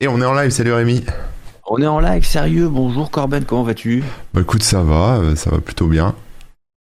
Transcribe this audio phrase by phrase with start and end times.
[0.00, 1.04] Et on est en live, salut Rémi.
[1.68, 2.68] On est en live, sérieux.
[2.68, 4.02] Bonjour Corben, comment vas-tu?
[4.32, 6.14] Bah écoute, ça va, euh, ça va plutôt bien.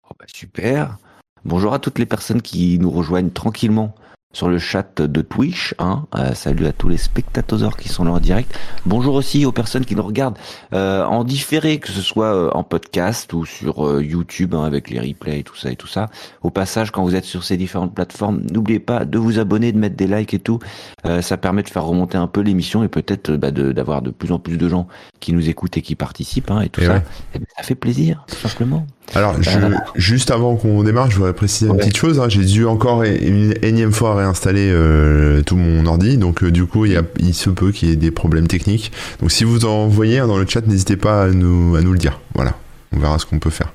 [0.08, 0.98] oh bah Super.
[1.44, 3.94] Bonjour à toutes les personnes qui nous rejoignent tranquillement
[4.32, 5.74] sur le chat de Twitch.
[5.78, 6.04] Hein.
[6.14, 8.56] Euh, salut à tous les spectateurs qui sont là en direct.
[8.84, 10.38] Bonjour aussi aux personnes qui nous regardent
[10.74, 14.90] euh, en différé, que ce soit euh, en podcast ou sur euh, YouTube hein, avec
[14.90, 16.08] les replays et tout ça et tout ça.
[16.42, 19.78] Au passage, quand vous êtes sur ces différentes plateformes, n'oubliez pas de vous abonner, de
[19.78, 20.58] mettre des likes et tout.
[21.06, 24.30] Euh, ça permet de faire remonter un peu l'émission et peut-être bah, d'avoir de, plus
[24.32, 24.88] en plus de gens
[25.20, 26.94] qui nous écoutent et qui participent hein, et tout Et ça.
[26.94, 27.02] ouais.
[27.34, 28.86] Eh ça fait plaisir, tout simplement.
[29.14, 29.50] Alors, je-
[29.96, 32.20] juste avant qu'on démarre, je voudrais préciser une petite chose.
[32.20, 32.28] hein.
[32.28, 36.84] J'ai dû encore une énième fois réinstaller euh, tout mon ordi, donc euh, du coup,
[36.86, 38.92] il, y a, il se peut qu'il y ait des problèmes techniques.
[39.20, 41.92] Donc, si vous en voyez hein, dans le chat, n'hésitez pas à nous, à nous
[41.92, 42.20] le dire.
[42.34, 42.54] Voilà,
[42.94, 43.72] on verra ce qu'on peut faire.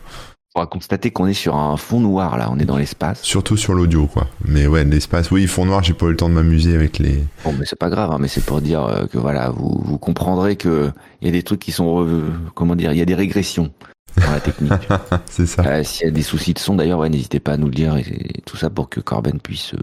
[0.56, 3.24] On va constater qu'on est sur un fond noir là, on est dans l'espace.
[3.24, 4.28] Surtout sur l'audio, quoi.
[4.46, 7.24] Mais ouais, l'espace, oui, fond noir, j'ai pas eu le temps de m'amuser avec les.
[7.44, 9.98] Bon, mais c'est pas grave, hein, mais c'est pour dire euh, que voilà, vous, vous
[9.98, 13.06] comprendrez que il y a des trucs qui sont, euh, comment dire, il y a
[13.06, 13.72] des régressions
[14.16, 14.88] dans la technique.
[15.26, 15.64] C'est ça.
[15.66, 17.74] Euh, S'il y a des soucis de son, d'ailleurs, ouais, n'hésitez pas à nous le
[17.74, 19.80] dire et, et tout ça pour que Corben puisse euh,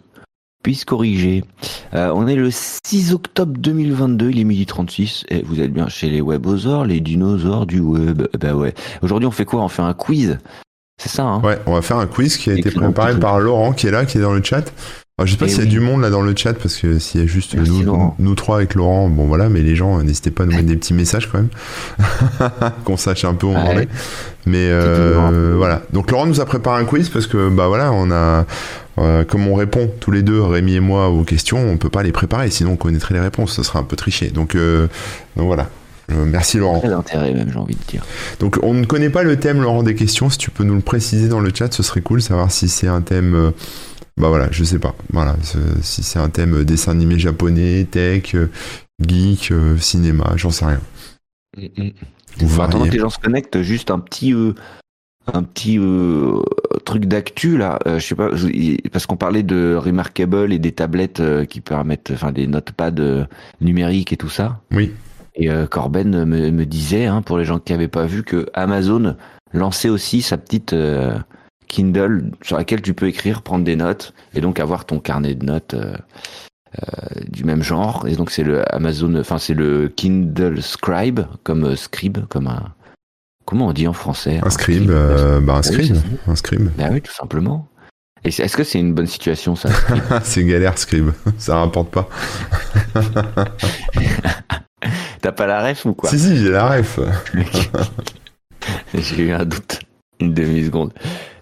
[0.62, 1.44] puisse corriger.
[1.94, 5.88] Euh, on est le 6 octobre 2022, il est midi 36 et vous êtes bien
[5.88, 8.26] chez les webosaures, les dinosaures du web.
[8.38, 8.74] Bah ouais.
[9.02, 9.62] Aujourd'hui, on fait quoi?
[9.62, 10.38] On fait un quiz.
[11.00, 11.40] C'est ça, hein?
[11.42, 14.04] Ouais, on va faire un quiz qui a été préparé par Laurent, qui est là,
[14.04, 14.70] qui est dans le chat.
[15.20, 16.76] Alors, je sais pas Eh s'il y a du monde là dans le chat, parce
[16.78, 20.02] que s'il y a juste nous, trois avec Laurent, bon voilà, mais les gens, euh,
[20.02, 21.50] n'hésitez pas à nous mettre des petits messages quand même,
[22.84, 23.88] qu'on sache un peu où on en est.
[24.46, 25.82] Mais euh, voilà.
[25.92, 28.46] Donc Laurent nous a préparé un quiz parce que bah voilà, on a,
[28.96, 32.02] euh, comme on répond tous les deux, Rémi et moi, aux questions, on peut pas
[32.02, 34.28] les préparer, sinon on connaîtrait les réponses, ça serait un peu triché.
[34.28, 34.86] Donc, euh,
[35.36, 35.68] donc voilà.
[36.08, 36.80] Merci Laurent.
[36.80, 38.02] Très d'intérêt même, j'ai envie de dire.
[38.40, 40.80] Donc on ne connaît pas le thème Laurent des questions, si tu peux nous le
[40.80, 43.52] préciser dans le chat, ce serait cool savoir si c'est un thème
[44.20, 44.94] bah voilà, je sais pas.
[45.12, 45.36] Voilà,
[45.82, 48.50] si c'est un thème euh, dessin animé japonais, tech, euh,
[49.06, 50.80] geek, euh, cinéma, j'en sais rien.
[51.58, 54.52] Ou Bon, attendant que les gens se connectent, juste un petit euh,
[55.32, 56.40] un petit euh,
[56.84, 57.78] truc d'actu là.
[57.86, 61.60] Euh, je sais pas, je- parce qu'on parlait de Remarkable et des tablettes euh, qui
[61.60, 63.24] permettent, enfin des notepads euh,
[63.60, 64.60] numériques et tout ça.
[64.72, 64.92] Oui.
[65.34, 68.46] Et euh, Corben me, me disait, hein, pour les gens qui n'avaient pas vu, que
[68.54, 69.16] Amazon
[69.52, 71.16] lançait aussi sa petite euh,
[71.70, 75.46] Kindle sur laquelle tu peux écrire, prendre des notes et donc avoir ton carnet de
[75.46, 75.74] notes.
[75.74, 75.94] euh,
[76.78, 78.06] euh, du même genre.
[78.06, 82.72] Et donc c'est le Amazon enfin c'est le Kindle Scribe comme euh, scribe comme un
[83.44, 84.38] comment on dit en français?
[84.44, 85.96] Un scribe, bah un oui, scribe,
[86.28, 86.70] un scribe.
[86.78, 87.66] Bah oui tout simplement.
[88.22, 89.70] Est-ce que c'est une bonne situation ça
[90.22, 92.08] c'est galère scribe, ça rapporte pas.
[95.20, 96.10] t'as pas la ref ou quoi?
[96.10, 97.00] Si si, j'ai la ref.
[98.94, 99.80] J'ai eu un doute,
[100.20, 100.92] une demi-seconde.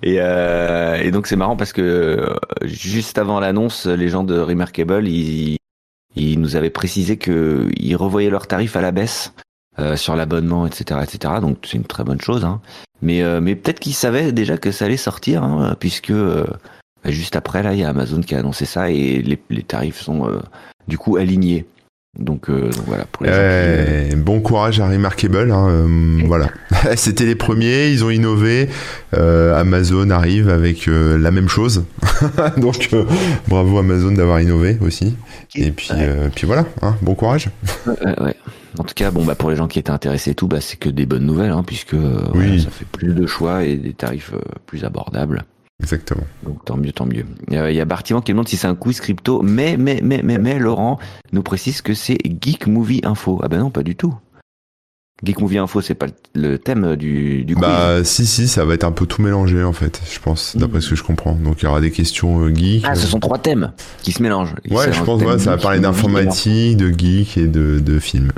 [0.02, 4.38] Et, euh, et donc c'est marrant parce que euh, juste avant l'annonce, les gens de
[4.38, 5.58] Remarkable, ils,
[6.16, 9.32] nous avaient précisé que ils revoyaient leurs tarifs à la baisse
[9.78, 11.34] euh, sur l'abonnement, etc., etc.
[11.40, 12.44] Donc c'est une très bonne chose.
[12.44, 12.60] Hein.
[13.02, 13.22] Mais,
[13.54, 17.80] peut-être qu'ils savaient déjà que ça allait sortir, hein, puisque bah, juste après là, il
[17.80, 20.40] y a Amazon qui a annoncé ça et les, tarifs sont
[20.88, 21.64] du coup alignés.
[22.18, 23.36] Donc, euh, donc voilà pour les gens
[24.08, 25.50] qui, Eh, bon courage à Remarkable.
[25.52, 26.48] hein, euh, voilà,
[26.96, 28.68] c'était les premiers, ils ont innové.
[29.16, 31.84] Euh, Amazon arrive avec euh, la même chose.
[32.56, 33.04] Donc euh,
[33.46, 35.16] bravo Amazon d'avoir innové aussi.
[35.54, 35.98] Et puis, Ouais.
[36.00, 37.50] euh, puis voilà, hein, bon courage.
[37.86, 38.34] Ouais.
[38.78, 40.76] En tout cas, bon, bah, pour les gens qui étaient intéressés et tout, bah, c'est
[40.76, 42.46] que des bonnes nouvelles, hein, puisque euh, Oui.
[42.46, 45.44] voilà, ça fait plus de choix et des tarifs euh, plus abordables.
[45.82, 46.24] Exactement.
[46.42, 47.24] Donc tant mieux, tant mieux.
[47.48, 49.76] Il y a, il y a Bartiman qui demande si c'est un quiz crypto, mais,
[49.76, 50.98] mais, mais, mais, mais, Laurent
[51.32, 53.40] nous précise que c'est Geek Movie Info.
[53.42, 54.14] Ah ben non, pas du tout.
[55.24, 57.62] Geek Movie Info, c'est pas le- thème du, du quiz.
[57.62, 60.80] Bah si si, ça va être un peu tout mélangé en fait, je pense, d'après
[60.80, 61.34] ce que je comprends.
[61.34, 62.84] Donc il y aura des questions euh, geek.
[62.86, 63.72] Ah, ce sont trois thèmes
[64.02, 64.54] qui se mélangent.
[64.70, 68.32] Ouais, je pense ouais, ça va parler d'informatique, de geek et de, de films.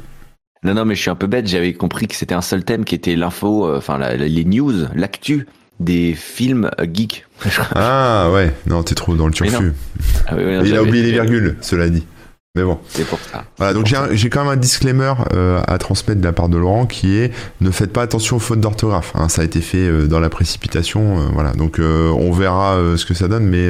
[0.62, 1.46] Non, non, mais je suis un peu bête.
[1.46, 5.46] J'avais compris que c'était un seul thème qui était l'info, euh, enfin les news, l'actu
[5.80, 7.26] des films geeks.
[7.74, 9.72] Ah ouais, non, t'es trop dans le turfu.
[10.28, 12.06] Ah oui, oui, non, Il a oublié les virgules, cela dit.
[12.54, 12.78] Mais bon.
[12.88, 13.44] C'est pour ça.
[13.58, 16.84] Voilà, donc j'ai quand même un disclaimer euh, à transmettre de la part de Laurent
[16.84, 19.12] qui est ne faites pas attention aux fautes d'orthographe.
[19.14, 21.20] hein, ça a été fait euh, dans la précipitation.
[21.20, 23.68] euh, voilà, donc on verra ce que ça donne, mais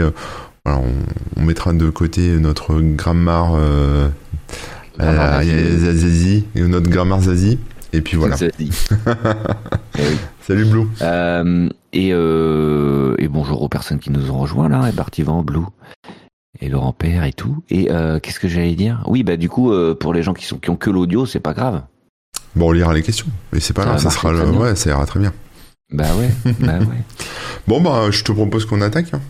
[0.64, 3.52] voilà, on, on mettra de côté notre grammaire
[4.98, 7.58] zazie, notre grammaire zazie.
[7.92, 8.36] Et puis voilà.
[8.58, 8.70] Dit.
[9.98, 10.16] Eh oui.
[10.46, 10.86] Salut Blue.
[11.02, 15.64] Euh, et, euh, et bonjour aux personnes qui nous ont rejoints là, et Bartivan, Blue,
[16.60, 17.62] et Laurent Père et tout.
[17.68, 19.02] Et euh, qu'est-ce que j'allais dire?
[19.06, 21.52] Oui, bah du coup, pour les gens qui sont qui ont que l'audio, c'est pas
[21.52, 21.82] grave.
[22.56, 23.26] Bon, on lira les questions.
[23.52, 24.42] Mais c'est pas Ça grave, ça sera le...
[24.50, 25.32] ouais, ça ira très bien.
[25.92, 26.86] Bah ouais, bah ouais.
[27.66, 29.12] Bon, bah, je te propose qu'on attaque.
[29.12, 29.20] hein.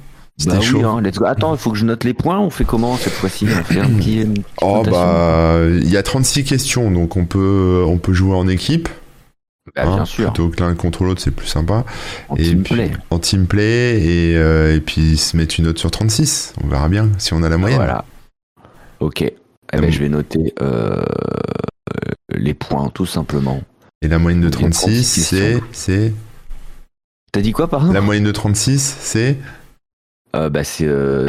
[0.41, 0.79] C'était Bah chaud.
[0.79, 1.27] oui, hein, let's go.
[1.27, 2.39] Attends, il faut que je note les points.
[2.39, 4.23] On fait comment cette fois-ci On fait un petit.
[4.23, 8.35] une petite Oh bah, il y a 36 questions, donc on peut, on peut jouer
[8.35, 8.89] en équipe.
[9.77, 10.33] Bah, hein, bien sûr.
[10.33, 11.85] Plutôt que l'un contre l'autre, c'est plus sympa.
[12.31, 12.91] En et team puis, play.
[13.11, 16.55] En team play, et, euh, et puis se mettre une note sur 36.
[16.65, 17.79] On verra bien si on a la moyenne.
[17.79, 18.05] Voilà.
[19.01, 19.21] Ok.
[19.23, 19.33] Eh
[19.73, 19.91] ben, bon.
[19.91, 21.03] je vais noter euh,
[22.31, 23.61] les points, tout simplement.
[24.03, 25.65] Et la moyenne de Il y a 36 36, c'est, questions.
[25.73, 26.13] c'est,
[27.33, 27.93] T'as dit quoi, pardon?
[27.93, 29.37] La moyenne de 36, c'est,
[30.37, 30.87] Euh, Bah, c'est.
[30.87, 31.29] Euh,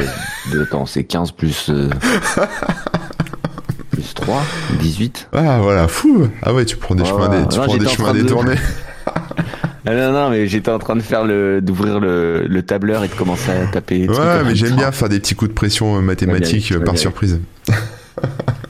[0.52, 1.68] de, attends, c'est 15 plus.
[1.70, 1.88] euh,
[3.90, 4.42] plus 3,
[4.80, 5.28] 18.
[5.32, 6.28] ah voilà, fou.
[6.42, 8.54] Ah ouais, tu prends des chemins, dé- tu non, prends des chemins de- détournés.
[9.84, 11.60] Ah non, non, mais j'étais en train de faire le.
[11.60, 14.06] d'ouvrir le, le tableur et de commencer à taper.
[14.06, 14.76] des Ouais, mais j'aime temps.
[14.76, 17.00] bien faire des petits coups de pression euh, mathématiques bien, euh, par bien.
[17.02, 17.40] surprise.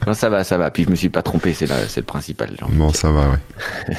[0.07, 0.71] Non, ça va, ça va.
[0.71, 2.57] Puis je me suis pas trompé, c'est c'est le principal.
[2.59, 2.71] genre.
[2.73, 3.97] Bon, ça va, ouais.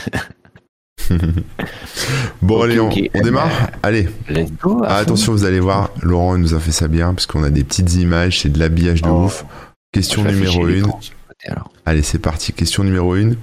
[2.42, 2.80] bon, Ok, allez,
[3.14, 3.52] on, démarre
[3.84, 4.84] Allez, Let's go.
[4.84, 7.50] à Ah, attention, vous allez voir, Laurent nous a fait ça bien, parce qu'on a
[7.50, 9.26] des petites images, c'est de l'habillage de Oh.
[9.26, 9.46] ouf.
[9.92, 10.76] Question numéro afficher 1.
[10.76, 11.72] l'écran sur le côté, alors.
[11.86, 12.54] Allez, c'est parti.
[12.54, 13.34] Question numéro 1.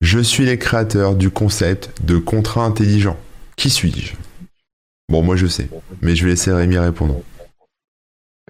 [0.00, 3.16] Je suis les créateurs du concept de contrat intelligent.
[3.56, 4.14] Qui suis-je?
[5.10, 5.68] Bon, moi je sais,
[6.02, 7.22] mais je vais laisser Rémi répondre.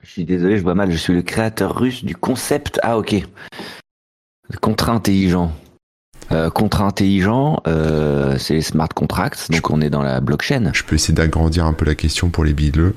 [0.03, 0.91] Je suis désolé, je vois mal.
[0.91, 2.79] Je suis le créateur russe du concept.
[2.83, 3.13] Ah, ok.
[4.51, 5.53] Le contrat intelligent.
[6.31, 9.51] Euh, contrat intelligent, euh, c'est les smart contracts.
[9.51, 10.71] Donc on est dans la blockchain.
[10.75, 12.95] Je peux essayer d'agrandir un peu la question pour les bidleux.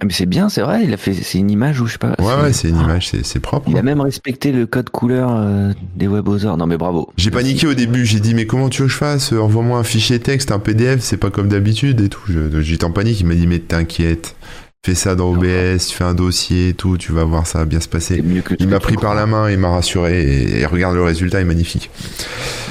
[0.00, 0.84] Ah, Mais c'est bien, c'est vrai.
[0.84, 1.12] Il a fait.
[1.12, 2.14] C'est une image où je sais pas.
[2.18, 3.68] Ouais, ouais, c'est une image, c'est c'est propre.
[3.68, 3.80] Il hein.
[3.80, 6.56] a même respecté le code couleur euh, des WebOzor.
[6.56, 7.12] Non mais bravo.
[7.16, 9.84] J'ai paniqué au début, j'ai dit mais comment tu veux que je fasse Envoie-moi un
[9.84, 12.22] fichier texte, un PDF, c'est pas comme d'habitude et tout.
[12.60, 14.36] J'étais en panique, il m'a dit mais t'inquiète,
[14.84, 17.80] fais ça dans OBS, fais un dossier et tout, tu vas voir ça va bien
[17.80, 18.22] se passer.
[18.22, 18.54] mieux que.
[18.54, 21.02] ce Il m'a tu pris par la main, il m'a rassuré et, et regarde le
[21.02, 21.90] résultat est magnifique.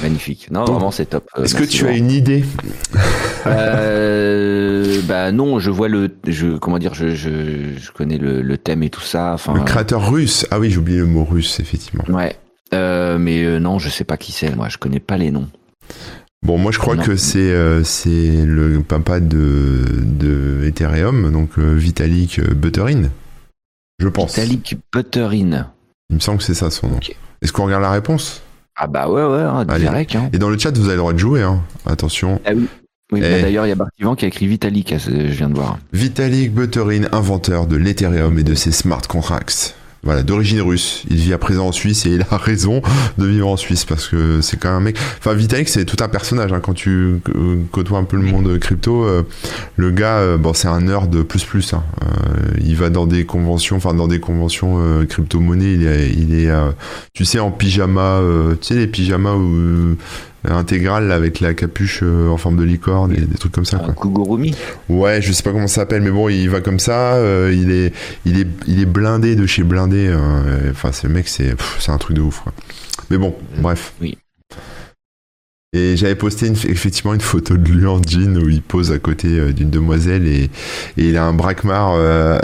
[0.02, 0.48] Magnifique.
[0.50, 1.28] Non, Donc, vraiment c'est top.
[1.38, 2.44] Euh, Est-ce que tu as une idée
[3.46, 8.58] Euh, bah non, je vois le, je comment dire, je, je, je connais le, le
[8.58, 9.32] thème et tout ça.
[9.34, 12.04] Enfin, Le créateur russe, ah oui j'ai oublié le mot russe effectivement.
[12.08, 12.36] ouais.
[12.72, 14.54] Euh, mais euh, non, je sais pas qui c'est.
[14.54, 15.48] Moi, je connais pas les noms.
[16.46, 17.02] Bon moi je crois Non.
[17.02, 23.10] que c'est euh, c'est le papa de, de Ethereum, donc euh, Vitalik euh, Buterin.
[23.98, 24.34] Je pense.
[24.38, 25.70] Vitalik Buterin.
[26.08, 27.00] Il me semble que c'est ça son nom.
[27.42, 28.42] Est-ce qu'on regarde la réponse?
[28.76, 30.16] Ah bah ouais, ouais, hein, direct.
[30.16, 30.30] Hein.
[30.32, 31.62] Et dans le chat, vous avez le droit de jouer, hein.
[31.84, 32.40] Attention.
[32.46, 32.66] Ah oui.
[33.12, 35.78] Oui, bah, d'ailleurs, il y a Bartivan qui a écrit Vitalik, je viens de voir.
[35.92, 39.74] Vitalik Buterin, inventeur de l'Ethereum et de ses smart contracts.
[40.02, 41.02] Voilà, d'origine russe.
[41.10, 42.80] Il vit à présent en Suisse et il a raison
[43.18, 44.96] de vivre en Suisse parce que c'est quand même un mec.
[45.18, 46.52] Enfin, Vitalik, c'est tout un personnage.
[46.52, 46.60] Hein.
[46.60, 49.22] Quand tu euh, côtoies un peu le monde crypto, euh,
[49.76, 51.74] le gars, euh, bon, c'est un nerd de plus plus.
[51.74, 51.82] Hein.
[52.62, 55.74] Il va dans des conventions, enfin dans des conventions crypto-monnaie.
[55.74, 56.50] Il est, il est,
[57.12, 58.20] tu sais, en pyjama.
[58.60, 59.96] tu sais les pyjamas où,
[60.48, 63.78] intégral là, avec la capuche euh, en forme de licorne et des trucs comme ça.
[63.78, 63.94] Quoi.
[63.94, 64.54] Kugurumi.
[64.88, 67.14] Ouais, je sais pas comment ça s'appelle, mais bon, il va comme ça.
[67.14, 67.92] euh, il est,
[68.24, 70.08] il est, il est blindé de chez blindé.
[70.08, 72.40] hein, euh, Enfin, ce mec, c'est, c'est un truc de ouf.
[72.40, 72.52] Quoi.
[73.10, 73.92] Mais bon, bref.
[74.00, 74.16] Oui.
[75.72, 78.98] Et j'avais posté une- effectivement une photo de lui en jean où il pose à
[78.98, 80.44] côté euh, d'une demoiselle et,
[80.96, 81.94] et il a un braquemar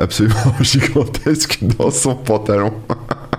[0.00, 2.72] absolument gigantesque dans son pantalon.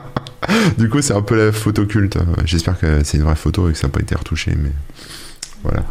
[0.78, 2.18] du coup, c'est un peu la photo culte.
[2.46, 4.72] J'espère que c'est une vraie photo et que ça n'a pas été retouché, mais
[5.64, 5.84] voilà.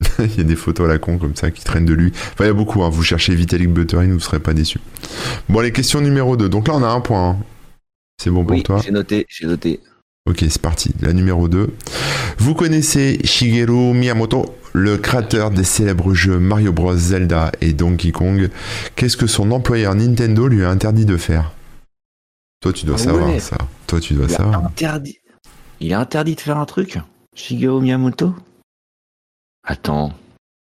[0.18, 2.10] il y a des photos à la con comme ça qui traînent de lui.
[2.32, 2.82] Enfin, il y a beaucoup.
[2.82, 2.88] Hein.
[2.90, 4.80] Vous cherchez Vitalik Buterin, vous ne serez pas déçus.
[5.48, 6.48] Bon, les questions numéro 2.
[6.48, 7.30] Donc là, on a un point.
[7.30, 7.36] hein.
[8.22, 8.80] C'est bon pour Oui, toi?
[8.84, 9.80] j'ai noté, j'ai noté.
[10.28, 10.92] Ok, c'est parti.
[11.00, 11.68] La numéro 2.
[12.38, 18.48] Vous connaissez Shigeru Miyamoto, le créateur des célèbres jeux Mario Bros, Zelda et Donkey Kong?
[18.96, 21.52] Qu'est-ce que son employeur Nintendo lui a interdit de faire?
[22.60, 23.40] Toi, tu dois Ah savoir ouais.
[23.40, 23.56] ça.
[23.86, 24.64] Toi, tu dois Il savoir.
[24.64, 25.18] interdit.
[25.80, 26.98] Il a interdit de faire un truc
[27.34, 28.34] Shigeru Miyamoto?
[29.66, 30.12] Attends.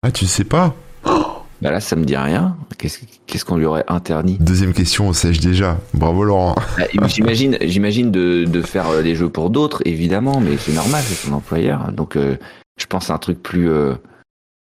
[0.04, 0.76] Ah, tu sais pas?
[1.62, 2.58] Bah là, ça me dit rien.
[2.78, 4.38] Qu'est-ce qu'on lui aurait interdit?
[4.42, 5.80] Deuxième question, on sèche déjà.
[5.94, 6.54] Bravo Laurent.
[6.78, 11.02] Bah, J'imagine, j'imagine de, de faire euh, des jeux pour d'autres, évidemment, mais c'est normal,
[11.08, 11.94] c'est son employeur.
[11.94, 12.36] Donc, euh,
[12.78, 13.96] je pense à un truc plus, euh,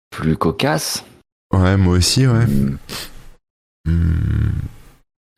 [0.10, 1.06] plus cocasse.
[1.54, 2.46] Ouais, moi aussi, ouais.
[2.48, 2.78] Hmm,
[3.86, 4.50] Hmm.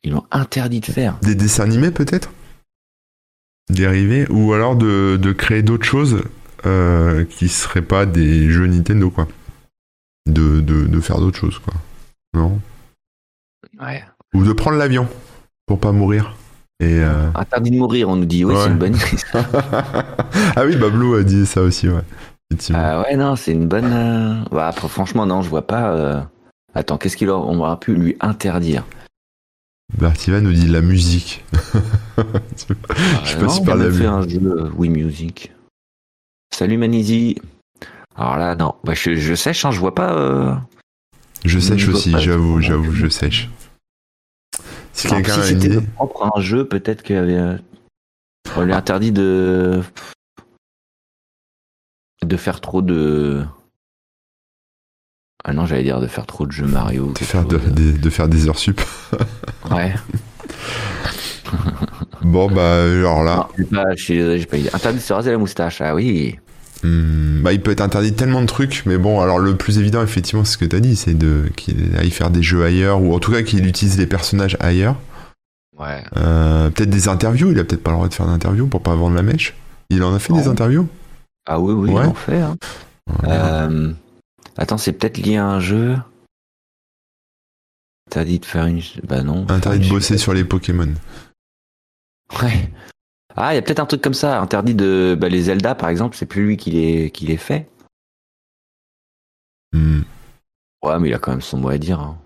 [0.04, 1.18] Ils l'ont interdit de faire.
[1.22, 2.30] Des dessins animés peut-être?
[3.70, 6.22] Dérivés Ou alors de, de créer d'autres choses
[6.66, 9.26] euh, qui seraient pas des jeux Nintendo, quoi.
[10.26, 11.74] De, de, de faire d'autres choses, quoi.
[12.34, 12.60] Non?
[13.80, 14.04] Ouais.
[14.34, 15.08] Ou de prendre l'avion
[15.66, 16.36] pour pas mourir.
[16.80, 18.44] Et euh, Interdit de mourir, on nous dit.
[18.44, 18.60] Oui, Ouais.
[18.64, 19.22] c'est une bonne idée.
[20.56, 22.02] ah oui, Bablou a dit ça aussi, ouais.
[22.74, 23.90] Ah ouais, non, c'est une bonne.
[23.92, 25.92] euh, bah, après, franchement, non, je vois pas.
[25.94, 26.20] euh,
[26.74, 28.84] Attends, qu'est-ce qu'il aura- on aura pu lui interdire?
[29.92, 31.44] Bertiva nous dit la musique.
[32.16, 35.52] Je sais pas si par la fait un jeu euh, Wii Music.
[36.52, 37.36] Salut Manizi.
[38.16, 40.14] Alors là, non, bah, je, je sèche, hein, je vois pas.
[40.16, 40.54] euh,
[41.44, 43.50] Je sèche aussi, j'avoue, j'avoue, je sèche.
[44.92, 47.36] Si quelqu'un si c'était propre à un jeu, peut-être qu'il y avait.
[47.36, 47.58] euh,
[48.56, 49.82] On lui a interdit de.
[52.22, 53.44] de faire trop de.
[55.44, 57.12] Ah non, j'allais dire de faire trop de jeux Mario.
[57.18, 58.80] De faire, de, de- de faire des heures sup.
[59.70, 59.94] Ouais.
[62.22, 64.70] Bon, bah, alors là, Non, j'ai pas, j'ai j'ai pas idée.
[64.72, 66.38] Interdit de se raser la moustache, ah oui.
[66.82, 69.78] hmm, bah, il peut être interdit de tellement de trucs, mais bon, alors le plus
[69.78, 73.00] évident, effectivement, c'est ce que t'as dit, c'est de qu'il aille faire des jeux ailleurs,
[73.02, 74.96] ou en tout cas qu'il utilise les personnages ailleurs.
[75.78, 76.02] Ouais.
[76.16, 78.94] Euh, peut-être des interviews, il a peut-être pas le droit de faire d'interviews pour pas
[78.94, 79.54] vendre la mèche.
[79.90, 80.50] Il en a fait des Non.
[80.52, 80.88] interviews?
[81.46, 82.06] Ah oui, oui, Ouais.
[82.06, 82.40] on fait.
[82.40, 82.56] Hein.
[83.28, 83.92] Euh,
[84.56, 85.96] attends, c'est peut-être lié à un jeu.
[88.10, 88.80] T'as dit de faire une.
[89.04, 89.46] Bah non.
[89.48, 90.92] Interdit de bosser sur les Pokémon.
[92.42, 92.70] Ouais.
[93.36, 94.40] Ah, il y a peut-être un truc comme ça.
[94.40, 95.16] Interdit de.
[95.18, 97.68] Bah, les Zelda, par exemple, c'est plus lui qui les, qui les fait.
[99.72, 100.02] Hmm.
[100.84, 101.98] Ouais, mais il a quand même son mot à dire.
[102.00, 102.18] hein.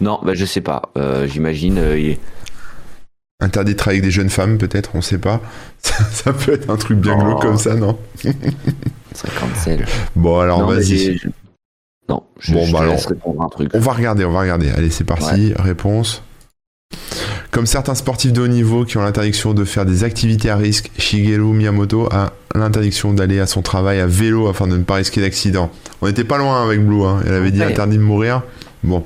[0.00, 0.82] Non, bah, je sais pas.
[0.96, 1.78] Euh, J'imagine.
[1.78, 2.18] euh, il-
[3.40, 5.40] Interdit de travailler avec des jeunes femmes, peut-être, on sait pas.
[5.78, 7.24] Ça, ça peut être un truc bien Oh.
[7.24, 7.98] glauque comme ça, non?
[9.16, 9.86] serait cancel.
[10.14, 11.18] Bon, alors vas-y.
[11.18, 11.28] je-
[12.08, 12.94] Non, je, Bon, je bah, te alors.
[12.94, 13.70] laisse répondre un truc.
[13.74, 14.70] On va regarder, on va regarder.
[14.70, 15.52] Allez, c'est parti.
[15.58, 16.22] Réponse.
[17.50, 20.90] Comme certains sportifs de haut niveau qui ont l'interdiction de faire des activités à risque,
[20.98, 25.20] Shigeru Miyamoto a l'interdiction d'aller à son travail à vélo afin de ne pas risquer
[25.22, 25.70] d'accident.
[26.02, 27.20] On était pas loin avec Blue, hein.
[27.26, 27.66] elle avait dit Ouais.
[27.66, 28.42] interdit de mourir.
[28.84, 29.04] Bon.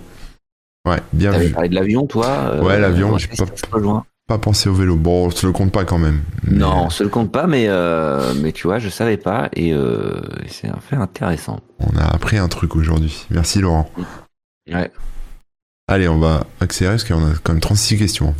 [0.89, 1.51] Ouais, bien vu.
[1.51, 4.05] parlé de l'avion, toi euh, Ouais, l'avion, ouais, j'ai pas- se rejoint.
[4.31, 4.95] Pas pensé au vélo.
[4.95, 6.23] Bon, on se le compte pas quand même.
[6.45, 9.49] Mais- Non, on se le compte pas, mais, euh, mais tu vois, je savais pas
[9.57, 11.59] et euh, c'est un fait intéressant.
[11.81, 13.27] On a appris un truc aujourd'hui.
[13.31, 13.91] Merci Laurent.
[14.73, 14.93] Ouais.
[15.89, 18.37] Allez, on va accélérer parce qu'on a quand même 36 questions.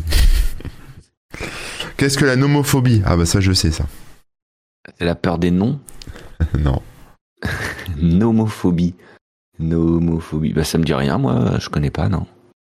[1.97, 3.03] Qu'est-ce que la nomophobie?
[3.05, 3.87] Ah bah ça je sais ça.
[4.97, 5.81] C'est la peur des noms?
[6.61, 6.81] non.
[7.97, 8.95] Nomophobie.
[9.59, 10.53] Nomophobie.
[10.53, 12.29] Bah, ça me dit rien, moi, je connais pas, non.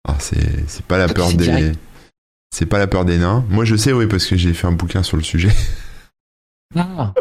[0.07, 1.79] Ah, c'est c'est pas la peur des direct.
[2.51, 3.45] C'est pas la peur des nains.
[3.49, 5.49] Moi je sais oui parce que j'ai fait un bouquin sur le sujet.
[6.75, 7.15] Ah.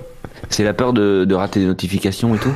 [0.50, 2.52] C'est la peur de, de rater des notifications et tout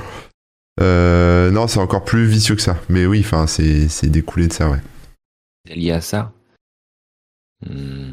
[0.78, 2.76] Euh, non, c'est encore plus vicieux que ça.
[2.90, 4.80] Mais oui, enfin c'est c'est découlé de ça ouais.
[5.66, 6.32] C'est lié à ça
[7.66, 8.12] Hmm.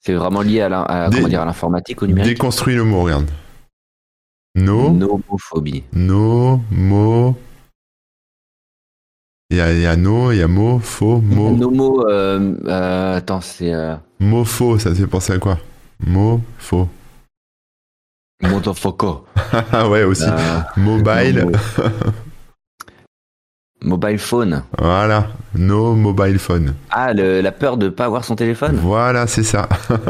[0.00, 2.84] C'est vraiment lié à la- à, Des- comment dire, à l'informatique, au numérique Déconstruis le
[2.84, 3.28] mot, regarde.
[4.54, 5.82] No, Nomophobie.
[5.94, 7.36] no, mo.
[9.50, 11.50] Il y a, il y a no, il y a mo, faux, mo.
[11.56, 15.56] Nomo, euh, euh, attends, c'est euh, Mot faux, ça te fait penser à quoi?
[16.06, 16.86] Mot faux.
[18.42, 19.22] Motherfucker.
[19.72, 20.24] Ah ouais aussi.
[20.28, 21.46] Euh, Mobile.
[23.82, 24.64] Mobile phone.
[24.76, 25.28] Voilà.
[25.54, 26.74] No mobile phone.
[26.90, 28.76] Ah, le- la peur de pas avoir son téléphone?
[28.76, 29.66] Voilà, c'est ça.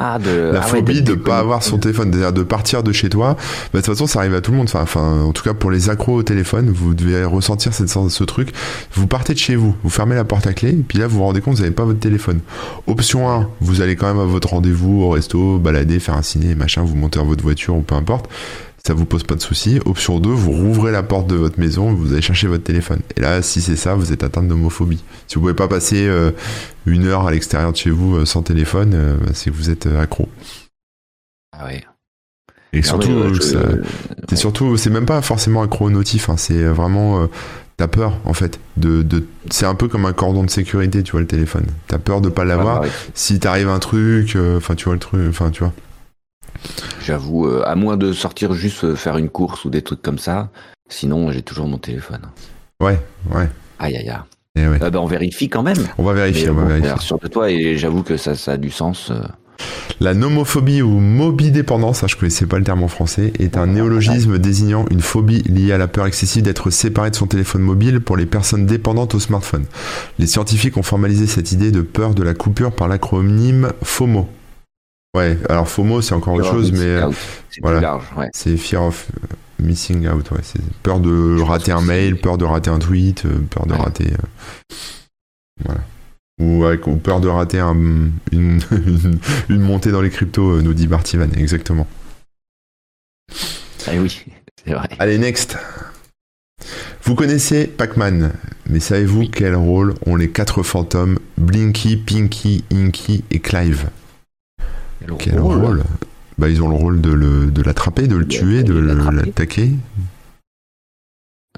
[0.00, 1.32] Ah, de La ah phobie de pas déconnecté.
[1.32, 3.34] avoir son téléphone, c'est-à-dire de partir de chez toi.
[3.34, 4.68] Bah, de toute façon, ça arrive à tout le monde.
[4.68, 8.24] Enfin, enfin, en tout cas, pour les accros au téléphone, vous devez ressentir cette, ce
[8.24, 8.50] truc.
[8.94, 11.18] Vous partez de chez vous, vous fermez la porte à clé, et puis là, vous
[11.18, 12.38] vous rendez compte, vous n'avez pas votre téléphone.
[12.86, 16.54] Option 1, vous allez quand même à votre rendez-vous au resto, balader, faire un ciné,
[16.54, 18.30] machin, vous montez dans votre voiture ou peu importe.
[18.88, 19.80] Ça vous pose pas de soucis.
[19.84, 23.00] Option 2, vous rouvrez la porte de votre maison, vous allez chercher votre téléphone.
[23.18, 25.04] Et là, si c'est ça, vous êtes atteint d'homophobie.
[25.26, 26.30] Si vous pouvez pas passer euh,
[26.86, 29.68] une heure à l'extérieur de chez vous euh, sans téléphone, euh, bah, c'est que vous
[29.68, 30.30] êtes accro.
[31.52, 31.84] Ah ouais.
[32.72, 33.58] Et surtout, Non, je- ça-
[34.26, 37.26] c'est surtout, c'est même pas forcément accro au notif, hein, c'est vraiment, euh,
[37.76, 38.58] t'as peur en fait.
[38.78, 41.66] De, de, c'est un peu comme un cordon de sécurité, tu vois, le téléphone.
[41.88, 42.76] T'as peur de pas l'avoir.
[42.76, 42.90] Ah, ouais.
[43.12, 45.74] Si t'arrive un truc, enfin, tu vois le truc, enfin, tu vois.
[47.04, 50.18] J'avoue, euh, à moins de sortir juste euh, faire une course ou des trucs comme
[50.18, 50.50] ça,
[50.88, 52.22] sinon j'ai toujours mon téléphone.
[52.80, 52.98] Ouais,
[53.34, 53.48] ouais.
[53.78, 54.16] Aïe aïe aïe.
[54.56, 54.78] Et ouais.
[54.80, 55.78] Ah bah, on vérifie quand même.
[55.98, 57.16] On va vérifier, on va vérifier.
[57.22, 59.10] de toi et j'avoue que ça, ça a du sens.
[59.10, 59.20] euh.
[60.00, 64.38] La nomophobie ou mobidépendance, hein, je connaissais pas le terme en français, est un néologisme
[64.38, 68.16] désignant une phobie liée à la peur excessive d'être séparé de son téléphone mobile pour
[68.16, 69.64] les personnes dépendantes au smartphone.
[70.20, 74.28] Les scientifiques ont formalisé cette idée de peur de la coupure par l'acronyme FOMO.
[75.16, 77.10] Ouais, alors FOMO c'est encore autre chose, mais euh,
[77.50, 77.80] c'est voilà.
[77.80, 78.04] large.
[78.16, 78.28] Ouais.
[78.34, 79.08] c'est Fear of
[79.58, 83.38] Missing Out, ouais, c'est peur de rater un mail, peur de rater un tweet, euh,
[83.50, 83.78] peur de Ouais.
[83.78, 84.06] rater...
[84.12, 84.74] euh,
[85.64, 85.80] Voilà.
[86.40, 87.74] Ou, avec, ou peur de rater un-
[88.32, 91.86] une, une, une montée dans les cryptos, euh, nous dit Bartivan, exactement.
[93.86, 94.24] Ah oui,
[94.64, 94.88] c'est vrai.
[94.98, 95.56] Allez, next.
[97.02, 98.32] Vous connaissez Pac-Man,
[98.68, 103.88] mais savez-vous quel rôle ont les quatre fantômes Blinky, Pinky, Inky et Clive?
[105.18, 105.82] Quel rôle,
[106.38, 109.16] Bah, ils ont le rôle de le- de l'attraper, de le tuer, de l'attraper.
[109.16, 109.70] l'attaquer.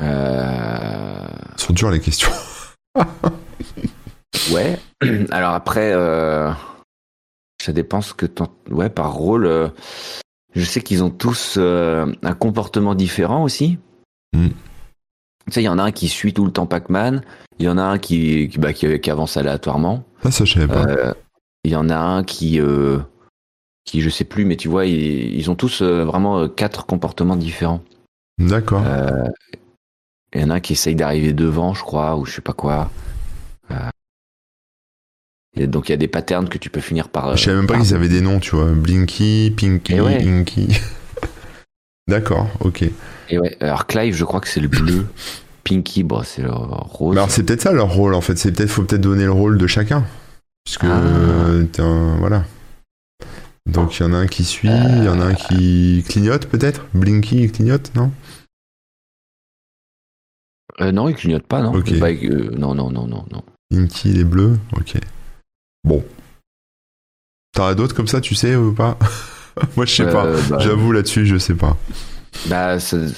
[0.00, 2.30] Euh, Ils sont durs les questions.
[4.52, 4.78] Ouais.
[5.30, 6.50] Alors après, euh,
[7.62, 9.44] ça dépend ce que t'en- Ouais, par rôle.
[9.46, 9.68] euh,
[10.54, 13.78] Je sais qu'ils ont tous euh, un comportement différent aussi.
[14.32, 14.46] Mm.
[15.46, 17.22] Tu sais, il y en a un qui suit tout le temps Pac-Man.
[17.58, 20.04] Il y en a un qui, qui, bah, qui, qui avance aléatoirement.
[20.24, 20.86] Ah, ça, je savais pas.
[20.86, 21.12] Euh,
[21.64, 22.98] Il y en a un qui, euh,
[23.84, 26.86] qui, je sais plus, mais tu vois, ils, ils ont tous euh, vraiment euh, quatre
[26.86, 27.82] comportements différents.
[28.38, 28.82] D'accord.
[28.86, 29.10] Euh,
[30.34, 32.52] Il y en a un qui essaye d'arriver devant, je crois, ou je sais pas
[32.52, 32.90] quoi.
[33.70, 33.74] Euh,
[35.56, 37.28] et donc il y a des patterns que tu peux finir par.
[37.30, 38.66] euh, je savais même pas par- qu'ils avaient des noms, tu vois.
[38.72, 40.22] Blinky, Pinky, ouais.
[40.24, 40.68] Inky.
[42.08, 42.84] D'accord, ok.
[43.28, 45.06] Et ouais, alors Clive, je crois que c'est le bleu.
[45.64, 47.16] Pinky, bon, c'est le rose.
[47.16, 48.36] Alors c'est peut-être ça leur rôle en fait.
[48.38, 50.04] C'est peut-être faut peut-être donner le rôle de chacun,
[50.64, 51.00] puisque Ah.
[51.00, 51.64] euh,
[52.18, 52.44] voilà.
[53.72, 56.46] Donc il y en a un qui suit, il y en a un qui clignote
[56.46, 56.86] peut-être?
[56.94, 58.10] Blinky il clignote, non?
[60.80, 61.74] Euh, non, il clignote pas, non.
[61.74, 61.98] Ok.
[61.98, 63.42] Bah, euh, non, non, non, non, non.
[63.72, 64.96] Inky il est bleu, ok.
[65.84, 66.04] Bon.
[67.52, 68.98] T'en as d'autres comme ça, tu sais ou pas?
[69.76, 70.26] Moi je sais pas.
[70.26, 71.76] Euh, bah, J'avoue là-dessus, je sais pas.
[72.46, 73.12] bah, je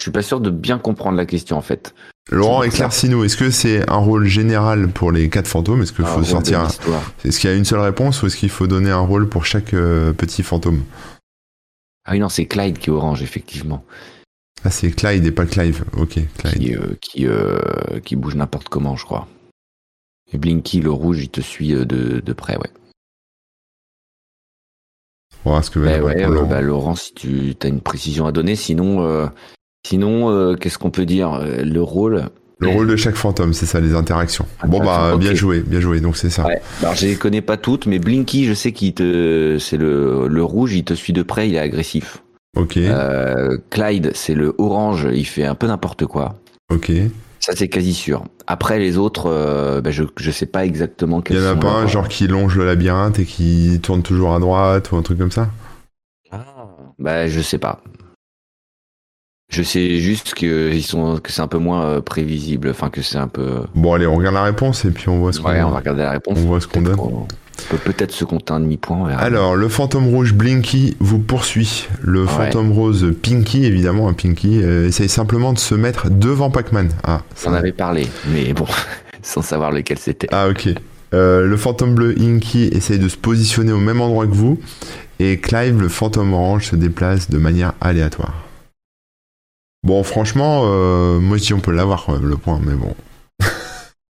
[0.00, 1.94] suis pas sûr de bien comprendre la question en fait.
[2.30, 3.24] Laurent, C'est éclaircis-nous.
[3.24, 5.82] Est-ce que c'est un rôle général pour les quatre fantômes?
[5.82, 6.68] Est-ce qu'il faut sortir un...
[7.24, 9.44] Est-ce qu'il y a une seule réponse ou est-ce qu'il faut donner un rôle pour
[9.44, 10.82] chaque euh, petit fantôme?
[12.06, 13.84] Ah oui, non, c'est Clyde qui est orange, effectivement.
[14.64, 15.84] Ah, c'est Clyde et pas Clive.
[15.96, 16.54] Ok, Clyde.
[16.58, 19.28] Qui, euh, qui, euh, qui bouge n'importe comment, je crois.
[20.32, 22.70] Et Blinky, le rouge, il te suit de, de près, ouais.
[25.44, 26.46] On va voir ce que va Bah ouais, Laurent.
[26.48, 29.26] bah, Laurent, si tu as une précision à donner, sinon, euh,
[29.86, 32.24] sinon euh, qu'est-ce qu'on peut dire Euh, Le rôle.
[32.60, 34.46] Le rôle de chaque fantôme, c'est ça, les interactions.
[34.66, 36.00] Bon bah, bien joué, bien joué.
[36.00, 36.46] Donc c'est ça.
[36.46, 36.62] Ouais.
[36.80, 40.42] Alors, je les connais pas toutes, mais Blinky, je sais qu'il te, c'est le, le
[40.44, 42.22] rouge, il te suit de près, il est agressif.
[42.56, 46.36] Ok, Euh, Clyde, c'est le orange, il fait un peu n'importe quoi.
[46.70, 46.88] ok.
[46.90, 47.10] Il
[47.40, 48.24] Ça, c'est quasi sûr.
[48.46, 51.72] Après, les autres, euh, bah, je, je sais pas exactement y quels en a pas
[51.72, 55.18] un genre qui longe le labyrinthe et qui tourne toujours à droite ou un truc
[55.18, 55.50] comme ça?
[56.30, 56.44] Ah.
[57.00, 57.82] Bah, je sais pas.
[59.50, 62.70] Je sais juste que ils sont, que c'est un peu moins euh, prévisible.
[62.70, 63.60] Enfin, que c'est un peu.
[63.74, 65.78] Bon allez, on regarde la réponse et puis on voit ce qu'on Ouais, on va
[65.78, 66.38] regarder la réponse.
[66.38, 66.96] on voit ce qu'on donne.
[66.98, 67.26] On
[67.70, 68.96] peut peut-être se compter un demi-point.
[68.96, 69.20] on verra.
[69.22, 71.86] Alors, le fantôme rouge Blinky vous poursuit.
[72.02, 72.28] Le Ouais.
[72.28, 76.88] fantôme rose Pinky, évidemment, un Pinky, euh, essaye simplement de se mettre devant Pac-Man.
[77.04, 78.66] Ah, ça J'en avais parlé, mais bon,
[79.22, 80.26] sans savoir lequel c'était.
[80.32, 80.68] Ah ok.
[81.12, 84.58] Euh, le fantôme bleu Inky essaye de se positionner au même endroit que vous.
[85.20, 88.34] Et Clive, le fantôme orange, se déplace de manière aléatoire.
[89.84, 92.94] Bon, franchement, euh, moi dis on peut l'avoir quand même, le point, mais bon.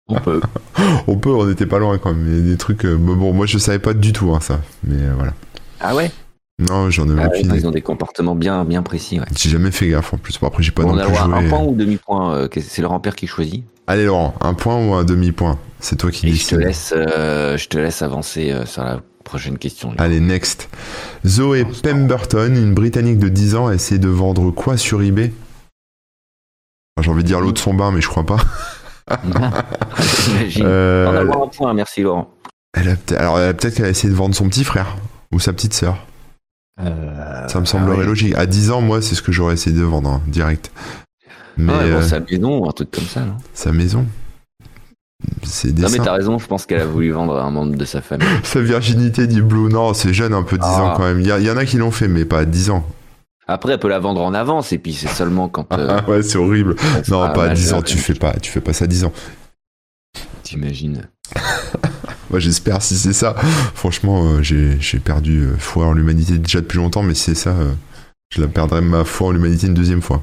[0.08, 0.40] On peut.
[1.06, 2.26] On peut, on était pas loin quand même.
[2.28, 2.84] Il y a des trucs.
[2.84, 4.60] euh, bon, moi je savais pas du tout hein, ça.
[4.86, 5.32] Mais euh, voilà.
[5.80, 6.10] Ah ouais?
[6.58, 7.54] Non, j'en ai Ah aucune.
[7.54, 9.18] Ils ont des comportements bien, bien précis.
[9.18, 9.24] Ouais.
[9.34, 10.38] J'ai jamais fait gaffe en plus.
[10.38, 11.34] Bon, après, j'ai pas Bon, on non a plus joué.
[11.34, 12.48] un point ou demi-point.
[12.60, 13.64] c'est Laurent Père qui choisit?
[13.86, 16.58] Allez, Laurent, un point ou un demi-point C'est toi qui Et je te décides.
[16.58, 19.94] laisse, je te laisse avancer sur la prochaine question.
[19.96, 20.68] Allez, next.
[21.26, 25.32] Zoé Pemberton, une Britannique de 10 ans, essaie de vendre quoi sur eBay?
[27.00, 28.36] J'ai envie de dire l'eau de son bain, mais je crois pas.
[30.26, 30.62] J'imagine.
[30.64, 32.30] Euh, On a un point, merci Laurent.
[32.72, 34.96] elle a peut-être- alors, elle a peut-être qu'elle a essayé de vendre son petit frère
[35.32, 35.96] ou sa petite sœur.
[36.78, 38.06] Ça me semblerait ah ouais.
[38.06, 38.34] logique.
[38.36, 40.70] À 10 ans, moi, c'est ce que j'aurais essayé de vendre, hein, direct.
[41.56, 43.36] Mais Ouais, bon, euh, sa maison ou un truc comme ça, non?
[43.52, 44.06] sa maison,
[45.44, 48.00] c'est Non, mais t'as raison, je pense qu'elle a voulu vendre un membre de sa
[48.02, 48.26] famille.
[48.42, 49.68] Sa virginité dit Blue.
[49.68, 50.82] Non, c'est jeune, un peu 10 Ah.
[50.82, 51.20] ans quand même.
[51.20, 52.84] Il y, y en a qui l'ont fait, mais pas à 10 ans.
[53.46, 55.72] Après, elle peut la vendre en avance, et puis c'est seulement quand.
[55.72, 56.76] euh, Ah ouais, c'est horrible.
[57.08, 59.04] Non, pas à 10 ans, majeure, tu fais pas, tu fais pas ça à 10
[59.04, 59.12] ans.
[60.42, 61.08] T'imagines.
[62.30, 63.34] Moi, j'espère si c'est ça.
[63.74, 67.50] Franchement, euh, j'ai perdu euh, foi en l'humanité déjà depuis longtemps, mais si c'est ça,
[67.50, 67.72] euh,
[68.34, 70.22] je la perdrai ma foi en l'humanité une deuxième fois.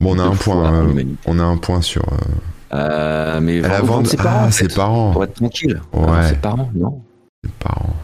[0.00, 0.72] Bon, on a un point.
[0.88, 2.02] euh, on a un point sur.
[2.12, 2.16] euh,
[2.74, 4.40] Euh, mais elle vendre, ses parents.
[4.44, 5.12] Ah, en ses fait, parents.
[5.12, 5.80] Pour être tranquille.
[5.92, 6.00] Ouais.
[6.06, 7.02] Vendre Ses parents, non?
[7.44, 7.96] Ses parents.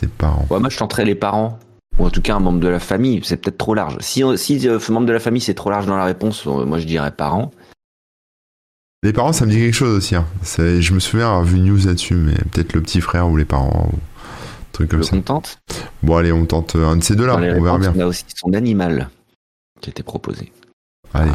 [0.00, 0.46] Ses parents.
[0.50, 1.58] Ouais, moi, je tenterais les parents.
[1.98, 3.96] Ou en tout cas, un membre de la famille, c'est peut-être trop large.
[4.00, 6.78] Si, si euh, membre de la famille, c'est trop large dans la réponse, euh, moi,
[6.78, 7.52] je dirais parents.
[9.04, 10.16] Les parents, ça me dit quelque chose aussi.
[10.16, 10.26] hein.
[10.42, 13.44] Je me souviens avoir vu une news là-dessus, mais peut-être le petit frère ou les
[13.44, 15.10] parents ou un truc comme Le ça.
[15.10, 15.58] contente?
[16.02, 17.36] Bon, allez, on tente euh, un de ces deux-là.
[17.36, 17.92] On verra bien.
[17.94, 19.10] On a aussi son animal
[19.80, 20.50] qui était proposé.
[21.12, 21.30] Allez.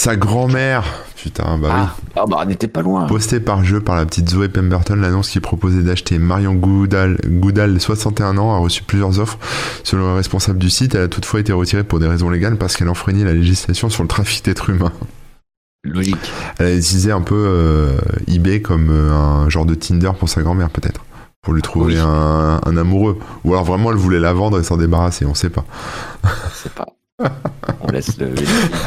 [0.00, 0.82] Sa grand-mère.
[1.14, 1.74] Putain, bah oui.
[1.76, 3.06] ah, ah, bah, on n'était pas loin.
[3.06, 7.78] Posté par jeu par la petite Zoé Pemberton, l'annonce qui proposait d'acheter Marion Goudal, Goudal,
[7.78, 9.36] 61 ans, a reçu plusieurs offres.
[9.84, 12.78] Selon le responsable du site, elle a toutefois été retirée pour des raisons légales parce
[12.78, 14.92] qu'elle enfreignait la législation sur le trafic d'êtres humains.
[15.84, 16.32] Logique.
[16.58, 20.40] Elle a utilisé un peu euh, eBay comme euh, un genre de Tinder pour sa
[20.40, 21.02] grand-mère peut-être.
[21.42, 22.00] Pour lui trouver Oui.
[22.02, 23.18] un, un amoureux.
[23.44, 25.66] Ou alors vraiment elle voulait la vendre et s'en débarrasser, on sait pas.
[26.54, 26.86] C'est pas.
[27.80, 28.42] On laisse le du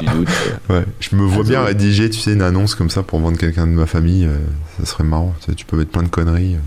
[0.08, 0.30] doute.
[0.70, 3.68] Ouais, je me vois bien rédiger, tu sais, une annonce comme ça pour vendre quelqu'un
[3.68, 4.26] de ma famille.
[4.26, 4.38] euh,
[4.80, 5.34] ça serait marrant.
[5.40, 6.58] Tu, sais, tu peux mettre plein de conneries.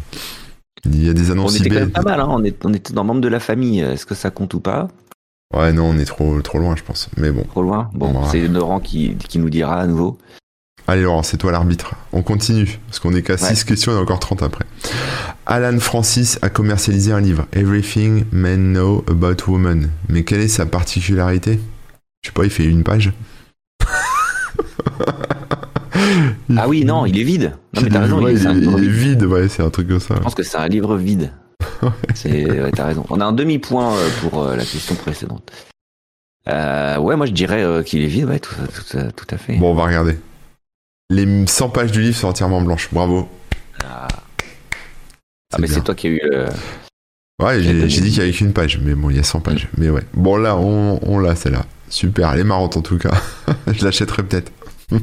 [0.84, 2.28] Il y a des On annonces était quand même pas mal, hein.
[2.30, 3.80] on, est- on était dans membre de la famille.
[3.80, 4.88] Est-ce que ça compte ou pas?
[5.54, 7.08] Ouais, non, on est trop, trop loin, je pense.
[7.16, 7.42] Mais bon.
[7.44, 7.90] Trop loin?
[7.94, 10.18] Bon, c'est Laurent qui, qui nous dira à nouveau.
[10.88, 11.94] Allez, Laurent, c'est toi l'arbitre.
[12.12, 14.64] On continue, parce qu'on est qu'à 6 questions et encore 30 après.
[15.46, 19.90] Alan Francis a commercialisé un livre, Everything Men Know About Women.
[20.08, 21.58] Mais quelle est sa particularité?
[22.22, 23.12] Je sais pas, il fait une page.
[26.48, 27.52] Il Ah oui, non, il est vide.
[27.74, 29.24] Non, mais il t'as est- raison, ouais, il est, il est- livre il est vide.
[29.24, 30.14] ouais, c'est un truc comme ça.
[30.16, 31.32] Je pense que c'est un livre vide.
[31.82, 33.04] Ouais, t'as raison.
[33.10, 35.50] On a un demi-point euh, pour euh, la question précédente.
[36.48, 39.56] Euh, ouais, moi je dirais qu'il est vide, ouais, tout, tout, tout, tout à fait.
[39.56, 40.16] Bon, on va regarder.
[41.10, 42.88] Les 100 pages du livre sont entièrement blanches.
[42.92, 43.28] Bravo.
[43.84, 44.08] Ah,
[45.58, 46.46] mais c'est toi qui as eu le.
[47.42, 49.68] Ouais, J'ai dit qu'il y avait qu'une page, mais bon, il y a 100 pages.
[49.76, 50.02] Mais ouais.
[50.14, 51.64] Bon, là, on, on l'a, celle-là.
[51.88, 53.12] Super, elle est marrante en tout cas.
[53.72, 54.50] Je l'achèterai peut-être.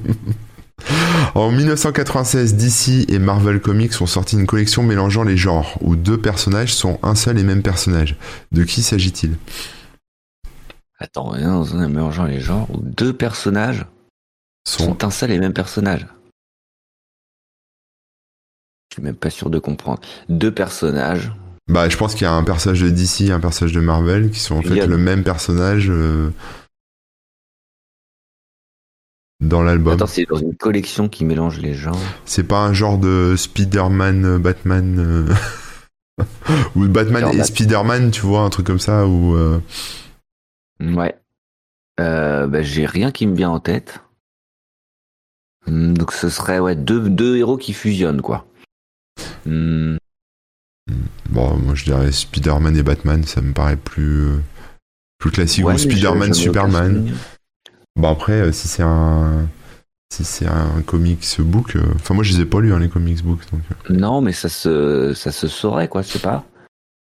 [1.35, 6.19] en 1996, DC et Marvel Comics ont sorti une collection mélangeant les genres, où deux
[6.19, 8.17] personnages sont un seul et même personnage.
[8.51, 9.37] De qui s'agit-il?
[10.99, 13.85] Attends, dans un mélangeant les genres où deux personnages
[14.65, 16.07] Sont sont un seul et même personnage.
[18.89, 20.01] Je suis même pas sûr de comprendre.
[20.29, 21.31] Deux personnages.
[21.67, 24.29] Bah, je pense qu'il y a un personnage de DC et un personnage de Marvel
[24.31, 26.31] qui sont en fait le même personnage euh,
[29.39, 29.93] dans l'album.
[29.93, 31.99] Attends, c'est dans une collection qui mélange les genres.
[32.25, 34.99] C'est pas un genre de Spider-Man, euh, Batman.
[34.99, 36.23] euh,
[36.75, 39.35] ou Batman Genre et Spider-Man, tu vois, un truc comme ça, ou.
[39.35, 39.59] euh,
[40.79, 41.15] Ouais.
[41.97, 44.02] Bah, j'ai rien qui me vient en tête.
[45.67, 48.45] Hmm, Donc ce serait ouais deux, deux héros qui fusionnent quoi.
[49.45, 49.97] Hmm,
[51.29, 54.27] Bon, moi je dirais Spider-Man et Batman, ça me paraît plus.
[55.17, 55.65] plus classique.
[55.65, 57.11] ouais, ou Spider-Man, Superman.
[57.95, 59.47] Bon, après, euh, si c'est un.
[60.13, 61.75] Si c'est un comics book.
[61.75, 63.49] euh, Enfin, moi je les ai pas lus, hein, les comics books.
[63.51, 66.45] Donc, euh, Non, mais ça se ça se saurait quoi, je sais pas.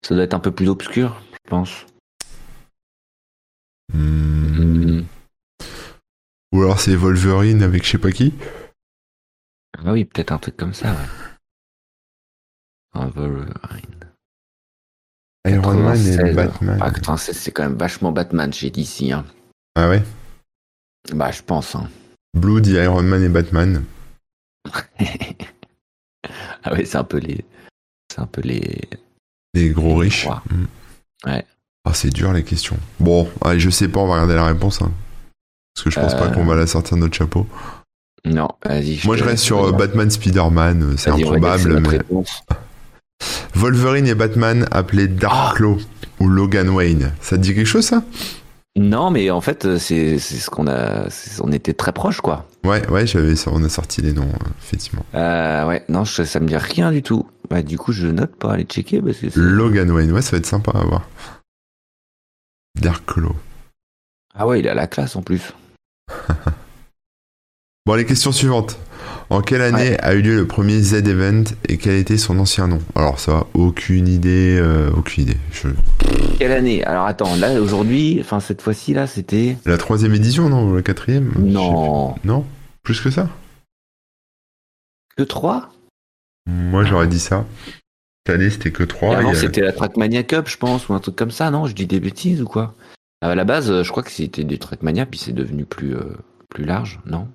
[0.07, 1.87] Ça doit être un peu plus obscur, je pense.
[3.93, 4.99] hmm.
[4.99, 5.03] Hmm.
[6.53, 8.35] Ou alors c'est Wolverine avec je sais pas qui.
[9.79, 10.91] Ah oui, peut-être un truc comme ça.
[10.93, 10.99] Ouais.
[12.95, 13.87] Un Wolverine.
[15.47, 16.35] Iron Man et 96.
[16.35, 16.79] Batman.
[16.83, 19.13] Ah, 96, c'est quand même vachement Batman chez DC.
[19.13, 19.25] Hein.
[19.75, 20.03] Ah ouais?
[21.15, 21.75] Bah, je pense.
[21.77, 21.89] Hein.
[22.35, 23.85] Blue dit Iron Man et Batman.
[24.67, 24.83] ah
[26.73, 27.45] oui, c'est un peu les.
[28.13, 28.89] C'est un peu les.
[29.55, 30.27] Les gros Les riches.
[30.27, 30.67] Hmm.
[31.27, 31.47] Ouais.
[31.85, 32.79] Ah, c'est dur les questions.
[32.99, 34.83] Bon, allez, je sais pas, on va regarder la réponse.
[34.83, 34.93] hein.
[35.83, 37.47] Parce que je pense pas Euh, qu'on va la sortir de notre chapeau.
[38.27, 39.01] Non, vas-y.
[39.07, 39.73] Moi, je te reste sur euh.
[39.73, 42.01] Batman Spider-Man, euh, c'est improbable, mais.
[43.55, 45.79] Wolverine et Batman appelés Ah Darklo
[46.21, 47.12] ou Logan Wayne.
[47.21, 48.03] Ça te dit quelque chose, ça?
[48.77, 51.09] Non, mais en fait, c'est ce qu'on a.
[51.43, 52.47] On était très proches, quoi.
[52.64, 54.29] Ouais, ouais, j'avais, on a sorti les noms,
[54.62, 55.05] effectivement.
[55.14, 57.27] Euh, ouais, non, je- ça me dit rien du tout.
[57.49, 60.38] Bah, du coup, je note pas aller checker parce que Logan Wayne, ouais, ça va
[60.38, 61.09] être sympa à voir.
[62.81, 63.35] Darklo.
[64.35, 65.53] Ah ouais, il a la classe en plus.
[67.87, 68.79] Bon, les questions suivantes.
[69.31, 72.79] En quelle année a eu lieu le premier Z-Event et quel était son ancien nom?
[72.94, 75.37] Alors ça, aucune idée, euh, aucune idée.
[75.53, 75.68] Je-
[76.38, 76.85] Quelle année?
[76.85, 80.83] Alors attends, là aujourd'hui, enfin cette fois-ci là, c'était La troisième édition, non Ou la
[80.83, 81.33] quatrième?
[81.38, 82.29] Non plus.
[82.29, 82.44] Non?
[82.83, 83.29] Plus que ça?
[85.16, 85.70] Que 3
[86.46, 87.46] Moi, j'aurais dit ça.
[88.27, 89.16] Cette année, c'était que 3.
[89.16, 91.66] Avant c'était la Trackmania Cup, je pense, ou un truc comme ça, non?
[91.66, 92.75] Je dis des bêtises ou quoi?
[93.22, 96.04] À la base, euh, je crois que c'était des Trackmania, puis c'est devenu plus euh,
[96.48, 97.28] plus large, non?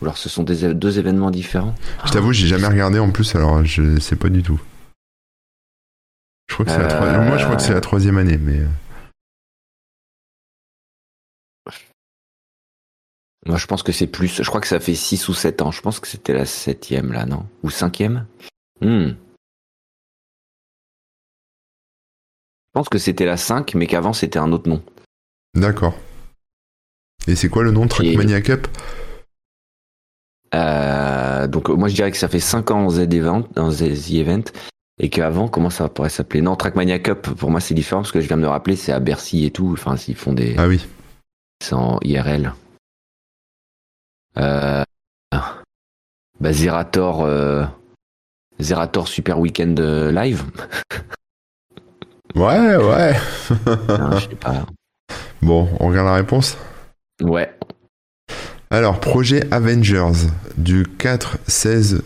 [0.00, 1.74] Ou alors ce sont des deux événements différents?
[2.04, 4.60] Je t'avoue, j'ai jamais regardé en plus, alors je sais pas du tout.
[6.48, 7.26] Je crois que c'est la, troi- Euh.
[7.28, 8.60] Moi, je crois que c'est la troisième année, mais.
[13.46, 14.42] Moi, je pense que c'est plus.
[14.42, 15.70] Je crois que ça fait 6 ou 7 ans.
[15.70, 17.46] Je pense que c'était la septième, là, non?
[17.62, 18.26] Ou cinquième?
[18.80, 19.10] Hmm.
[22.74, 24.82] Pense que c'était la 5, mais qu'avant, c'était un autre nom.
[25.54, 25.94] D'accord.
[27.26, 28.66] Et c'est quoi le nom Trackmania Cup?
[30.54, 34.44] Euh, donc, moi, je dirais que ça fait 5 ans en Z-Event, en Z Event,
[34.98, 36.42] et qu'avant, comment ça pourrait s'appeler?
[36.42, 38.92] Non, Trackmania Cup, pour moi, c'est différent, parce que je viens de me rappeler, c'est
[38.92, 39.70] à Bercy et tout.
[39.72, 40.54] Enfin, s'ils font des.
[40.58, 40.84] Ah oui.
[41.62, 42.52] C'est en IRL.
[44.36, 44.82] Euh...
[46.40, 47.64] Bah, Zerator, euh...
[48.60, 50.44] Zerator Super Weekend euh, Live.
[52.34, 53.14] Ouais, ouais.
[53.88, 54.66] Non, je sais pas.
[55.42, 56.56] bon, on regarde la réponse.
[57.22, 57.50] Ouais.
[58.70, 62.00] Alors, projet Avengers du 4-16.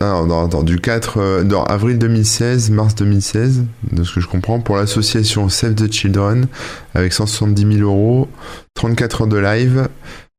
[0.00, 4.28] Ah, non, attends, du 4 euh, non, avril 2016, mars 2016, de ce que je
[4.28, 6.46] comprends, pour l'association Save the Children,
[6.94, 8.28] avec 170 000 euros,
[8.74, 9.88] 34 heures de live,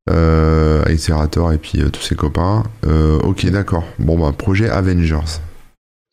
[0.10, 2.63] euh, avec Zerator et puis euh, tous ses copains.
[2.88, 3.84] Euh, ok, d'accord.
[3.99, 5.39] Bon, bah, projet Avengers.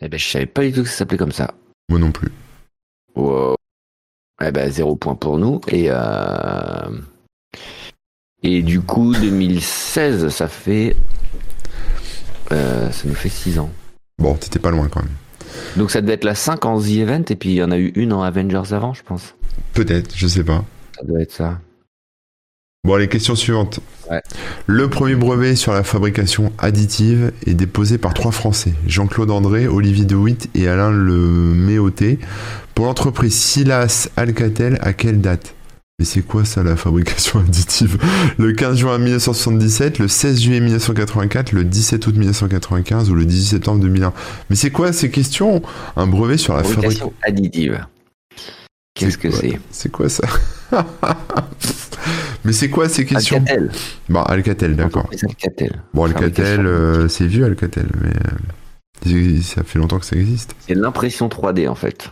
[0.00, 1.54] Eh ben, je savais pas du tout que ça s'appelait comme ça.
[1.88, 2.30] Moi non plus.
[3.16, 3.54] Wow.
[4.44, 5.60] Eh ben, zéro point pour nous.
[5.68, 7.00] Et, euh,
[8.42, 10.96] et du coup, 2016, ça fait.
[12.52, 13.70] euh, ça nous fait 6 ans.
[14.18, 15.12] Bon, t'étais pas loin quand même.
[15.76, 17.78] Donc ça devait être la 5 en The Event, et puis il y en a
[17.78, 19.34] eu une en Avengers avant, je pense.
[19.72, 20.64] Peut-être, je sais pas.
[20.98, 21.58] Ça doit être ça.
[22.86, 23.80] Bon, les questions suivantes.
[24.08, 24.22] Ouais.
[24.68, 30.04] Le premier brevet sur la fabrication additive est déposé par trois Français, Jean-Claude André, Olivier
[30.04, 32.20] De Witt et Alain Le Méoté,
[32.76, 35.56] pour l'entreprise Silas Alcatel à quelle date?
[35.98, 37.98] Mais c'est quoi ça, la fabrication additive?
[38.38, 43.46] Le 15 juin 1977, le 16 juillet 1984, le 17 août 1995 ou le 18
[43.46, 44.12] septembre 2001
[44.48, 45.60] Mais c'est quoi ces questions?
[45.96, 47.12] Un brevet sur la fabrication...
[47.22, 47.84] Additive.
[48.94, 49.58] Qu'est-ce que c'est?
[49.72, 50.22] C'est quoi ça?
[52.44, 53.70] Mais c'est quoi ces questions Alcatel.
[54.08, 55.08] Bon, Alcatel, d'accord.
[55.22, 55.82] Alcatel.
[55.94, 58.12] Bon, Alcatel, euh, c'est vieux Alcatel, mais
[59.12, 60.54] euh, ça fait longtemps que ça existe.
[60.66, 62.10] C'est l'impression 3D en fait.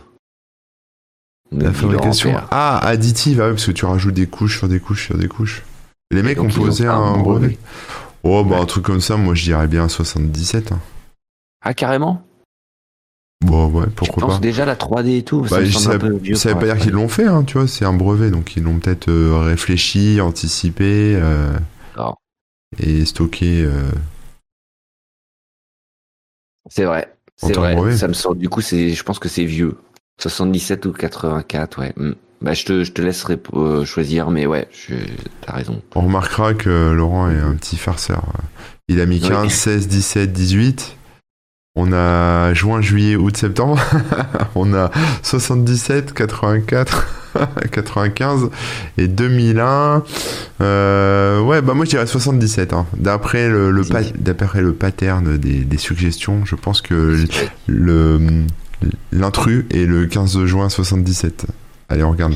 [1.51, 2.35] La fabrication.
[2.51, 5.27] Ah, additive, ah ouais, parce que tu rajoutes des couches sur des couches sur des
[5.27, 5.63] couches.
[6.11, 7.23] Les mecs ont posé un brevet.
[7.39, 7.57] brevet.
[8.23, 8.61] Oh, bah Ouais.
[8.61, 10.71] un truc comme ça, moi je dirais bien 77.
[10.71, 10.79] hein.
[11.61, 12.25] Ah carrément?
[13.45, 14.39] Bon, ouais, Je pourquoi pense pas.
[14.39, 15.45] déjà la 3D et tout.
[15.47, 16.91] ça Bah, me je semble savais, un peu vieux ça veut pour pas dire qu'ils
[16.91, 16.93] 3D.
[16.93, 21.15] l'ont fait, hein, tu vois, c'est un brevet, donc ils l'ont peut-être euh, réfléchi, anticipé
[21.15, 21.57] euh,
[22.79, 23.63] et stocké.
[23.63, 23.89] euh,
[26.69, 27.13] C'est vrai.
[27.37, 27.75] C'est vrai.
[27.75, 27.97] brevet.
[27.97, 28.35] Ça me sort.
[28.35, 28.61] Du coup.
[28.61, 29.77] Je pense que c'est vieux.
[30.21, 31.93] 77 ou 84, ouais.
[31.97, 32.13] Hmm.
[32.41, 33.39] Bah, je te, je te laisserai
[33.85, 34.95] choisir, mais ouais, je...
[35.41, 35.81] t'as raison.
[35.95, 38.23] On remarquera que Laurent est un petit farceur.
[38.87, 39.29] Il a mis Oui.
[39.29, 40.97] 15, 16, 17, 18.
[41.77, 43.77] On a juin, juillet, août, septembre.
[44.55, 44.91] On a
[45.23, 47.07] 77, 84,
[47.71, 48.49] 95
[48.97, 50.03] et 2001.
[50.61, 52.71] Euh, ouais, bah moi je dirais 77.
[52.71, 52.85] hein.
[52.97, 54.03] D'après le, le pa-
[54.79, 57.17] pattern des, des suggestions, je pense que
[57.67, 58.21] le
[59.11, 61.45] l'intrus est le 15 juin 77.
[61.89, 62.35] Allez, on regarde.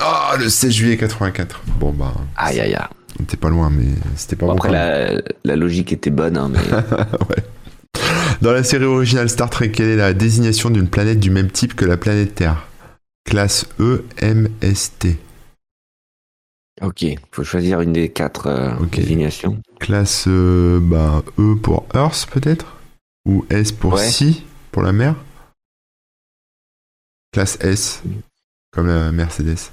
[0.00, 1.60] Ah, le 16 juillet 84.
[1.78, 2.86] Bon bah, Aïe, aïe, aïe.
[3.20, 3.84] on était pas loin, mais
[4.16, 4.58] c'était pas Bon, bon.
[4.58, 5.16] après, même.
[5.16, 6.58] la, la logique était bonne, hein, mais.
[7.28, 7.44] Ouais.
[8.42, 11.76] Dans la série originale Star Trek, quelle est la désignation d'une planète du même type
[11.76, 12.66] que la planète Terre?
[13.24, 15.16] Classe E, M, S, T.
[16.80, 19.62] ok, faut choisir une des quatre euh, désignations.
[19.78, 22.78] Classe euh, bah, E pour Earth peut-être?
[23.26, 24.10] Ou S pour Ouais.
[24.10, 25.14] Sea pour la mer?
[27.32, 28.02] Classe S,
[28.72, 29.70] comme la Mercedes.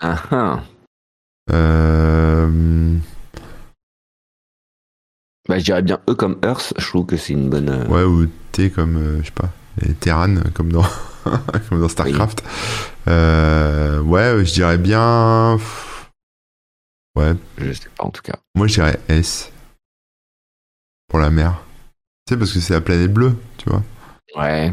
[0.00, 0.62] Ah, ah.
[1.52, 2.96] Euh,
[5.50, 6.72] Bah, je dirais bien E comme Earth.
[6.78, 7.68] Je trouve que c'est une bonne.
[7.68, 9.50] euh, ouais, ou T comme, euh, je sais pas,
[9.84, 10.84] et Terran comme dans,
[11.68, 12.44] comme dans StarCraft.
[13.08, 15.58] Euh, ouais, je dirais bien.
[17.16, 18.36] Ouais, Je sais pas en tout cas.
[18.54, 19.50] Moi, je dirais S.
[21.08, 21.60] Pour la mer.
[22.26, 23.82] Tu sais, parce que c'est la planète bleue, tu vois.
[24.36, 24.72] Ouais.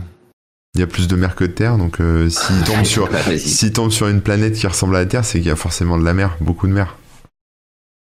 [0.76, 3.36] Il y a plus de mer que de terre, donc euh, s'il tombe, sur, Bah,
[3.40, 5.98] s'il tombe sur une planète qui ressemble à la Terre, c'est qu'il y a forcément
[5.98, 6.96] de la mer, beaucoup de mer.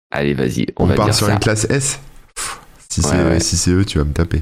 [0.10, 0.66] Allez, vas-y.
[0.78, 1.34] On, On, va part dire sur ça.
[1.34, 2.00] une classe S
[3.02, 3.40] Si Ouais, c'est ouais.
[3.42, 4.42] si c'est eux, tu vas me taper.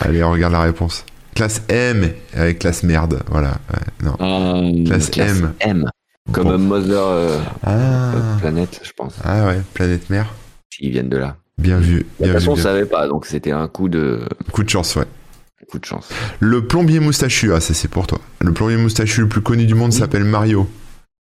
[0.00, 1.04] Allez, on regarde la réponse.
[1.34, 3.58] Classe M avec classe merde, voilà.
[3.72, 4.16] ouais, non.
[4.20, 5.52] Hum, Classe M.
[5.60, 5.84] M.
[6.32, 6.54] Comme Bon.
[6.54, 8.12] un Mother euh, Ah.
[8.40, 9.14] Planète, je pense.
[9.22, 10.34] ah ouais, planète mer.
[10.72, 11.36] S'ils viennent de là.
[11.58, 12.06] Bien vu.
[12.20, 14.20] De toute façon, on savait pas, donc c'était un coup de.
[14.52, 15.04] Coup de chance, ouais.
[15.70, 16.08] coup de chance.
[16.40, 18.20] Le plombier moustachu, ah ça c'est pour toi.
[18.40, 19.98] Le plombier moustachu le plus connu du monde Oui.
[19.98, 20.68] s'appelle Mario.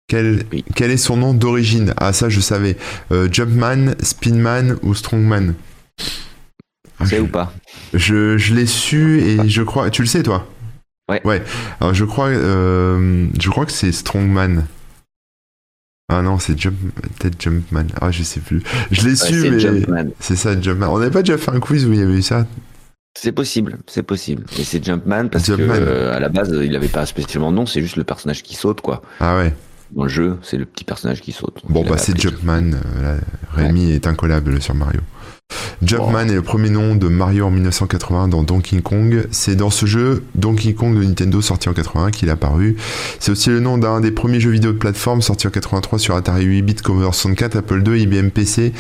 [0.09, 0.65] Quel, Oui.
[0.75, 1.95] quel est son nom d'origine?
[1.97, 2.77] Ah ça je savais.
[3.13, 5.55] Euh, Jumpman, Spinman ou Strongman?
[7.05, 7.53] C'est je, ou pas
[7.95, 9.91] je, je l'ai su et je crois...
[9.91, 10.47] Tu le sais toi
[11.09, 11.21] Ouais.
[11.25, 11.43] Ouais.
[11.81, 14.65] Alors je crois, euh, je crois que c'est Strongman.
[16.13, 16.75] Ah non, c'est Jump,
[17.19, 17.85] peut-être Jumpman.
[18.01, 18.63] Ah je sais plus.
[18.91, 20.07] Je l'ai Ouais, su mais Jumpman.
[20.19, 20.89] c'est ça Jumpman.
[20.89, 22.47] On n'avait pas déjà fait un quiz où il y avait eu ça
[23.17, 24.45] C'est possible, c'est possible.
[24.59, 25.67] Et c'est Jumpman parce Jumpman.
[25.69, 28.43] que euh, à la base, il avait pas spécialement de nom, c'est juste le personnage
[28.43, 29.03] qui saute, quoi.
[29.21, 29.55] Ah ouais.
[29.93, 31.59] Dans le jeu, c'est le petit personnage qui saute.
[31.69, 32.73] Bon, bah, c'est Jumpman.
[32.75, 33.21] euh, là,
[33.55, 35.01] Rémi est incollable sur Mario.
[35.83, 36.31] Jumpman Wow.
[36.31, 39.27] est le premier nom de Mario en 1980 dans Donkey Kong.
[39.31, 42.77] C'est dans ce jeu, Donkey Kong de Nintendo, sorti en 81, qu'il est apparu.
[43.19, 46.15] C'est aussi le nom d'un des premiers jeux vidéo de plateforme sorti en 83 sur
[46.15, 48.73] Atari 8 bits, Commodore 64, Apple II, IBM PC.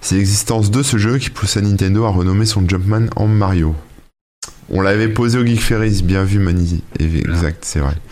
[0.00, 3.74] C'est l'existence de ce jeu qui poussa Nintendo à renommer son Jumpman en Mario.
[4.68, 6.82] On l'avait posé au Geek Ferris, bien vu Mani.
[6.98, 7.94] Exact, c'est vrai.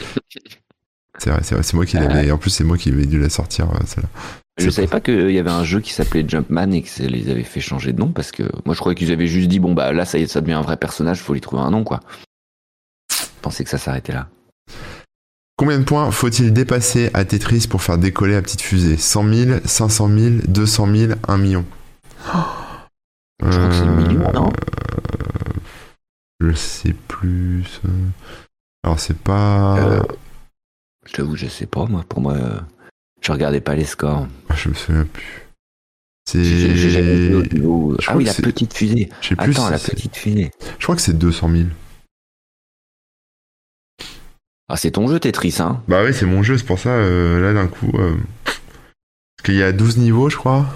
[1.18, 2.29] C'est vrai, c'est vrai, c'est moi qui l'avais.
[2.33, 4.09] En plus, c'est moi qui avais dû la sortir, euh, celle-là.
[4.57, 7.29] Je savais pas qu'il y avait un jeu qui s'appelait Jumpman et que ça les
[7.29, 9.75] avait fait changer de nom parce que moi je croyais qu'ils avaient juste dit bon
[9.75, 11.83] bah là ça y est ça devient un vrai personnage faut lui trouver un nom
[11.83, 12.01] quoi.
[13.11, 14.29] Je pensais que ça s'arrêtait là.
[15.57, 18.97] Combien de points faut-il dépasser à Tetris pour faire décoller la petite fusée?
[18.97, 21.64] 100 000, 500 000, 200 000, 1 million
[22.25, 24.53] Je crois que c'est le Euh, million non?
[26.40, 27.81] Je sais plus.
[27.85, 27.88] euh.
[28.85, 29.79] Alors c'est pas.
[29.79, 30.03] Euh,
[31.07, 32.05] je t'avoue, je sais pas, moi.
[32.09, 32.61] Pour moi, euh,
[33.24, 34.26] je regardais pas les scores.
[34.48, 35.40] Ah, Je me souviens plus.
[36.26, 36.38] C'est.
[38.06, 39.08] Ah oui, la petite fusée.
[39.20, 39.52] Je sais plus.
[39.52, 40.50] Attends, si la petite fusée.
[40.78, 41.64] Je crois que c'est 200 000.
[44.68, 47.38] Ah, c'est ton jeu Tetris, hein Bah oui, c'est mon jeu, c'est pour ça, euh,
[47.40, 47.90] là d'un coup.
[47.98, 48.58] euh, Parce
[49.44, 50.66] qu'il y a 12 niveaux, je crois.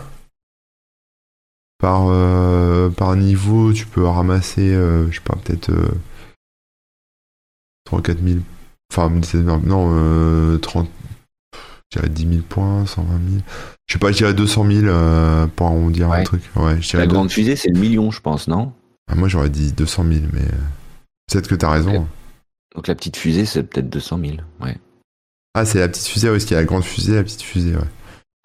[1.78, 5.70] Par, euh, par niveau, tu peux ramasser, je sais pas, peut-être.
[5.70, 5.88] Euh,
[7.84, 8.40] 3 4 000.
[8.92, 9.10] Enfin,
[9.64, 10.90] non, euh, 30.
[11.90, 13.42] Je dirais 10 000 points, 120 000.
[13.86, 16.42] Je sais pas, je dirais 200 000 euh, pour arrondir un truc.
[16.56, 18.72] Ouais, La deux- grande fusée, c'est le million, je pense, non?
[19.10, 20.40] Ah, moi j'aurais dit 200 000, mais.
[20.42, 20.52] euh,
[21.32, 22.06] Peut-être que t'as raison.
[22.74, 24.32] Donc la petite fusée, c'est peut-être 200 000.
[24.60, 24.76] Ouais.
[25.54, 27.42] Ah, c'est la petite fusée, ouais, parce qu'il y a la grande fusée, la petite
[27.42, 27.82] fusée, ouais.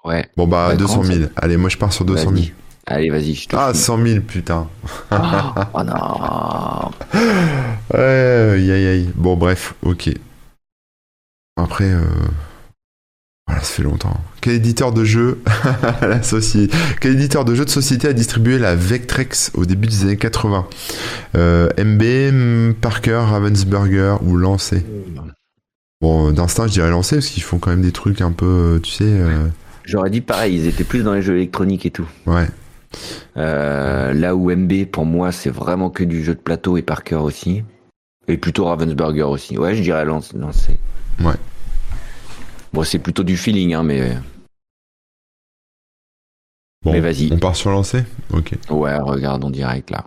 [0.05, 0.29] Ouais.
[0.37, 1.29] Bon, bah, La 200 grande, 000.
[1.35, 2.33] Allez, moi je pars sur 200 000.
[2.35, 2.53] Vas-y.
[2.87, 3.81] Allez, vas-y, je te Ah, file.
[3.81, 4.67] 100 000, putain.
[5.11, 5.15] Oh,
[5.73, 6.91] oh non
[7.93, 9.09] Ouais, aïe, aïe, aïe.
[9.15, 10.09] Bon, bref, ok.
[11.57, 12.03] Après, euh...
[13.53, 14.19] voilà, ça fait longtemps.
[14.41, 15.41] Quel éditeur de jeu,
[16.01, 20.03] la société, quel éditeur de jeu de société a distribué la Vectrex au début des
[20.03, 20.67] années 80
[21.35, 24.83] euh, MB, Parker, Ravensburger ou Lancé?
[26.01, 28.79] Bon, d'instinct, je dirais Lancé parce qu'ils font quand même des trucs un peu, euh,
[28.79, 29.47] tu sais, euh,
[29.85, 32.07] J'aurais dit pareil, ils étaient plus dans les jeux électroniques et tout.
[32.25, 32.47] ouais.
[33.37, 37.15] Euh, là où MB, pour moi, c'est vraiment que du jeu de plateau et Parker
[37.15, 37.63] aussi.
[38.27, 39.57] Et plutôt Ravensburger aussi.
[39.57, 40.37] Ouais, je dirais lancer.
[41.19, 41.33] Ouais.
[42.73, 44.17] Bon, c'est plutôt du feeling, hein, mais
[46.83, 47.29] Bon, Mais vas-y.
[47.31, 48.53] On part sur Lancé Ok.
[48.69, 50.05] ouais, regarde en direct là.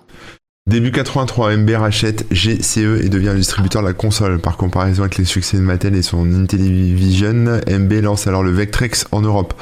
[0.68, 4.40] Début 83, MB rachète GCE et devient le distributeur de la console.
[4.40, 9.06] Par comparaison avec les succès de Mattel et son Intellivision, MB lance alors le Vectrex
[9.12, 9.54] en Europe.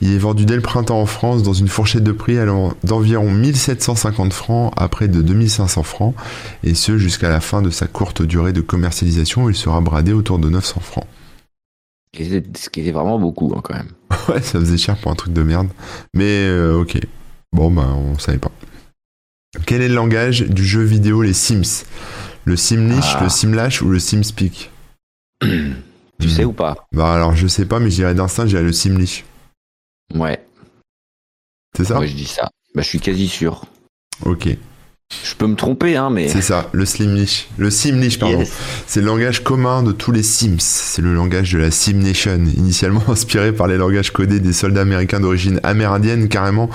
[0.00, 3.30] Il est vendu dès le printemps en France dans une fourchette de prix allant d'environ
[3.30, 6.14] 1750 francs à près de 2500 francs,
[6.64, 10.14] et ce jusqu'à la fin de sa courte durée de commercialisation où il sera bradé
[10.14, 11.06] autour de 900 francs.
[12.24, 13.90] Ce qui était vraiment beaucoup hein, quand même.
[14.28, 15.68] Ouais, ça faisait cher pour un truc de merde.
[16.14, 16.98] Mais euh, ok.
[17.52, 18.50] Bon, bah, on savait pas.
[19.66, 21.84] Quel est le langage du jeu vidéo Les Sims?
[22.44, 23.20] Le Simlish, Ah.
[23.24, 24.70] le Simlash ou le Simspeak
[26.20, 26.86] Tu sais ou pas?
[26.92, 29.24] Bah alors je sais pas, mais je dirais d'instinct, je dirais le Simlish.
[30.14, 30.46] Ouais,
[31.76, 31.98] C'est ça?
[31.98, 32.48] Ouais, je dis ça.
[32.74, 33.64] Bah, je suis quasi sûr.
[34.24, 34.48] Ok,
[35.26, 36.28] Je peux me tromper, hein, mais.
[36.28, 37.48] c'est ça, le Slimlish.
[37.58, 38.40] Le Simlish, pardon.
[38.40, 38.52] Yes.
[38.86, 40.56] C'est le langage commun de tous les Sims.
[40.58, 44.80] C'est le langage de la Sim Nation, initialement inspiré par les langages codés des soldats
[44.80, 46.70] américains d'origine amérindienne, carrément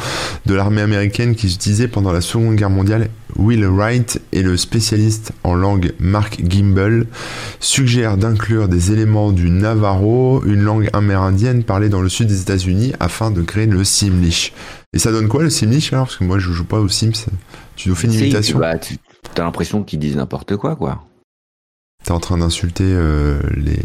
[0.46, 3.10] de l'armée américaine qu'ils utilisaient pendant la Seconde Guerre mondiale.
[3.38, 7.08] Will Wright et le spécialiste en langue Mark Gimble
[7.60, 12.94] suggèrent d'inclure des éléments du Navarro, une langue amérindienne parlée dans le sud des États-Unis,
[13.00, 14.54] afin de créer le Simlish.
[14.94, 16.06] Et ça donne quoi le Simlish alors?
[16.08, 17.28] Parce que moi je joue pas aux Sims.
[17.76, 18.60] Tu nous fais une imitation?
[18.60, 18.98] bah, tu
[19.38, 21.06] as l'impression qu'ils disent n'importe quoi, quoi.
[22.04, 23.80] T'es en train d'insulter euh, les,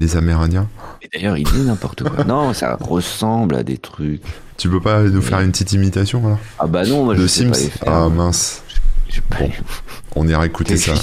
[0.00, 0.68] les Amérindiens
[1.02, 2.24] Et d'ailleurs, ils disent n'importe quoi.
[2.26, 4.22] Non, ça ressemble à des trucs.
[4.56, 6.38] Tu peux pas nous faire une petite imitation alors?
[6.58, 7.92] Ah bah non, moi je sais Sims pas les faire.
[7.92, 8.62] Ah mince,
[9.08, 9.50] Je Bon,
[10.16, 10.94] on ira écouter ça.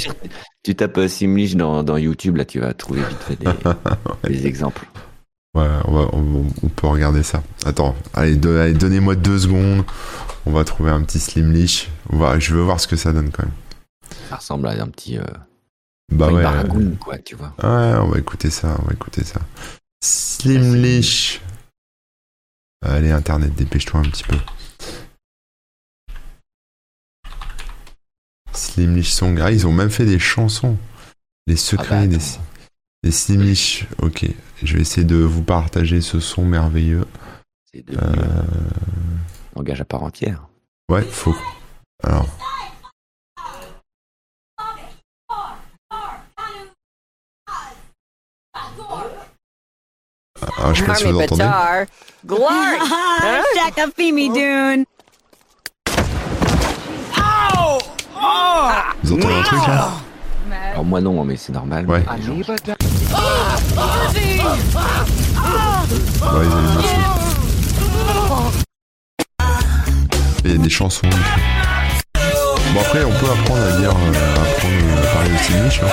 [0.63, 4.85] Tu tapes Simlish dans, dans YouTube, là tu vas trouver vite fait des, des exemples.
[5.55, 7.41] Ouais, on, va- on- on peut regarder ça.
[7.65, 9.85] Attends, allez, de- allez, donnez-moi deux secondes.
[10.45, 11.89] On va trouver un petit Slimlish.
[12.09, 13.53] On va, je veux voir ce que ça donne quand même.
[14.29, 15.17] Ça ressemble à un petit.
[15.17, 15.23] Euh,
[16.11, 16.43] Bah ouais.
[16.99, 17.53] quoi, tu vois.
[17.63, 19.39] Ouais, on va écouter ça, on va écouter ça.
[20.03, 21.41] Slimlish.
[22.85, 24.37] Allez, Internet, dépêche-toi un petit peu.
[28.53, 29.39] Slimlish Song.
[29.41, 30.77] Ah, ils ont même fait des chansons.
[31.47, 32.19] Les secrets Ah bah, des.
[33.05, 33.85] Des Slimlish.
[34.01, 34.25] Ok,
[34.63, 37.05] je vais essayer de vous partager ce son merveilleux.
[37.71, 40.47] C'est devenu Euh, un langage à part entière.
[40.89, 41.35] Ouais, faut.
[42.03, 42.27] Alors.
[50.57, 51.43] Ah, je sais pas si vous entendez.
[52.25, 52.43] Glory!
[52.81, 53.41] Ah,
[53.95, 54.85] Fimi Dune.
[59.03, 59.91] Vous entendez un truc là?
[60.71, 61.85] Alors moi non, mais c'est normal.
[61.89, 62.03] Ouais.
[62.17, 62.33] mais gens-
[66.33, 66.45] Ouais,
[70.45, 71.07] ils des chansons.
[72.73, 75.81] Bon après on peut apprendre à dire, euh, apprendre à parler aussi niche.
[75.83, 75.87] Hein.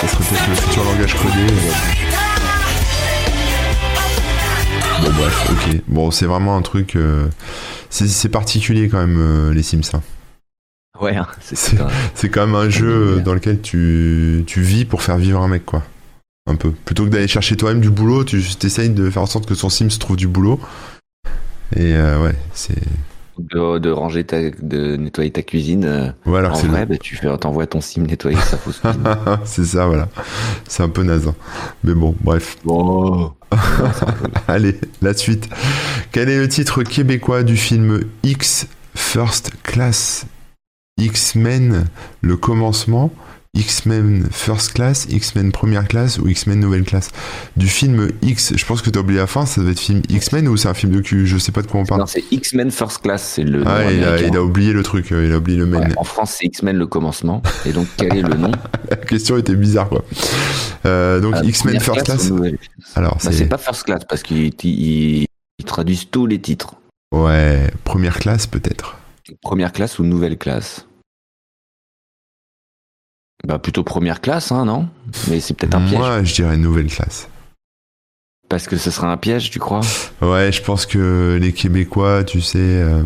[0.00, 1.46] Ça serait peut-être le futur langage codé.
[5.02, 5.80] Bon bref, ok.
[5.88, 6.96] Bon c'est vraiment un truc.
[6.96, 7.28] euh,
[7.90, 9.80] c'est- particulier quand même euh, les Sims.
[9.94, 10.02] hein.
[11.00, 11.26] Ouais, hein,
[12.14, 12.88] c'est quand même un jeu
[13.18, 15.82] euh, dans lequel tu, tu vis pour faire vivre un mec, quoi.
[16.48, 16.72] Un peu.
[16.72, 19.68] Plutôt que d'aller chercher toi-même du boulot, tu essayes de faire en sorte que son
[19.68, 20.58] Sims trouve du boulot.
[21.76, 22.80] Et euh, ouais, c'est.
[23.38, 25.84] de, de ranger ta, de nettoyer ta cuisine.
[25.84, 29.04] euh, Ouais, alors en vrai, bah, tu fais, t'envoies ton sim nettoyer sa fausse cuisine.
[29.44, 30.08] c'est ça, voilà.
[30.66, 31.28] C'est un peu naze.
[31.28, 31.34] hein.
[31.84, 32.56] Mais bon, bref.
[32.64, 33.32] Bon.
[34.48, 35.48] Allez, la suite.
[36.12, 40.24] Quel est le titre québécois du film X First Class?
[40.98, 41.84] X-Men,
[42.22, 43.12] le commencement
[43.58, 47.10] X-Men First Class, X-Men Première Classe ou X-Men Nouvelle Classe
[47.56, 50.46] Du film X, je pense que t'as oublié la fin, ça doit être film X-Men
[50.48, 52.00] ou c'est un film de cul Je sais pas de quoi on parle.
[52.00, 54.28] Non, c'est X-Men First Class, c'est le ah, nom il a, américain.
[54.32, 55.80] il a oublié le truc, euh, il a oublié le men.
[55.88, 57.42] Ouais, en France, c'est X-Men le commencement.
[57.66, 58.52] Et donc, quel est le nom
[58.90, 60.04] La question était bizarre, quoi.
[60.86, 62.30] Euh, donc Euh, X-Men First Class.
[62.94, 63.32] Alors, Bah, c'est.
[63.32, 65.26] c'est pas First Class parce qu'ils ils-
[65.58, 66.74] ils traduisent tous les titres.
[67.12, 68.96] Ouais, première classe peut-être.
[69.42, 70.86] Première classe ou nouvelle classe?
[73.46, 74.88] Bah plutôt première classe, hein, non?
[75.28, 75.98] Mais c'est peut-être un piège.
[75.98, 77.28] Moi, je dirais nouvelle classe.
[78.48, 79.82] Parce que ce sera un piège, tu crois?
[80.22, 82.58] Ouais, je pense que les Québécois, tu sais.
[82.58, 83.02] euh,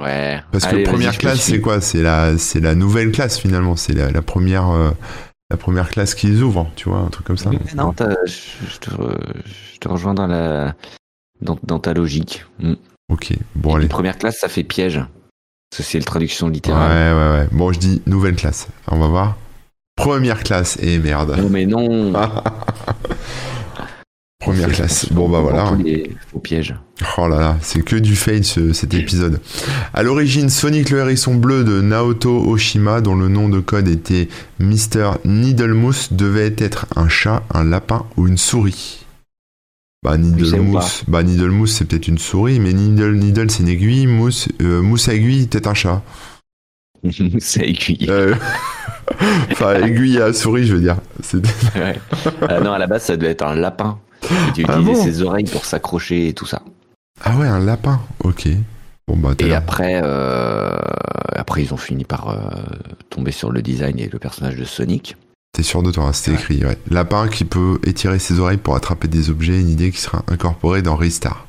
[0.00, 0.40] Ouais.
[0.50, 1.80] Parce Allez, que première classe, c'est quoi?
[1.82, 3.76] C'est la, c'est la nouvelle classe finalement.
[3.76, 4.90] C'est la, la première, euh,
[5.50, 7.50] la première classe qu'ils ouvrent, tu vois, un truc comme ça.
[7.50, 9.18] Oui, mais non, je, te, re-
[9.74, 10.74] je te rejoins dans la
[11.42, 12.46] dans, dans ta logique.
[12.58, 12.72] Mm.
[13.10, 13.86] Ok, bon allez.
[13.88, 14.96] Première classe, ça fait piège.
[15.70, 17.14] Parce que c'est la traduction Ouais, littérale.
[17.14, 17.48] ouais, ouais.
[17.52, 18.68] Bon, je dis nouvelle classe.
[18.88, 19.36] On va voir.
[19.96, 20.78] Première classe.
[20.82, 21.36] Et merde.
[21.38, 22.12] Non, mais non.
[24.38, 25.06] Première classe.
[25.12, 25.76] Bon bah voilà.
[25.84, 26.74] Les faux pièges.
[27.16, 29.40] Oh là là, c'est que du fail ce- cet épisode.
[29.94, 34.28] À l'origine, Sonic le hérisson bleu de Naoto Oshima, dont le nom de code était
[34.58, 35.12] Mr.
[35.24, 39.04] Needlemousse, devait être un chat, un lapin ou une souris.
[40.02, 44.48] Bah Needlemousse, bah Needlemousse c'est peut-être une souris, mais Needle Needle c'est une aiguille, mousse
[44.60, 46.02] euh, mousse à aiguille peut-être un chat.
[47.40, 48.06] c'est aiguille.
[48.08, 48.34] Euh,
[49.50, 50.96] enfin aiguille à souris je veux dire.
[51.76, 51.98] Ouais.
[52.50, 53.98] Euh, non, à la base, ça devait être un lapin.
[54.56, 56.62] Il Ah bon ses oreilles pour s'accrocher et tout ça.
[57.24, 58.00] Ah ouais un lapin.
[58.22, 58.48] Ok.
[59.08, 60.76] Bon bah Et après, euh,
[61.34, 62.36] après, ils ont fini par euh,
[63.10, 65.16] tomber sur le design et le personnage de Sonic.
[65.52, 66.36] T'es sûr de toi, hein, c'était Ouais.
[66.38, 66.64] écrit.
[66.64, 66.78] Ouais.
[66.88, 70.82] Lapin qui peut étirer ses oreilles pour attraper des objets, une idée qui sera incorporée
[70.82, 71.46] dans Ristar.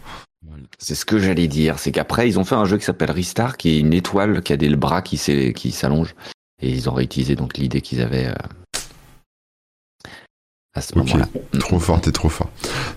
[0.77, 1.79] C'est ce que j'allais dire.
[1.79, 4.53] C'est qu'après, ils ont fait un jeu qui s'appelle Ristar, qui est une étoile qui
[4.53, 6.15] a des bras qui s'allongent.
[6.61, 10.09] Et ils ont réutilisé donc l'idée qu'ils avaient euh,
[10.75, 11.27] à ce moment-là.
[11.59, 12.49] Trop fort, t'es trop fort.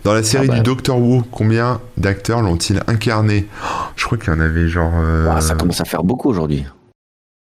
[0.05, 0.57] Dans la série Ah bah.
[0.57, 3.47] du Doctor Who, combien d'acteurs l'ont-ils incarné?
[3.97, 6.65] Je crois qu'il y en avait genre euh, Ah, ça commence à faire beaucoup aujourd'hui.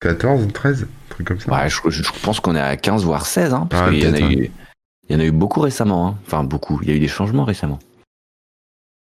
[0.00, 1.50] 14 ou 13, un truc comme ça.
[1.52, 4.06] Ouais, je, je pense qu'on est à 15 voire 16, hein, parce Ah, qu'il y
[4.06, 4.50] en a peut-être, eu.
[5.08, 6.16] Il y en a eu beaucoup récemment, hein.
[6.26, 6.78] enfin beaucoup.
[6.82, 7.78] Il y a eu des changements récemment.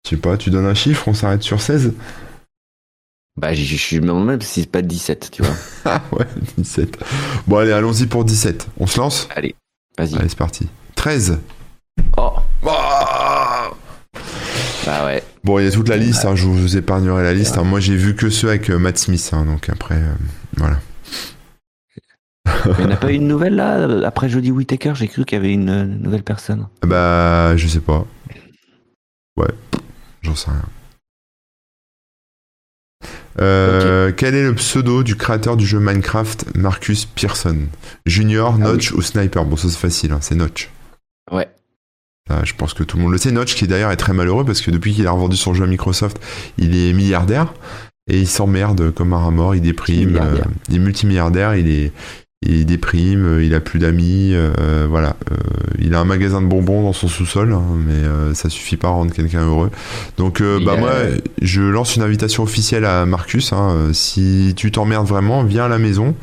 [0.04, 1.94] Je sais pas, tu donnes un chiffre, on s'arrête sur 16
[3.40, 5.54] Bah, je je me demande même si c'est pas 17, tu vois.
[5.86, 6.26] Ah ouais,
[6.58, 6.98] 17.
[7.46, 8.68] Bon allez, allons-y pour 17.
[8.78, 9.54] On se lance Allez,
[9.98, 10.16] vas-y.
[10.16, 10.68] Allez, c'est parti.
[10.96, 11.40] 13
[12.16, 12.32] Oh,
[12.66, 13.70] Ah
[14.86, 15.22] bah ouais.
[15.42, 17.56] Bon, il y a toute la liste, hein, je vous épargnerai la liste.
[17.56, 17.64] hein.
[17.64, 20.14] Moi, j'ai vu que ceux avec euh, Matt Smith, hein, donc après, euh,
[20.58, 20.78] voilà.
[22.66, 25.36] Il n'y en a pas eu une nouvelle là Après Jodie Whittaker, j'ai cru qu'il
[25.36, 26.66] y avait une euh, nouvelle personne.
[26.82, 28.06] Bah, je sais pas.
[29.36, 29.48] Ouais,
[30.24, 30.62] j'en sais rien.
[33.40, 37.66] Euh, Quel est le pseudo du créateur du jeu Minecraft, Marcus Pearson?
[38.06, 39.44] Junior, Ah Notch ou Sniper?
[39.44, 40.70] Bon, ça c'est facile, hein, c'est Notch.
[41.30, 41.48] Ouais.
[42.28, 43.32] Ça, je pense que tout le monde le sait.
[43.32, 45.66] Notch, qui d'ailleurs est très malheureux parce que depuis qu'il a revendu son jeu à
[45.66, 46.18] Microsoft,
[46.58, 47.52] il est milliardaire
[48.06, 50.16] et il s'emmerde comme un rat mort, il déprime.
[50.16, 51.92] Euh, il est multimilliardaire, il est.
[52.46, 55.16] Il déprime, euh, il a plus d'amis, euh, voilà.
[55.32, 55.36] Euh,
[55.80, 58.88] il a un magasin de bonbons dans son sous-sol, hein, mais euh, ça suffit pas
[58.88, 59.70] à rendre quelqu'un heureux.
[60.18, 60.90] Donc, bah moi,
[61.40, 63.52] je lance une invitation officielle à Marcus.
[63.52, 66.14] hein, si tu t'emmerdes vraiment, viens à la maison.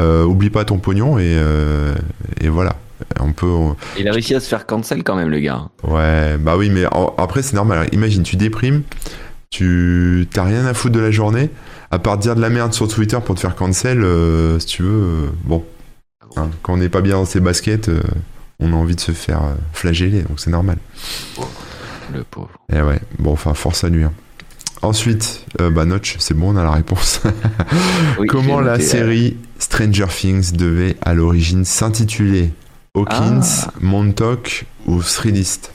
[0.00, 1.36] Oublie pas ton pognon et,
[2.40, 2.76] et voilà.
[3.20, 5.62] On peut, on- Il a réussi à se faire cancel quand même, le gars.
[5.84, 7.88] Ouais, bah oui, mais en- après, c'est normal.
[7.92, 8.82] Imagine, tu déprimes,
[9.50, 11.50] tu t'as rien à foutre de la journée,
[11.90, 14.82] à part dire de la merde sur Twitter pour te faire cancel, euh, si tu
[14.82, 14.88] veux.
[14.90, 15.64] euh, bon,
[16.36, 18.00] hein, quand on n'est pas bien dans ses baskets, euh,
[18.60, 19.40] on a envie de se faire
[19.72, 20.78] flageller, donc c'est normal.
[22.12, 22.50] Le pauvre.
[22.72, 24.04] Et ouais, bon, enfin, force à lui.
[24.04, 24.12] hein.
[24.80, 27.20] Ensuite, euh, bah Notch, c'est bon, on a la réponse.
[28.18, 32.50] Oui, Comment la série Stranger Things devait à l'origine s'intituler
[32.94, 33.70] Hawkins, Ah.
[33.80, 35.72] Montauk ou Thrillist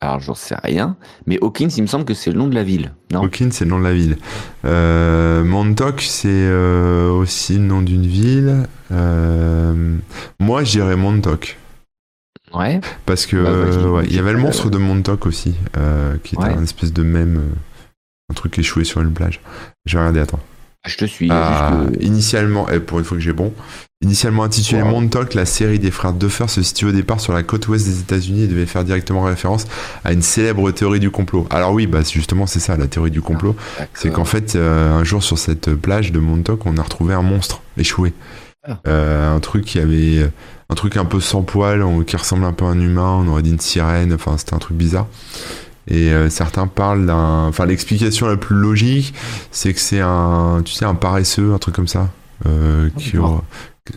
[0.00, 0.96] Alors, j'en sais rien.
[1.26, 2.92] Mais Hawkins, il me semble que c'est le nom de la ville.
[3.12, 3.22] Non?
[3.24, 4.18] Hawkins, c'est le nom de la ville.
[4.66, 8.66] Euh, Montauk, c'est euh, aussi le nom d'une ville.
[8.92, 9.96] Euh,
[10.40, 11.56] moi, je dirais Montauk.
[12.52, 12.80] Ouais.
[13.06, 15.54] Parce que Bah, euh, ouais, il y avait le monstre de Montauk aussi,
[16.22, 16.50] qui était Ouais.
[16.54, 17.40] un espèce de même,
[18.30, 19.40] un truc échoué sur une plage.
[19.86, 20.40] J'ai regardé, attends.
[20.86, 21.28] Je te suis.
[21.30, 23.52] Ah, que- initialement, et pour une fois que j'ai bon,
[24.02, 24.88] initialement intitulé Wow.
[24.90, 28.00] Montauk, la série des frères Duffer se situe au départ sur la côte ouest des
[28.00, 29.66] États-Unis et devait faire directement référence
[30.04, 31.46] à une célèbre théorie du complot.
[31.50, 33.56] Alors oui, bah c'est- justement c'est ça la théorie du complot,
[33.94, 37.22] c'est qu'en fait euh, un jour sur cette plage de Montauk, on a retrouvé un
[37.22, 38.12] monstre échoué,
[38.68, 38.78] Ah.
[38.86, 40.28] Euh, un truc qui avait
[40.70, 43.42] un truc un peu sans poil, qui ressemble un peu à un humain, on aurait
[43.42, 45.06] dit une sirène, enfin c'était un truc bizarre.
[45.86, 49.12] Et euh, certains parlent d'un, enfin l'explication la plus logique,
[49.50, 52.10] c'est que c'est un, tu sais, un paresseux, un truc comme ça,
[52.46, 53.30] euh, qui d'accord.
[53.30, 53.44] aura-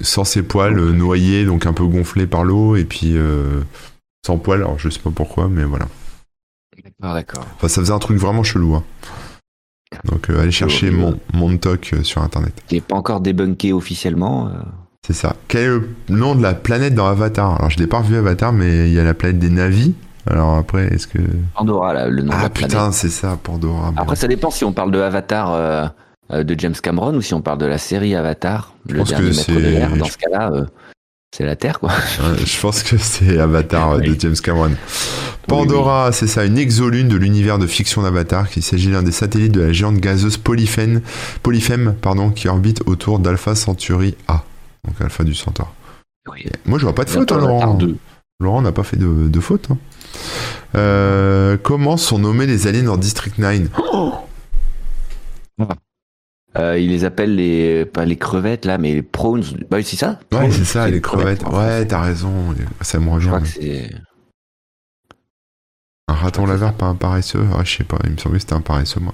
[0.01, 3.61] sans ses poils, noyé, donc un peu gonflé par l'eau, et puis euh,
[4.25, 4.59] sans poils.
[4.59, 5.87] Alors je sais pas pourquoi, mais voilà.
[6.83, 7.45] D'accord, d'accord.
[7.55, 8.75] Enfin, ça faisait un truc vraiment chelou.
[8.75, 8.83] hein.
[10.03, 12.53] Donc allez chercher mon Montauk euh, sur internet.
[12.67, 14.51] Qui n'est pas encore débunké officiellement.
[15.05, 15.37] C'est ça.
[15.47, 17.55] Quel est le nom de la planète dans Avatar?
[17.55, 19.93] Alors je l'ai pas revu Avatar, mais il y a la planète des Navis.
[20.29, 21.19] Alors après, est-ce que
[21.55, 22.71] Pandora, là, le nom de ah la planète.
[22.71, 23.93] putain, c'est ça, Pandora.
[23.95, 25.85] Après, ça dépend si on parle de Avatar euh,
[26.31, 29.15] euh, de James Cameron ou si on parle de la série Avatar, le pense que
[29.15, 29.95] dernier maître de c'est- l'air.
[29.97, 30.65] Dans ce cas-là, euh,
[31.35, 31.91] c'est la Terre, quoi.
[32.45, 34.15] Je pense que c'est Avatar de.
[34.19, 34.71] James Cameron.
[35.47, 39.53] Pandora, c'est ça, une exolune de l'univers de fiction d'Avatar, qui s'agit d'un des satellites
[39.53, 41.01] de la géante gazeuse Polyphème,
[41.41, 44.43] Polyphème pardon, qui orbite autour d'Alpha Centauri A,
[44.85, 45.73] donc Alpha du Centaure.
[46.29, 46.45] Oui.
[46.65, 47.77] Moi, je vois pas de faute, Avatar
[48.39, 48.61] Laurent.
[48.61, 48.61] 2.
[48.61, 49.69] Laurent n'a pas fait de, de faute.
[49.71, 49.77] hein.
[50.75, 53.61] Euh, comment sont nommés les aliens dans District 9
[56.57, 59.43] Euh, ils les appellent les pas les crevettes là, mais les prawns.
[59.69, 60.11] Bah c'est ça.
[60.11, 61.43] Ouais, Prawns, c'est ça, les crevettes.
[61.43, 63.45] Ouais, t'as raison, ça me Je revient.
[63.47, 63.91] c'est.
[66.07, 68.37] Un raton Ouais, c'est laveur, pas un paresseux Ah, Je sais pas, il me semblait
[68.39, 69.13] que c'était un paresseux, moi.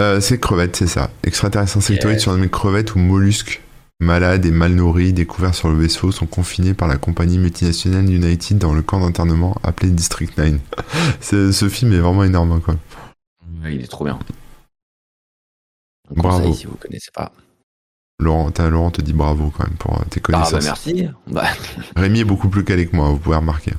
[0.00, 1.10] Euh, c'est crevette, c'est ça.
[1.22, 2.22] Extraterrestres insectoïdes Yes.
[2.22, 3.62] surnommés crevettes ou mollusques,
[4.00, 8.58] malades et mal nourris, découverts sur le vaisseau, sont confinés par la compagnie multinationale United
[8.58, 10.54] dans le camp d'internement appelé District 9.
[11.20, 12.74] C'est- ce film est vraiment énorme, quoi.
[13.62, 14.18] Ouais, il est trop bien.
[16.10, 16.52] Bravo.
[16.52, 17.32] si vous connaissez pas.
[18.20, 20.64] Laurent, Laurent te dit bravo quand même pour euh, tes Ah bah connaissances.
[20.64, 21.08] merci.
[21.26, 21.46] Bah,
[21.96, 23.72] Rémi est beaucoup plus calé que moi, vous pouvez remarquer.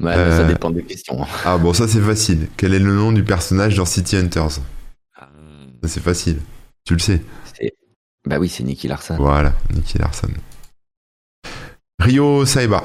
[0.00, 1.24] bah, Euh, ça dépend des questions.
[1.44, 2.48] Ah bon, ça c'est facile.
[2.56, 4.50] Quel est le nom du personnage dans City Hunters?
[4.52, 6.40] Ça c'est facile.
[6.84, 7.22] Tu le sais.
[8.26, 9.16] Bah oui, c'est Nicky Larson.
[9.18, 10.28] Voilà, Nicky Larson.
[12.00, 12.82] Rio Saiba.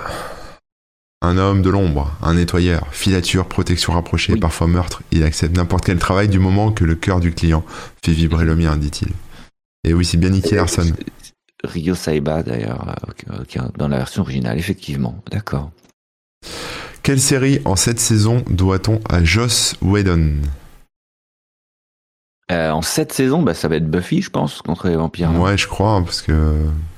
[1.24, 4.39] Un homme de l'ombre, un nettoyeur, filature, protection rapprochée, Oui.
[4.39, 5.04] parfois meurtre.
[5.12, 7.64] Il accepte n'importe quel travail du moment que le cœur du client
[8.04, 9.10] fait vibrer le mien, dit-il.
[9.84, 10.84] Et oui, c'est bien Nicky Larson.
[10.84, 11.06] C'est-
[11.64, 12.96] Rio Saiba d'ailleurs,
[13.30, 13.44] euh,
[13.78, 15.24] dans la version originale, effectivement.
[15.30, 15.72] D'accord.
[17.04, 20.38] Quelle série en cette saison doit-on à Joss Whedon?
[22.52, 25.32] Euh, en cette saison, bah, ça va être Buffy, je pense, contre les vampires.
[25.39, 26.56] Ouais, je crois, hein, parce que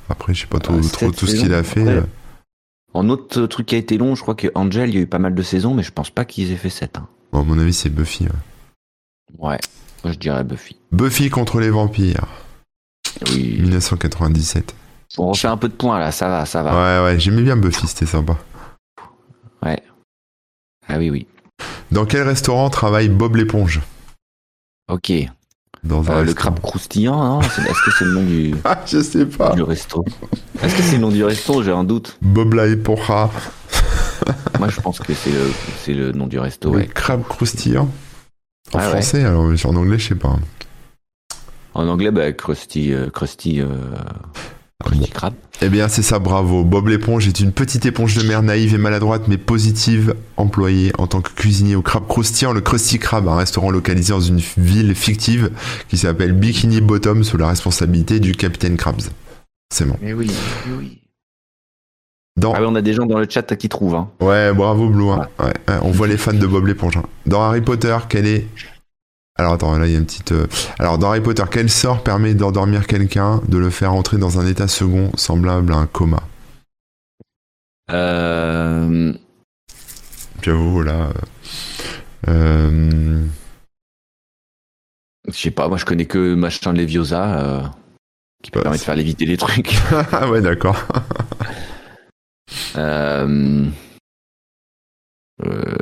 [0.09, 1.81] après, je sais pas trop, trop cette tout ce qu'il a fait.
[1.81, 2.01] après, euh.
[2.95, 5.07] En autre truc qui a été long, je crois que Angel, il y a eu
[5.07, 6.97] pas mal de saisons, mais je pense pas qu'ils aient fait 7.
[7.31, 8.25] Bon, à mon avis, c'est Buffy.
[8.25, 8.29] ouais.
[9.39, 9.57] Ouais,
[10.03, 10.77] moi je dirais Buffy.
[10.91, 12.27] Buffy contre les vampires,
[13.31, 13.57] Oui.
[13.61, 14.75] 1997.
[15.17, 16.71] On refait un peu de points là, ça va, ça va.
[16.71, 18.37] Ouais, ouais, j'aimais bien Buffy, c'était sympa.
[19.63, 19.81] Ouais.
[20.87, 21.27] Ah oui, oui.
[21.91, 23.81] Dans quel restaurant travaille Bob l'éponge?
[24.87, 25.11] Ok.
[25.83, 29.01] Dans un Euh, le crabe croustillant, C'est- Est-ce que c'est le nom du, Ah, je
[29.01, 29.53] sais pas.
[29.53, 30.05] du resto
[30.61, 32.17] Est-ce que c'est le nom du resto J'ai un doute.
[32.21, 33.29] Bob la éponja.
[34.59, 35.51] Moi, je pense que c'est le,
[35.83, 36.71] c'est le nom du resto.
[36.71, 36.87] Le Ouais.
[36.87, 37.89] crabe croustillant.
[38.71, 38.89] En Ah ouais.
[38.91, 40.37] français, alors en anglais, je sais pas.
[41.73, 43.67] En anglais, bah, Krusty, euh, Krusty, euh,
[45.61, 46.63] Eh bien, c'est ça, bravo.
[46.63, 51.07] Bob l'éponge est une petite éponge de mer naïve et maladroite, mais positive, employée en
[51.07, 54.93] tant que cuisinier au crabe croustillant, le Krusty Krab, un restaurant localisé dans une ville
[54.95, 55.51] fictive
[55.87, 59.09] qui s'appelle Bikini Bottom sous la responsabilité du capitaine Krabs.
[59.73, 59.95] C'est bon.
[60.01, 60.29] Mais oui,
[60.77, 60.99] oui.
[62.35, 62.53] Dans...
[62.53, 63.95] Ah oui, on a des gens dans le chat qui trouvent.
[63.95, 64.09] Hein.
[64.19, 65.09] Ouais, bravo Blue.
[65.09, 65.27] hein.
[65.39, 66.97] Ouais, ouais, on voit les fans de Bob l'éponge.
[66.97, 67.03] hein.
[67.25, 68.47] Dans Harry Potter, quel est.
[69.35, 70.31] Alors attends, là il y a une petite.
[70.31, 70.47] euh,
[70.79, 74.45] Alors dans Harry Potter, quel sort permet d'endormir quelqu'un, de le faire entrer dans un
[74.45, 76.21] état second semblable à un coma?
[77.91, 79.13] Euh,
[80.41, 81.09] J'avoue, là.
[82.27, 83.25] euh, euh,
[85.27, 87.61] je sais pas, moi je connais que machin Leviosa euh,
[88.43, 89.75] qui Bah, permet de faire léviter les trucs.
[90.11, 90.85] Ah ouais, d'accord.
[92.75, 93.65] Euh,
[95.45, 95.75] euh,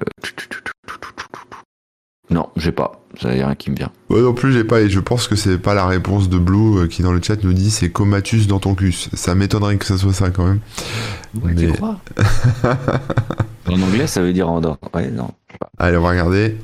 [2.32, 3.04] Non, j'ai pas.
[3.20, 3.92] Ça y a rien qui me vient.
[4.10, 4.80] Moi non plus, j'ai pas.
[4.82, 7.44] Et je pense que c'est pas la réponse de Blue euh, qui dans le chat
[7.44, 8.94] nous dit c'est comatus dans ton cul.
[8.94, 10.60] Ça m'étonnerait que ça soit ça quand même.
[11.44, 12.00] Ouais, Mais- tu crois
[13.68, 14.78] En anglais, ça veut dire endort.
[14.94, 15.30] Ouais, non.
[15.78, 16.58] Allez, on va regarder.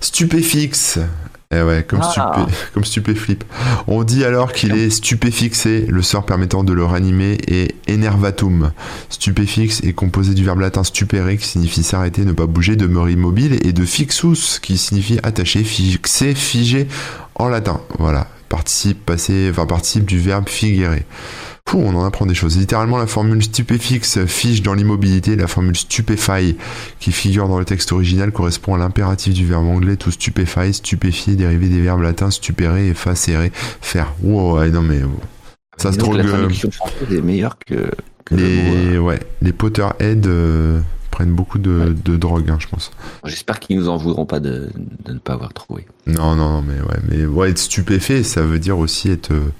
[0.00, 0.98] Stupéfixe.
[1.50, 2.10] Eh ouais, comme, Ah.
[2.10, 3.42] stupé, comme stupéflip.
[3.86, 8.72] On dit alors qu'il est stupéfixé, le sort permettant de le ranimer est enervatum.
[9.08, 13.58] Stupéfixe est composé du verbe latin stupere qui signifie s'arrêter, ne pas bouger, demeurer immobile,
[13.66, 16.86] et de fixus qui signifie attaché, fixé, figé
[17.34, 17.80] en latin.
[17.98, 21.06] Voilà, participe passé, enfin participe du verbe figurer.
[21.74, 22.56] On en apprend des choses.
[22.56, 26.56] Littéralement, la formule stupéfixe fige dans l'immobilité, la formule stupefy
[26.98, 31.36] qui figure dans le texte original correspond à l'impératif du verbe anglais to stupefy, stupéfier,
[31.36, 33.50] dérivé des verbes latins stupere et facere,
[33.80, 34.14] faire.
[34.22, 35.00] Wow, ouais, non mais
[35.76, 37.90] ça se trouve la traduction française est meilleure que,
[38.24, 42.58] que le mot, les euh, ouais, les Potterhead euh, prennent beaucoup de, de drogue, hein,
[42.58, 42.90] je pense.
[43.24, 44.70] J'espère qu'ils nous en voudront pas de,
[45.04, 45.86] de ne pas avoir trouvé.
[46.06, 49.52] Non, non, non, mais ouais, mais ouais, être stupéfait, ça veut dire aussi être euh,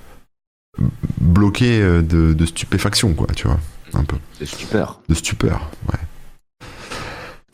[1.20, 3.58] bloqué euh, de, de stupéfaction, quoi, tu vois,
[3.94, 5.00] un peu, C'est stupeur.
[5.08, 5.98] de stupeur, ouais.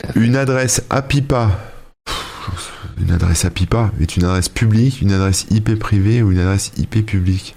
[0.03, 0.11] À.
[0.15, 1.51] Une adresse APIPA.
[2.05, 6.71] Pff, Une adresse APIPA est une adresse publique, une adresse IP privée ou une adresse
[6.77, 7.55] IP publique?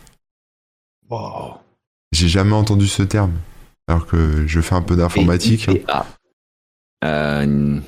[2.12, 3.32] J'ai jamais entendu ce terme.
[3.88, 5.68] Alors que je fais un peu d'informatique.
[5.68, 5.74] hein.
[5.74, 6.06] PIPA.
[7.04, 7.82] Euh, une-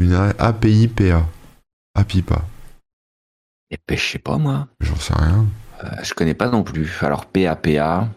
[0.00, 1.26] adresse APIPA.
[1.94, 2.44] APIPA.
[3.70, 4.68] épée, je sais pas moi.
[4.80, 5.46] J'en sais rien.
[5.84, 6.98] Euh, je connais pas non plus.
[7.00, 8.08] Alors PAPA.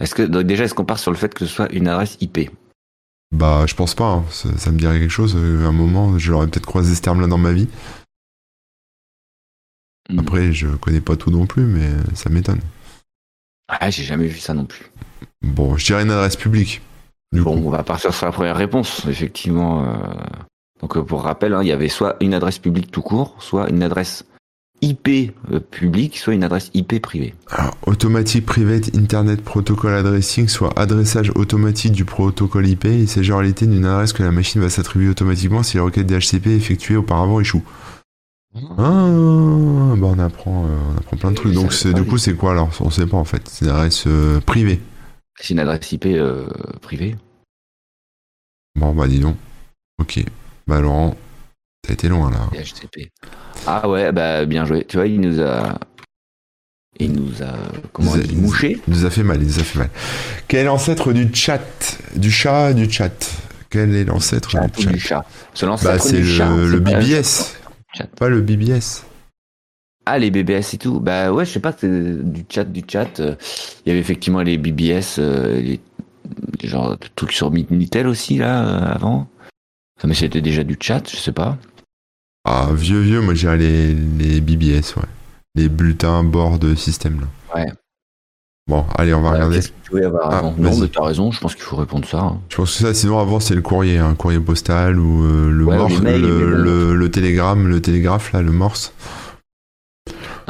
[0.00, 2.16] Est-ce que donc déjà est-ce qu'on part sur le fait que ce soit une adresse
[2.20, 2.50] IP
[3.32, 4.06] Bah, je pense pas.
[4.12, 4.24] hein.
[4.30, 5.34] Ça, ça me dirait quelque chose.
[5.36, 7.68] Euh, À un moment, je l'aurais peut-être croisé ce terme-là dans ma vie.
[10.08, 10.18] Hmm.
[10.20, 12.60] Après, je connais pas tout non plus, mais ça m'étonne.
[13.68, 14.86] Ah, j'ai jamais vu ça non plus.
[15.42, 16.82] Bon, je dirais une adresse publique.
[17.32, 17.68] Du Bon, coup.
[17.68, 19.84] on va partir sur la première réponse, effectivement.
[19.84, 19.96] euh.
[20.80, 23.68] Donc, euh, pour rappel, hein, il y avait soit une adresse publique tout court, soit
[23.68, 24.24] une adresse
[24.82, 27.34] IP euh, publique, soit une adresse IP privée.
[27.48, 33.38] Alors, Automatic Private Internet Protocol Addressing, soit adressage automatique du protocole IP, il s'agit en
[33.38, 37.40] réalité d'une adresse que la machine va s'attribuer automatiquement si les requêtes DHCP effectuées auparavant
[37.40, 37.64] échouent.
[38.54, 41.54] Ah, bah on apprend, euh, on apprend plein de trucs.
[41.54, 42.70] Donc c'est du coup c'est quoi alors?
[42.80, 43.48] On sait pas en fait.
[43.48, 44.80] C'est une adresse euh, privée.
[45.36, 46.48] C'est une adresse IP euh,
[46.82, 47.16] privée.
[48.74, 49.36] Bon bah dis donc.
[50.00, 50.24] Ok.
[50.66, 51.16] Bah Laurent,
[51.84, 52.48] ça a été loin là.
[52.52, 53.12] DHCP.
[53.66, 54.84] Ah ouais, bah bien joué.
[54.84, 55.78] Tu vois, il nous a.
[56.98, 57.54] Il nous a.
[57.92, 59.90] Comment a- dit Mouché Il nous a fait mal, il nous a fait mal.
[60.48, 61.60] Quel est l'ancêtre du chat
[62.16, 63.10] Du chat, du chat?
[63.70, 65.24] Quel est l'ancêtre Chat du chat du chat?
[65.54, 67.56] Ce Bah l'ancêtre c'est du le, chat, le BBS.
[67.94, 68.06] Chat.
[68.16, 69.04] Pas le BBS.
[70.06, 70.98] Ah, les BBS et tout.
[70.98, 71.88] Bah ouais, je sais pas, c'est
[72.32, 73.20] du chat, du chat.
[73.20, 73.36] euh,
[73.84, 75.80] Il y avait effectivement les BBS, euh, les,
[76.64, 79.28] genre trucs sur Minitel aussi, là, euh, avant.
[79.98, 81.58] Enfin, mais c'était déjà du chat, je sais pas.
[82.44, 85.02] Ah, vieux, vieux, moi j'irais les, les BBS, ouais.
[85.56, 87.26] Les bulletins bord de système, là.
[87.54, 87.72] Ouais.
[88.68, 89.56] Bon, allez, on va regarder.
[89.56, 90.80] qu'est-ce qu'il pouvait avoir Ah, avant Non, vas-y.
[90.82, 92.20] mais t'as raison, je pense qu'il faut répondre ça.
[92.20, 92.40] hein.
[92.48, 95.64] Je pense que ça, sinon avant c'est le courrier, un courrier postal ou euh, le
[95.64, 98.92] Ouais, morse, mails, le- le télégramme, le télégraphe, là, le morse.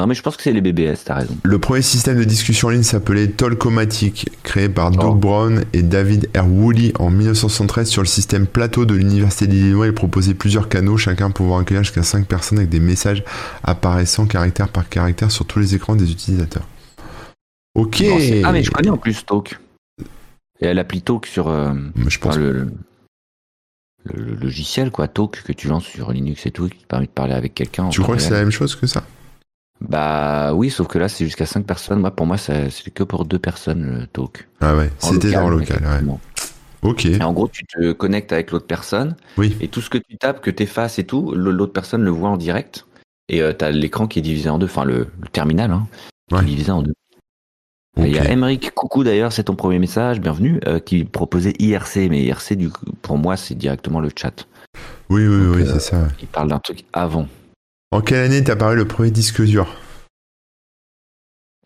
[0.01, 1.37] Non, mais je pense que c'est les BBS, t'as raison.
[1.43, 5.15] Le premier système de discussion en ligne s'appelait Talkomatic, créé par Doug Oh.
[5.15, 6.47] Brown et David R.
[6.49, 9.89] Woolley en 1973 sur le système plateau de l'Université d'Illinois.
[9.89, 13.23] Il proposait plusieurs canaux, chacun pouvant accueillir jusqu'à 5 personnes avec des messages
[13.63, 16.67] apparaissant caractère par caractère sur tous les écrans des utilisateurs.
[17.75, 18.01] Ok.
[18.01, 19.59] Non, ah, mais je connais en plus Talk.
[20.61, 21.49] Et l'appli Talk sur.
[21.49, 21.75] euh,
[22.09, 22.73] Je pense enfin, le, le-
[24.15, 27.11] le logiciel, quoi, Talk, que tu lances sur Linux et tout, qui te permet de
[27.11, 27.91] parler avec quelqu'un.
[27.91, 29.05] Tu crois que c'est la même chose que ça?
[29.81, 32.01] Bah oui, sauf que là, c'est jusqu'à 5 personnes.
[32.01, 34.47] Moi, pour moi, c'est que pour deux personnes, le talk.
[34.61, 35.63] Ah ouais, En c'était le local, ouais.
[35.63, 36.21] effectivement.
[36.83, 39.55] Ok, Et en gros, tu te connectes avec l'autre personne, oui.
[39.61, 42.31] et tout ce que tu tapes, que tu effaces et tout, l'autre personne le voit
[42.31, 42.87] en direct.
[43.29, 45.87] Et tu t'as l'écran qui est divisé en deux, enfin le, le terminal, hein,
[46.29, 46.41] qui Ouais.
[46.41, 46.95] est divisé en deux.
[47.99, 52.09] Il y a Emeric, coucou d'ailleurs, c'est ton premier message, bienvenue, euh, qui proposait IRC,
[52.09, 54.47] mais IRC, du coup, pour moi, c'est directement le chat.
[55.11, 56.09] Oui, oui, Donc, oui, euh, c'est ça.
[56.23, 57.27] Il parle d'un truc avant.
[57.93, 59.67] En quelle année t'as apparu le premier disque dur?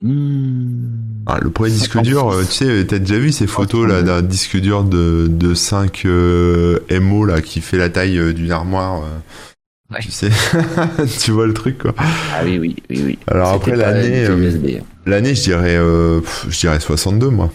[0.00, 1.22] Hmm.
[1.26, 2.10] Ah, le premier disque 56.
[2.10, 5.54] dur, euh, tu sais, t'as déjà vu ces photos là d'un disque dur de, de
[5.54, 9.08] 5 euh, MO là qui fait la taille euh, d'une armoire euh,
[9.92, 10.00] Ouais.
[10.00, 10.30] Tu sais,
[11.20, 11.94] tu vois le truc quoi.
[11.98, 13.18] Ah oui, oui, oui, oui.
[13.26, 14.26] Alors après l'année,
[15.04, 15.78] l'année je dirais,
[16.22, 17.52] pff, je dirais 62 moi.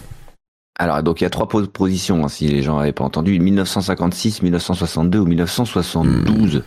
[0.77, 3.37] Alors, donc il y a trois po- positions, hein, si les gens n'avaient pas entendu
[3.39, 6.63] 1956, 1962 ou 1972.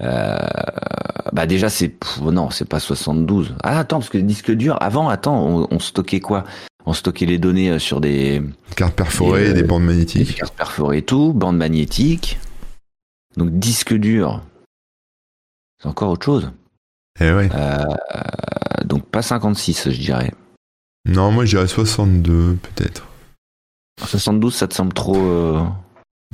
[0.00, 0.36] Euh,
[1.32, 5.42] bah déjà c'est non c'est pas 72 ah attends parce que disque dur avant attends
[5.42, 6.44] on, on stockait quoi?
[6.84, 8.42] On stockait les données euh, sur des,
[8.76, 10.36] Carte perforée, Et, euh, des bandes des magnétiques.
[10.36, 12.38] cartes perforées et tout bande magnétique
[13.36, 14.42] donc disque dur
[15.82, 16.50] c'est encore autre chose
[17.20, 17.48] Eh ouais.
[17.54, 17.84] Euh,
[18.84, 20.32] donc pas 56 je dirais
[21.08, 23.06] Non, moi je dirais 62 peut-être.
[24.00, 25.16] 72 ça te semble trop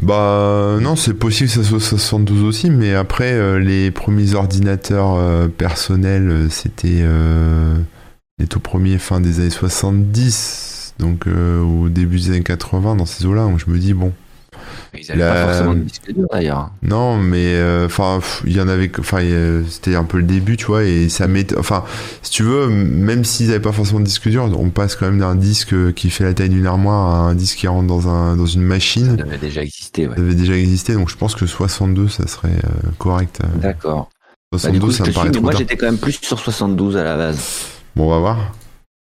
[0.01, 5.14] Bah non, c'est possible que ça soit 72 aussi, mais après euh, les premiers ordinateurs
[5.14, 7.05] euh, personnels, euh, c'était
[8.38, 13.26] les tout premiers fin des années 70, donc au début des années 80 dans ces
[13.26, 13.45] eaux-là.
[13.45, 14.12] Donc je me dis bon,
[14.99, 16.70] Ils avaient La- pas forcément de disque dur d'ailleurs.
[16.83, 19.18] non, mais euh, enfin il y en avait, enfin
[19.68, 21.85] c'était un peu le début, tu vois, et ça m'est, enfin
[22.22, 25.18] si tu veux, même s'ils n'avaient pas forcément de disque dur, on passe quand même
[25.18, 28.37] d'un disque qui fait la taille d'une armoire à un disque qui rentre dans un
[28.37, 29.16] dans une machine.
[29.18, 30.14] Ça avait déjà existé, ouais.
[30.16, 33.41] Ça avait déjà existé, donc je pense que 62, ça serait euh, correct.
[33.57, 34.09] D'accord.
[34.53, 35.99] Bah, 62, du coup, je ça me suis, paraît mais trop moi j'étais quand même
[35.99, 37.39] plus sur 72 à la base.
[37.97, 38.53] Bon, on va voir.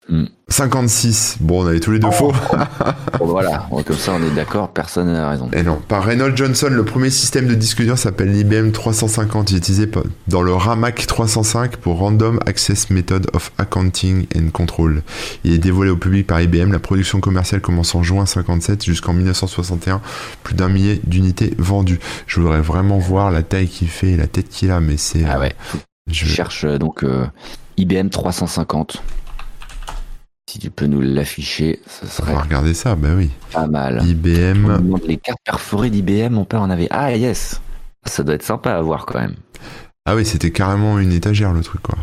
[0.08, 0.24] Hmm.
[0.48, 1.38] 56.
[1.40, 2.12] Bon, on avait tous les deux Oh.
[2.12, 2.32] faux.
[3.18, 5.48] Bon, voilà, comme ça on est d'accord, personne n'a raison.
[5.54, 5.80] Et non.
[5.88, 9.50] Par Reynolds Johnson, le premier système de disque dur s'appelle l'IBM 350.
[9.50, 9.88] Il est utilisé
[10.28, 15.02] dans le RAMAC 305 pour Random Access Method of Accounting and Control.
[15.44, 16.72] Il est dévoilé au public par IBM.
[16.72, 20.02] La production commerciale commence en juin 57 jusqu'en 1961.
[20.42, 22.00] Plus d'un millier d'unités vendues.
[22.26, 25.24] Je voudrais vraiment voir la taille qu'il fait et la tête qu'il a, mais c'est.
[25.24, 25.54] Ah euh, ouais,
[26.08, 27.24] je- je cherche euh, donc euh,
[27.78, 29.02] IBM 350.
[30.54, 33.28] Si tu peux nous l'afficher, ce On serait va regarder ça, bah oui.
[33.50, 33.98] pas mal.
[34.00, 34.88] On IBM.
[35.04, 36.86] les cartes perforées d'IBM, mon père en avait.
[36.90, 37.60] Ah yes
[38.06, 39.34] Ça doit être sympa à voir quand même.
[40.06, 41.98] Ah oui, c'était carrément une étagère le truc quoi.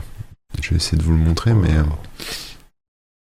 [0.62, 1.84] Je vais essayer de vous le montrer, mais euh,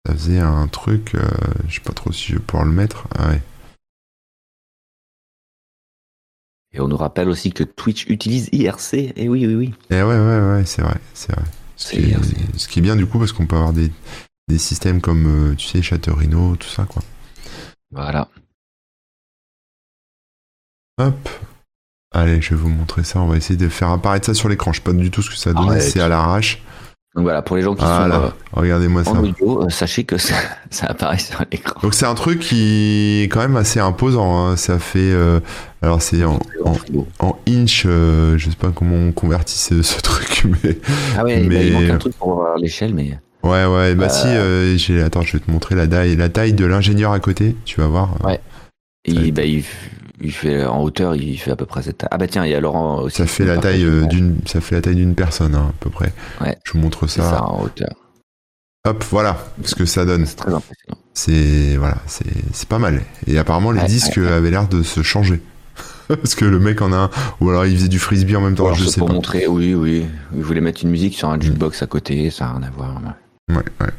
[0.06, 1.16] ça faisait un truc.
[1.16, 1.22] euh,
[1.70, 3.08] je sais pas trop si je vais pouvoir le mettre.
[3.18, 3.42] Ah ouais.
[6.74, 9.14] Et on nous rappelle aussi que Twitch utilise IRC.
[9.16, 9.74] Et oui, oui, oui.
[9.92, 11.46] Et ouais, ouais, ouais, c'est vrai, c'est vrai.
[11.78, 12.24] Ce C'est qui, IRC.
[12.34, 13.92] est, ce qui est bien du coup parce qu'on peut avoir des,
[14.48, 17.02] des systèmes comme euh, tu sais Chatterino, tout ça quoi.
[17.92, 18.28] Voilà.
[21.00, 21.30] Hop.
[22.14, 23.20] Allez, je vais vous montrer ça.
[23.20, 24.72] On va essayer de faire apparaître ça sur l'écran.
[24.72, 25.80] Je sais pas du tout ce que ça donne.
[25.82, 26.62] C'est à l'arrache.
[27.16, 28.16] Donc voilà, pour les gens qui Voilà.
[28.16, 29.12] sont euh, Regardez-moi ça.
[29.14, 30.36] audio, euh, sachez que ça,
[30.70, 31.80] ça apparaît sur l'écran.
[31.82, 34.48] Donc c'est un truc qui est quand même assez imposant.
[34.48, 34.58] hein.
[34.58, 35.00] Ça fait.
[35.00, 35.40] euh,
[35.82, 36.40] alors c'est en,
[37.48, 40.78] inch, euh, je sais pas comment on convertit ce, ce truc, mais
[41.18, 43.18] Ah ouais, bah, il manque un truc pour voir l'échelle, mais.
[43.46, 44.10] Ouais, ouais, bah Euh.
[44.10, 47.20] si, euh, j'ai, attends, je vais te montrer la taille, la taille de l'ingénieur à
[47.20, 48.16] côté, tu vas voir.
[48.26, 48.40] Ouais.
[49.08, 49.64] Ça Il, fait- bah, il,
[50.22, 52.10] il fait en hauteur, il fait à peu près cette taille.
[52.12, 53.18] Ah bah tiens, il y a Laurent aussi.
[53.18, 55.90] Ça fait la taille euh, d'une, ça fait la taille d'une personne hein, à peu
[55.90, 56.12] près.
[56.42, 56.58] Ouais.
[56.64, 57.24] Je vous montre ça.
[57.24, 57.90] ça, en hauteur.
[58.88, 60.26] Hop, voilà ce que ça donne.
[60.28, 60.98] C'est très impressionnant.
[61.14, 63.02] C'est voilà, c'est, c'est pas mal.
[63.26, 65.42] Et apparemment les Ouais, disques ouais, avaient l'air de se changer.
[66.08, 67.10] Parce que le mec en a un,
[67.42, 69.14] ou alors il faisait du frisbee en même temps, Alors, je sais pour pas.
[69.14, 70.06] montrer, oui, oui.
[70.36, 73.02] Il voulait mettre une musique sur un jukebox à côté, ça n'a rien à voir.
[73.50, 73.90] Ouais, ouais.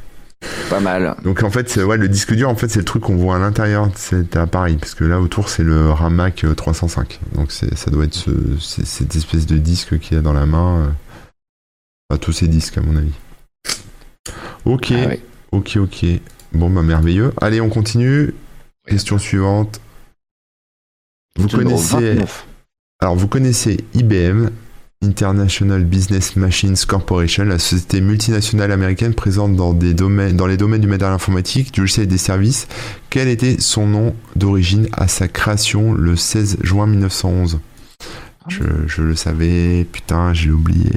[0.70, 1.16] Pas mal.
[1.22, 3.36] Donc en fait, c'est- ouais, le disque dur, en fait, c'est le truc qu'on voit
[3.36, 7.20] à l'intérieur de cet appareil, parce que là autour, c'est le RAMAC euh, 305.
[7.34, 10.80] Donc ça doit être ce, cette espèce de disque qu'il y a dans la main.
[10.82, 10.90] euh,
[12.09, 13.12] Enfin, tous ces disques, à mon avis.
[14.64, 15.20] Ok, Ah ouais.
[15.53, 16.07] ok, ok.
[16.53, 17.32] Bon, bah merveilleux.
[17.40, 18.32] Allez, on continue.
[18.86, 19.80] Question suivante.
[21.36, 22.47] Vous connaissez, 29.
[23.01, 24.51] alors vous connaissez IBM,
[25.07, 30.81] International Business Machines Corporation, la société multinationale américaine présente dans, des domaines, dans les domaines
[30.81, 32.67] du matériel informatique, du logiciel et des services.
[33.09, 37.61] Quel était son nom d'origine à sa création le 16 juin 1911
[38.49, 40.93] je, le savais, putain, j'ai oublié.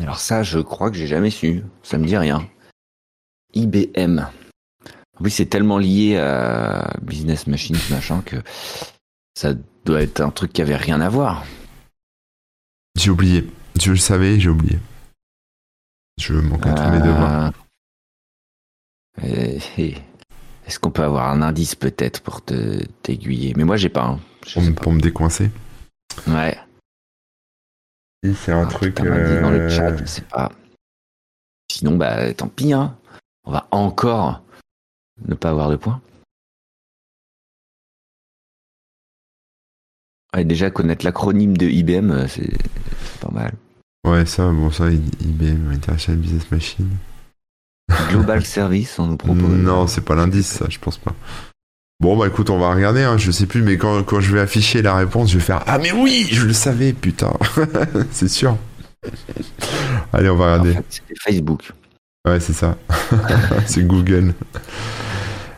[0.00, 1.62] Alors ça, je crois que j'ai jamais su.
[1.82, 2.48] Ça me dit rien.
[3.52, 4.26] IBM.
[5.20, 8.36] Oui, c'est tellement lié à Business Machines, machin, que
[9.34, 9.52] ça
[9.84, 11.44] doit être un truc qui avait rien à voir.
[12.96, 13.50] J'ai oublié.
[13.80, 14.78] Je le savais, j'ai oublié.
[16.20, 17.52] Je manque à tous mes devoirs.
[19.22, 19.96] Euh, eh,
[20.66, 23.52] Est-ce qu'on peut avoir un indice peut-être pour te t'aiguiller?
[23.56, 24.04] Mais moi, j'ai pas.
[24.04, 24.20] hein.
[24.52, 24.80] Pour, me- pas.
[24.82, 25.50] pour me décoincer?
[26.28, 26.56] Ouais.
[28.24, 28.94] Si, c'est un Ah, truc.
[28.94, 30.50] putain, dans le euh, chat, je sais pas.
[31.70, 32.96] Sinon, bah, tant pis, hein.
[33.44, 34.40] On va encore
[35.26, 36.00] ne pas avoir de points.
[40.34, 42.50] Ouais, déjà, connaître l'acronyme de IBM, euh, c'est
[43.20, 43.52] pas mal.
[44.06, 46.88] Ouais, ça, bon, ça, IBM, International Business Machine.
[48.10, 49.42] Global Service, on nous propose.
[49.42, 51.14] Non, c'est pas l'indice, ça, je pense pas.
[52.00, 54.40] Bon, bah écoute, on va regarder, hein, je sais plus, mais quand, quand je vais
[54.40, 57.32] afficher la réponse, je vais faire Ah, mais oui, je le savais, putain.
[58.10, 58.58] c'est sûr.
[60.12, 60.72] Allez, on va En regarder.
[60.74, 61.72] fait, c'était Facebook.
[62.26, 62.76] Ouais, c'est ça.
[63.66, 64.34] c'est Google.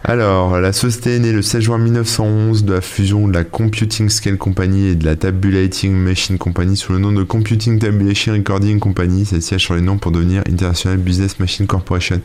[0.09, 4.09] Alors, la société est née le 16 juin 1911 de la fusion de la Computing
[4.09, 8.79] Scale Company et de la Tabulating Machine Company sous le nom de Computing Tabulation Recording
[8.79, 9.27] Company.
[9.27, 12.21] C'est siège sur les noms pour devenir International Business Machine Corporation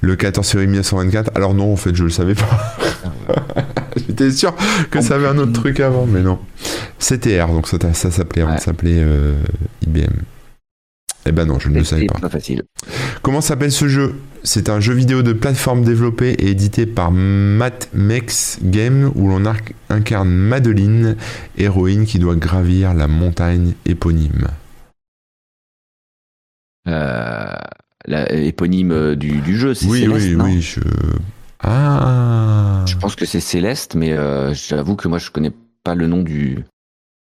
[0.00, 1.32] le 14 février 1924.
[1.34, 2.78] Alors non, en fait, je le savais pas.
[3.96, 4.54] J'étais sûr
[4.90, 6.38] que ça avait un autre truc avant, mais non.
[6.98, 9.34] CTR, donc ça, ça s'appelait, on s'appelait euh,
[9.86, 10.14] IBM.
[11.28, 12.18] Eh ben non, je ne le savais pas.
[12.18, 12.62] pas facile.
[13.20, 14.14] Comment s'appelle ce jeu?
[14.44, 19.56] C'est un jeu vidéo de plateforme développé et édité par Matmex Game où l'on ar-
[19.90, 21.16] incarne Madeline,
[21.58, 24.48] héroïne qui doit gravir la montagne éponyme.
[26.88, 27.52] Euh,
[28.06, 30.44] la éponyme euh, du, du jeu, c'est Oui, Céleste, oui, non?
[30.46, 30.62] oui.
[30.62, 30.80] Je...
[31.60, 35.52] Ah Je pense que c'est Céleste, mais euh, j'avoue que moi je connais
[35.84, 36.64] pas le nom du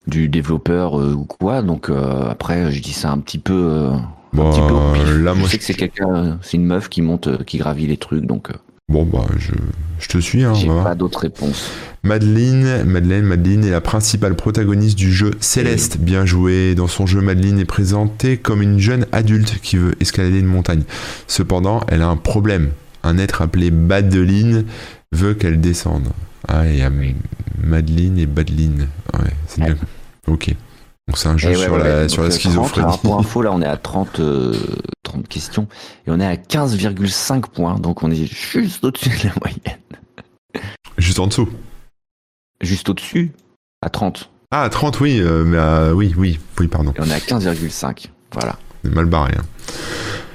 [0.10, 1.62] du développeur euh, ou quoi.
[1.62, 3.54] Donc euh, après, je dis ça un petit peu.
[3.54, 4.02] euh, un
[4.34, 5.04] Bon, petit peu au pif.
[5.24, 7.88] là, je moi, sais je- que c'est quelqu'un, c'est une meuf qui monte, qui gravit
[7.88, 8.50] les trucs, donc
[8.90, 9.52] Bon, bah, je,
[10.00, 10.44] je te suis.
[10.44, 11.70] Hein, j'ai pas d'autres réponses.
[12.04, 15.98] Madeleine, Madeleine, Madeleine est la principale protagoniste du jeu Céleste.
[16.00, 16.74] Bien joué.
[16.74, 20.82] Dans son jeu, Madeleine est présentée comme une jeune adulte qui veut escalader une montagne.
[21.28, 22.70] Cependant, elle a un problème.
[23.04, 24.66] Un être appelé Badeline
[25.12, 26.08] veut qu'elle descende.
[26.48, 26.90] Ah, il y a
[27.64, 28.88] Madeleine et Badeline.
[29.14, 29.76] Ouais, c'est bien.
[30.30, 30.50] Ok.
[31.08, 32.10] Donc c'est un jeu ouais, sur, ouais, la, ouais.
[32.10, 32.86] sur la euh, 30, schizophrénie.
[32.86, 34.54] alors, pour info, là, on est à 30, euh,
[35.04, 35.68] 30 questions
[36.06, 39.80] et on est à 15,5 points, donc on est juste au-dessus de la moyenne.
[40.98, 41.48] Juste en dessous.
[42.62, 43.32] Juste au-dessus,
[43.82, 44.30] à 30.
[44.52, 45.20] Ah, 30, oui.
[45.20, 46.92] euh, mais euh, oui, oui, oui, pardon.
[46.92, 48.08] Et on est à 15,5.
[48.34, 48.58] Voilà.
[48.84, 49.34] C'est mal barré.
[49.38, 49.44] hein.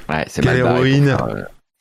[0.08, 1.26] Ouais, c'est mal barré héroïne faire,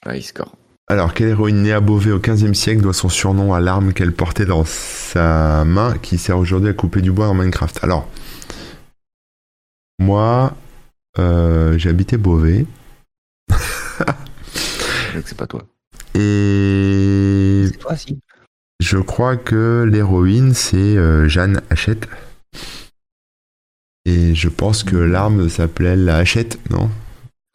[0.07, 0.53] euh, il score.
[0.93, 4.13] Alors, quelle héroïne née à Beauvais au XVe siècle doit son surnom à l'arme qu'elle
[4.13, 7.79] portait dans sa main qui sert aujourd'hui à couper du bois dans Minecraft?
[7.81, 8.07] Alors,
[9.97, 10.55] moi,
[11.17, 12.67] euh, j'ai habité Beauvais
[15.25, 15.63] c'est pas toi.
[16.13, 18.19] et C'est toi, si.
[18.79, 22.07] je crois que l'héroïne c'est euh, Jeanne Hachette.
[24.05, 26.91] Et je pense que l'arme s'appelait la Hachette, non?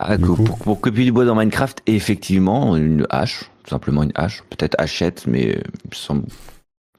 [0.00, 4.12] Ah, que- pour, pour couper du bois dans Minecraft, effectivement, une hache, tout simplement une
[4.14, 6.22] hache, peut-être hachette, mais euh, il me semble.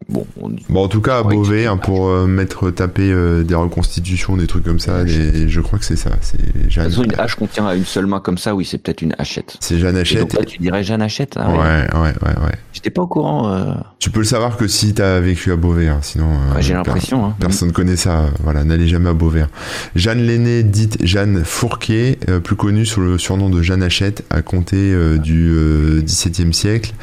[0.09, 0.65] Bon, on dit.
[0.69, 4.47] Bon, en tout cas, à Beauvais, hein, pour euh, mettre taper euh, des reconstitutions, des
[4.47, 6.09] trucs comme ça, des- je crois que c'est ça.
[6.21, 8.55] C'est De Jeanne, toute façon, une hache qu'on tient à une seule main comme ça,
[8.55, 9.57] oui, c'est peut-être une hachette.
[9.59, 10.21] c'est Jeanne Et Hachette.
[10.21, 11.87] donc là, tu dirais Jeanne Hachette ah Ouais, ouais.
[11.93, 12.51] ouais, ouais, ouais.
[12.73, 13.51] J'étais pas au courant.
[13.51, 16.29] euh, Tu peux le savoir que si t'as vécu à Beauvais, hein, sinon.
[16.31, 17.25] euh, ouais, J'ai per- l'impression.
[17.25, 17.35] Hein.
[17.39, 19.41] Personne connaît ça, euh, voilà, n'allez jamais à Beauvais.
[19.41, 19.49] hein.
[19.95, 24.41] Jeanne Lenné, dite Jeanne Fourquier, euh, plus connue sous le surnom de Jeanne Hachette, a
[24.41, 26.93] compté euh, du euh, XVIIe siècle,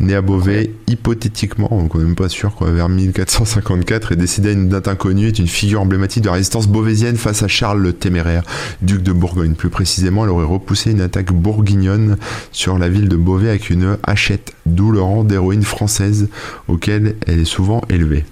[0.00, 4.50] née à Beauvais, hypothétiquement, donc on n'est même pas sûr, quoi, vers 1454, et décédée
[4.50, 7.80] à une date inconnue, est une figure emblématique de la résistance beauvaisienne face à Charles
[7.80, 8.42] le Téméraire,
[8.82, 9.54] duc de Bourgogne.
[9.54, 12.16] Plus précisément, elle aurait repoussé une attaque bourguignonne
[12.52, 16.28] sur la ville de Beauvais avec une hachette, d'où le rang d'héroïne française
[16.68, 18.24] auquel elle est souvent élevée.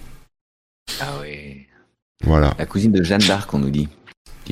[1.01, 1.67] Ah ouais.
[2.25, 2.55] Voilà.
[2.59, 3.89] La cousine de Jeanne d'Arc, on nous dit.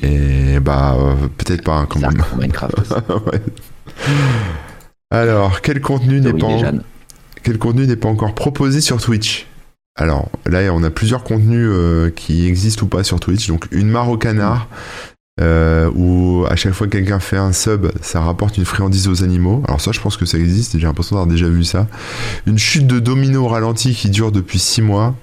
[0.01, 2.21] Et bah, euh, peut-être pas hein, quand même.
[2.37, 2.75] Minecraft.
[3.27, 3.41] Ouais.
[5.11, 6.79] Alors, quel contenu n'est Oui, pas, en-
[7.43, 9.45] quel contenu n'est pas encore proposé sur Twitch?
[9.95, 13.47] Alors, là, on a plusieurs contenus euh, qui existent ou pas sur Twitch.
[13.47, 14.67] Donc, une mare au canard,
[15.41, 19.23] euh, où à chaque fois que quelqu'un fait un sub, ça rapporte une friandise aux
[19.23, 19.63] animaux.
[19.67, 20.77] Alors ça, je pense que ça existe.
[20.77, 21.87] J'ai l'impression d'avoir déjà vu ça.
[22.45, 25.15] Une chute de domino au ralenti qui dure depuis 6 mois.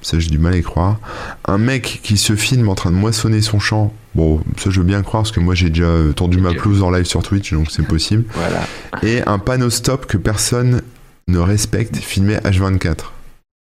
[0.00, 0.98] Ça, j'ai du mal à y croire.
[1.44, 3.92] Un mec qui se filme en train de moissonner son champ.
[4.14, 6.82] Bon, ça, je veux bien croire parce que moi, j'ai déjà euh, tendu ma pelouse
[6.82, 8.24] en live sur Twitch, donc c'est possible.
[8.34, 8.62] Voilà.
[9.02, 10.80] Et un panneau stop que personne
[11.28, 12.96] ne respecte, filmé H24.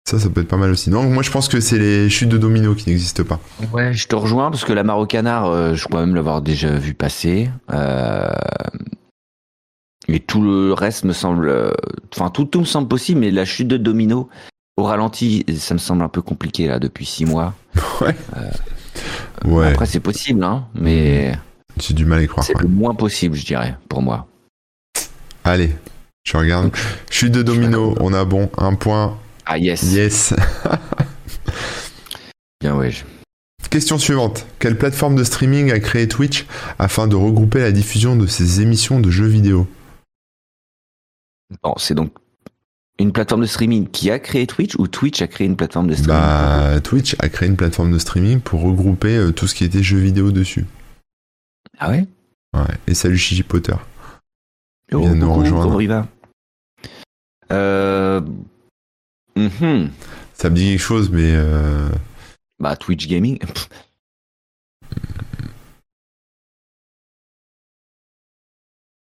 [0.08, 0.88] Ça, ça peut être pas mal aussi.
[0.88, 3.40] Donc, moi, je pense que c'est les chutes de domino qui n'existent pas.
[3.74, 6.40] Ouais, je te rejoins parce que la mare au canard, euh, je crois même l'avoir
[6.40, 7.50] déjà vu passer.
[7.74, 8.30] Euh,
[10.08, 11.50] Et tout le reste me semble.
[11.50, 11.72] euh,
[12.14, 14.30] Enfin, tout, tout me semble possible, mais la chute de domino
[14.78, 17.54] au ralenti, ça me semble un peu compliqué là depuis six mois.
[18.00, 18.16] Ouais.
[19.44, 21.34] ouais, Après, c'est possible, hein, mais
[21.78, 22.46] j'ai du mal à y croire.
[22.46, 22.62] c'est ouais.
[22.62, 24.26] le moins possible, je dirais, pour moi.
[25.44, 25.76] Allez,
[26.24, 26.64] je regarde.
[26.64, 26.78] Donc,
[27.10, 29.18] Chute de domino, on a bon, un point.
[29.50, 29.82] Ah yes.
[29.82, 30.34] Yes.
[32.60, 32.92] Bien ouais.
[33.70, 34.46] Question suivante.
[34.58, 36.46] Quelle plateforme de streaming a créé Twitch
[36.78, 39.66] afin de regrouper la diffusion de ses émissions de jeux vidéo?
[41.62, 42.12] Bon, c'est donc
[42.98, 45.94] une plateforme de streaming qui a créé Twitch ou Twitch a créé une plateforme de
[45.94, 46.20] streaming?
[46.20, 49.82] Bah, Twitch a créé une plateforme de streaming pour regrouper euh, tout ce qui était
[49.82, 50.66] jeux vidéo dessus.
[51.78, 52.06] Ah ouais?
[52.54, 52.74] Ouais.
[52.86, 53.76] Et salut Chichi Potter.
[54.92, 55.64] Oh, vient de nous rejoindre.
[55.68, 56.06] comment il va?
[57.50, 58.20] Euh...
[59.38, 59.90] mhm.
[60.34, 61.88] Ça me dit quelque chose, mais euh,
[62.60, 63.38] Bah Twitch Gaming.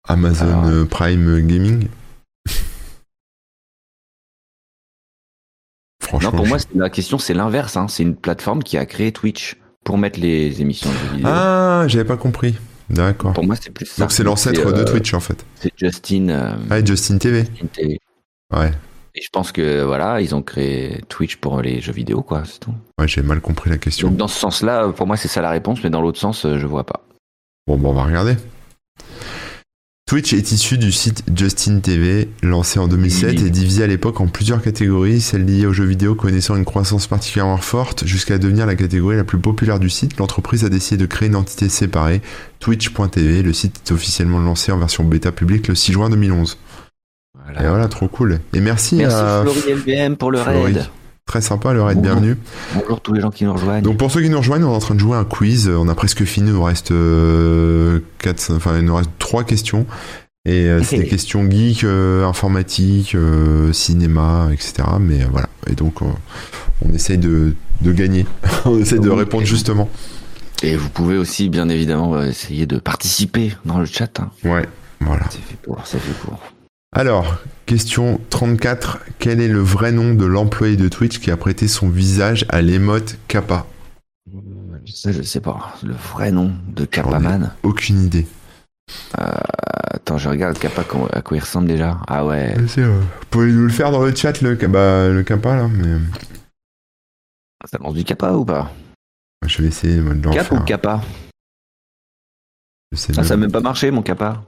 [0.07, 0.65] Amazon Alors.
[0.65, 1.87] euh, Prime Gaming.
[6.01, 7.77] Franchement, Non, pour je- moi, la question, c'est l'inverse.
[7.77, 7.87] Hein.
[7.87, 11.27] C'est une plateforme qui a créé Twitch pour mettre les émissions de vidéo.
[11.29, 12.55] Ah, j'avais pas compris.
[12.89, 13.33] D'accord.
[13.33, 14.01] Pour moi, c'est plus ça.
[14.03, 15.43] Donc c'est l'ancêtre euh, de Twitch en fait.
[15.55, 17.45] C'est Justin, euh, Ah, Justin TV.
[17.45, 17.99] Justin TV.
[18.53, 18.71] Ouais.
[19.15, 22.43] Et je pense que voilà, ils ont créé Twitch pour les jeux vidéo, quoi.
[22.45, 22.73] C'est tout.
[22.99, 24.07] Ouais, j'ai mal compris la question.
[24.09, 26.57] Donc dans ce sens-là, pour moi, c'est ça la réponse, mais dans l'autre sens, euh,
[26.57, 27.05] je vois pas.
[27.67, 28.35] Bon, bon, on va regarder.
[30.05, 33.47] Twitch est issu du site Justin TV, lancé en 2007 Oui.
[33.47, 37.07] et divisé à l'époque en plusieurs catégories, celles liées aux jeux vidéo connaissant une croissance
[37.07, 40.17] particulièrement forte jusqu'à devenir la catégorie la plus populaire du site.
[40.17, 42.21] L'entreprise a décidé de créer une entité séparée,
[42.59, 43.43] Twitch.tv.
[43.43, 46.57] Le site est officiellement lancé en version bêta publique le 6 juin 2011.
[47.41, 47.63] Voilà.
[47.63, 48.39] Et voilà, trop cool.
[48.53, 50.73] Et merci, Merci à Florie LBM pour le Florie.
[50.73, 50.85] raid.
[51.25, 52.13] Très sympa, le raid, Bonjour.
[52.15, 52.37] bienvenue.
[52.75, 53.81] Bonjour tous les gens qui nous rejoignent.
[53.81, 55.67] Donc pour ceux qui nous rejoignent, on est en train de jouer un quiz.
[55.69, 59.85] On a presque fini, il nous reste euh, quatre, enfin il nous reste trois questions.
[60.45, 64.83] Et euh, c'est des questions geek, euh, informatique, euh, cinéma, etc.
[64.99, 65.47] Mais voilà.
[65.67, 66.13] Et donc on,
[66.85, 68.25] on essaye de, de gagner.
[68.65, 69.89] on essaye de répondre justement.
[70.61, 74.19] Et vous pouvez aussi, bien évidemment, essayer de participer dans le chat.
[74.19, 74.29] hein.
[74.43, 74.67] Ouais.
[74.99, 75.23] Voilà.
[75.29, 76.37] C'est fait pour, c'est fait pour.
[76.95, 78.99] Alors, question 34.
[79.19, 82.61] Quel est le vrai nom de l'employé de Twitch qui a prêté son visage à
[82.61, 83.65] l'émote Kappa?
[84.85, 85.75] Ça, je sais pas.
[85.83, 87.51] Le vrai nom de Kappaman.
[87.63, 88.27] Aucune idée.
[89.13, 90.81] Attends, je regarde Kappa
[91.13, 91.99] à quoi il ressemble déjà.
[92.07, 92.53] Ah ouais.
[92.57, 92.93] Vous
[93.29, 95.99] pouvez nous le faire dans le chat, le, bah, le Kappa là mais...
[97.71, 98.71] Ça lance du Kappa ou pas?
[99.45, 100.61] Je vais essayer moi, de l'en Cap faire.
[100.61, 101.01] ou Kappa?
[102.91, 104.43] Je Ah, ça a même pas marché, mon Kappa.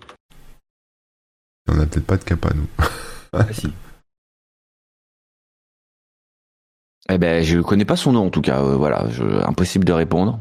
[1.67, 2.67] On a peut-être pas de Kappa, nous.
[3.33, 3.71] Ah, si.
[7.07, 8.63] Eh ben, je connais pas son nom en tout cas.
[8.63, 10.39] euh, voilà, je- impossible de répondre.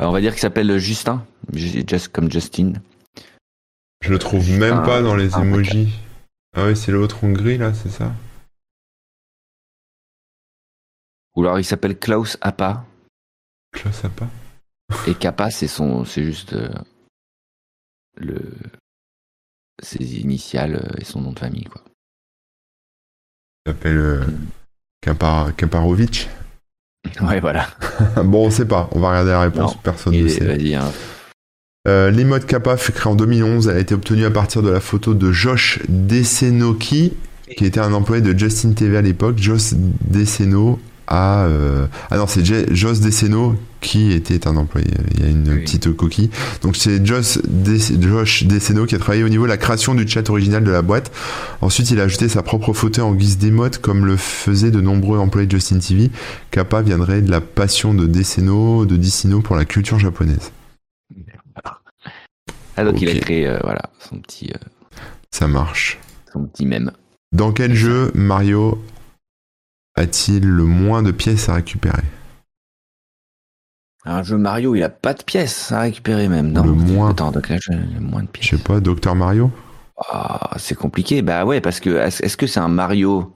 [0.00, 2.72] Euh, on va dire qu'il s'appelle Justin, Ju- just comme Justin.
[4.00, 5.94] Je le trouve même pas dans les ah, emojis.
[6.56, 8.12] Ah oui, c'est l'autre en gris là, c'est ça?
[11.36, 12.84] Ou alors il s'appelle Klaus Appa.
[13.72, 14.26] Klaus Appa?
[15.06, 16.68] Et Kappa, c'est son, c'est juste euh,
[18.16, 18.40] le
[19.82, 21.82] ses initiales euh, et son nom de famille quoi.
[23.66, 24.24] Il s'appelle euh.
[27.22, 27.68] Ouais, voilà.
[28.24, 28.88] bon, on sait pas.
[28.92, 29.74] On va regarder la réponse.
[29.74, 29.80] Non.
[29.82, 30.74] Personne ne sait.
[30.74, 30.90] hein.
[31.86, 33.68] Euh, L'emote Kappa fut créée en 2011.
[33.68, 37.12] Elle a été obtenue à partir de la photo de Josh Desenoki,
[37.56, 39.38] qui était un employé de Justin TV à l'époque.
[39.38, 41.44] Josh Deseno a...
[41.46, 43.54] euh, Ah non, c'est Josh Deseno
[43.86, 44.88] qui était un employé.
[45.14, 45.60] Il y a une Oui.
[45.62, 46.28] petite coquille.
[46.62, 47.38] Donc c'est Josh,
[48.00, 48.44] Josh
[48.88, 51.12] qui a travaillé au niveau de la création du chat original de la boîte.
[51.60, 55.18] Ensuite, il a ajouté sa propre photo en guise d'émote, comme le faisaient de nombreux
[55.18, 56.10] employés de Justin TV.
[56.50, 60.50] Kappa viendrait de la passion de Deseno, de Dicino pour la culture japonaise.
[62.76, 64.58] Ah, donc il a créé euh, voilà son petit euh,
[65.30, 65.98] Ça marche.
[66.32, 66.90] son petit mème.
[67.32, 68.82] Dans quel jeu Mario
[69.94, 72.02] a-t-il le moins de pièces à récupérer?
[74.08, 76.52] Un jeu Mario, il a pas de pièces à récupérer même.
[76.52, 76.62] Non.
[76.62, 77.10] Le moins.
[77.10, 78.50] Attends, donc là, j'ai moins de Je pièces.
[78.50, 79.50] sais pas, Docteur Mario
[80.10, 81.22] Ah, c'est compliqué.
[81.22, 83.34] Bah ouais, parce que est-ce que c'est un Mario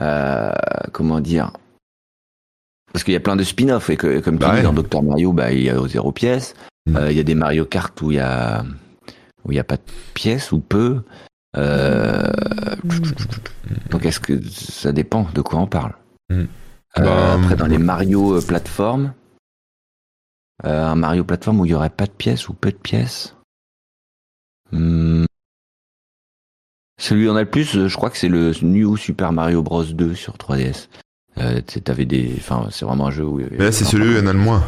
[0.00, 0.52] euh,
[0.92, 1.52] Comment dire?
[2.92, 5.02] Parce qu'il y a plein de spin-offs et que, comme tu Bah dis, dans Docteur
[5.02, 6.54] Mario, bah il y a zéro pièce.
[6.86, 6.96] Mm.
[6.96, 8.64] Euh, Il y a des Mario Kart où il y a
[9.44, 9.82] où il y a pas de
[10.14, 11.02] pièces ou peu.
[11.56, 12.22] Euh,
[13.90, 15.92] Donc est-ce que ça dépend de quoi on parle?
[16.30, 16.34] Mm.
[16.40, 16.46] Euh,
[17.02, 17.78] Bah, Après dans les.
[17.78, 19.12] Mario plateformes,
[20.64, 23.36] euh, un Mario plateforme où il y aurait pas de pièces ou peu de pièces.
[24.72, 25.24] Hmm.
[26.98, 29.62] Celui où on a le plus, euh, je crois que c'est le New Super Mario
[29.62, 30.88] Bros 2 sur 3DS.
[31.38, 33.40] Euh, t'avais des, enfin, c'est vraiment un jeu où.
[33.50, 34.64] Mais là, c'est celui où il y en a le moins.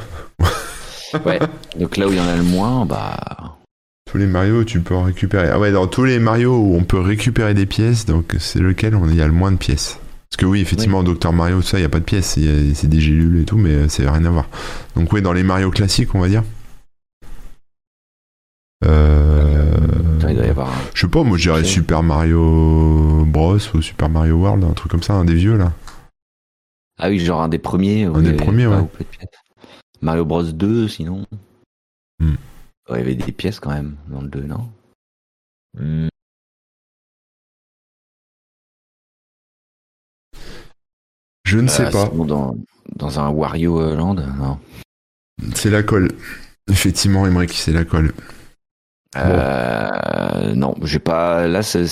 [1.24, 1.38] Ouais.
[1.78, 3.16] Donc là où il y en a le moins, bah.
[4.10, 5.48] Tous les Mario, tu peux en récupérer.
[5.48, 8.96] Ah ouais, dans tous les Mario où on peut récupérer des pièces, donc c'est lequel
[8.96, 10.00] on il y a le moins de pièces.
[10.30, 12.38] Parce que oui, effectivement, Docteur Mario, tout ça, il n'y a pas de pièces.
[12.74, 14.48] C'est des gélules et tout, mais euh, c'est rien à voir.
[14.96, 16.42] Donc oui, dans les Mario classiques, on va dire.
[18.84, 19.72] Euh...
[20.18, 20.68] Attends, il doit y avoir.
[20.68, 21.64] un- Je sais pas, moi je dirais.
[21.64, 25.72] Super Mario Bros ou Super Mario World, un truc comme ça, un des vieux là.
[26.98, 28.04] Ah oui, genre un des premiers.
[28.04, 28.84] Un des premiers, ouais.
[30.02, 31.24] Mario Bros 2, sinon.
[32.18, 32.34] Hmm.
[32.88, 34.68] Ouais, il y avait des pièces quand même dans le 2, non?
[41.46, 42.08] Je ne sais Euh, pas.
[42.10, 42.56] sinon, dans,
[42.96, 44.58] dans un Wario euh, Land, non.
[45.54, 46.10] C'est la colle.
[46.68, 48.12] Effectivement, Emmerich, c'est la colle.
[49.16, 51.46] Euh, non, j'ai pas.
[51.46, 51.86] Là, c'est.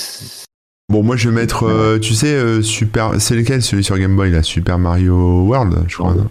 [0.91, 3.19] Bon, moi je vais mettre, euh, tu sais, euh, Super.
[3.19, 6.13] C'est lequel celui sur Game Boy là Super Mario World, je crois.
[6.13, 6.29] Non?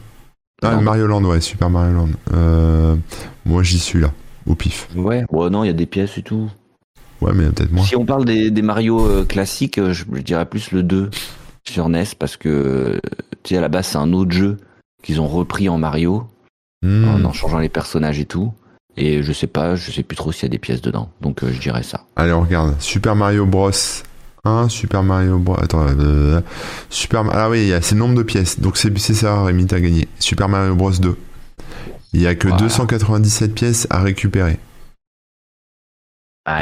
[0.63, 0.83] Ah, Non.
[0.83, 2.09] Mario Land, ouais, Super Mario Land.
[2.35, 2.95] Euh,
[3.45, 4.13] moi j'y suis là,
[4.47, 4.89] au pif.
[4.95, 5.25] Ouais.
[5.31, 6.49] Ouais, non, il y a des pièces et tout.
[7.21, 7.85] Ouais, mais peut-être moins.
[7.85, 11.11] Si on parle des, des Mario classiques, je, je dirais plus le 2
[11.69, 12.99] sur NES parce que, euh,
[13.43, 14.59] tu sais, à la base, c'est un autre jeu
[15.03, 16.27] qu'ils ont repris en Mario
[16.83, 17.05] Hmm.
[17.09, 18.53] en, en changeant les personnages et tout.
[18.99, 21.11] Et je sais pas, je sais plus trop s'il y a des pièces dedans.
[21.23, 22.05] Donc euh, je dirais ça.
[22.17, 22.79] Allez, on regarde.
[22.79, 23.71] Super Mario Bros
[24.45, 25.57] 1, Super Mario Bros.
[25.59, 26.43] Attends, euh,
[26.91, 27.25] Super.
[27.33, 28.61] Ah oui, il y a ces nombres de pièces.
[28.61, 30.07] Donc c'est c'est ça, Rémi, t'as gagné.
[30.21, 31.17] Super Mario Bros 2.
[32.13, 32.63] Il y a que Voilà.
[32.63, 34.59] 297 pièces à récupérer.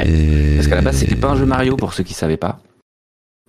[0.05, 2.61] Et- Parce qu'à la base, c'était pas un jeu Mario pour ceux qui savaient pas.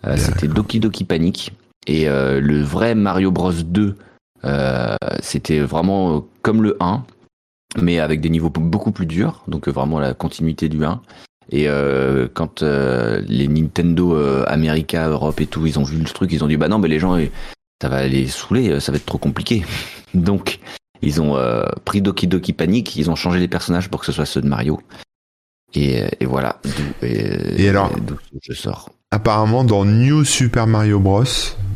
[0.07, 1.53] Euh, c'était Doki Doki Panic.
[1.87, 3.97] Et euh, le vrai Mario Bros 2,
[4.45, 7.05] euh, c'était vraiment comme le 1,
[7.81, 9.43] mais avec des niveaux beaucoup plus durs.
[9.49, 11.01] Donc vraiment la continuité du 1.
[11.51, 16.05] Et euh, quand euh, les Nintendo euh, America, Europe et tout, ils ont vu le
[16.05, 17.19] truc, ils ont dit bah non, mais les gens,
[17.83, 19.65] ça va les saouler, ça va être trop compliqué.
[20.15, 20.59] Donc
[21.03, 24.13] ils ont euh, pris Doki Doki Panic, ils ont changé les personnages pour que ce
[24.13, 24.81] soit ceux de Mario.
[25.75, 26.61] Et, et voilà.
[27.03, 28.91] Et, Et alors d'où je sors.
[29.19, 31.23] Apparemment, dans New Super Mario Bros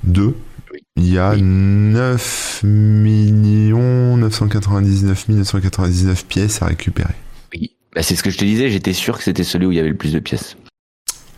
[0.02, 0.34] 2,
[0.72, 0.80] Oui.
[0.96, 1.42] il y a Oui.
[1.42, 7.14] 9 999 999 pièces à récupérer.
[7.54, 7.76] Oui.
[7.94, 9.78] Bah, c'est ce que je te disais, j'étais sûr que c'était celui où il y
[9.78, 10.56] avait le plus de pièces.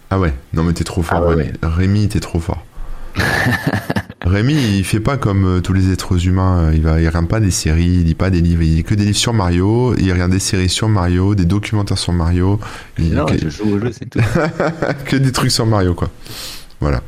[0.08, 1.50] Ah ouais, non mais t'es trop fort, Ah ouais, Rémi.
[1.62, 2.64] Rémi, t'es trop fort.
[4.24, 6.58] Rémi, il fait pas comme euh, tous les êtres humains.
[6.68, 8.84] euh, Il va, il regarde pas des séries, il lit pas des livres, il lit
[8.84, 9.94] que des livres sur Mario.
[9.98, 12.60] Il regarde des séries sur Mario, des documentaires sur Mario.
[12.98, 14.20] Il Non, que, je joue au jeu, c'est tout.
[15.06, 16.10] que des trucs sur Mario, quoi.
[16.80, 17.02] Voilà.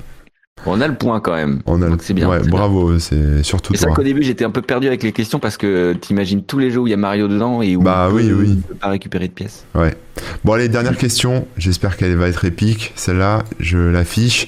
[0.67, 1.61] On a le point quand même.
[1.67, 2.29] On a Donc c'est bien.
[2.29, 5.13] Ouais, c'est bravo, c'est surtout Et ça qu'au début j'étais un peu perdu avec les
[5.13, 7.83] questions parce que t'imagines tous les jeux où il y a Mario dedans et où
[7.83, 8.63] Bah on oui, peut- oui.
[8.69, 9.65] peut pas récupérer de pièces.
[9.75, 9.97] Ouais.
[10.45, 11.47] Bon, allez, dernière question.
[11.57, 12.93] J'espère qu'elle va être épique.
[12.97, 14.47] Celle-là, je l'affiche.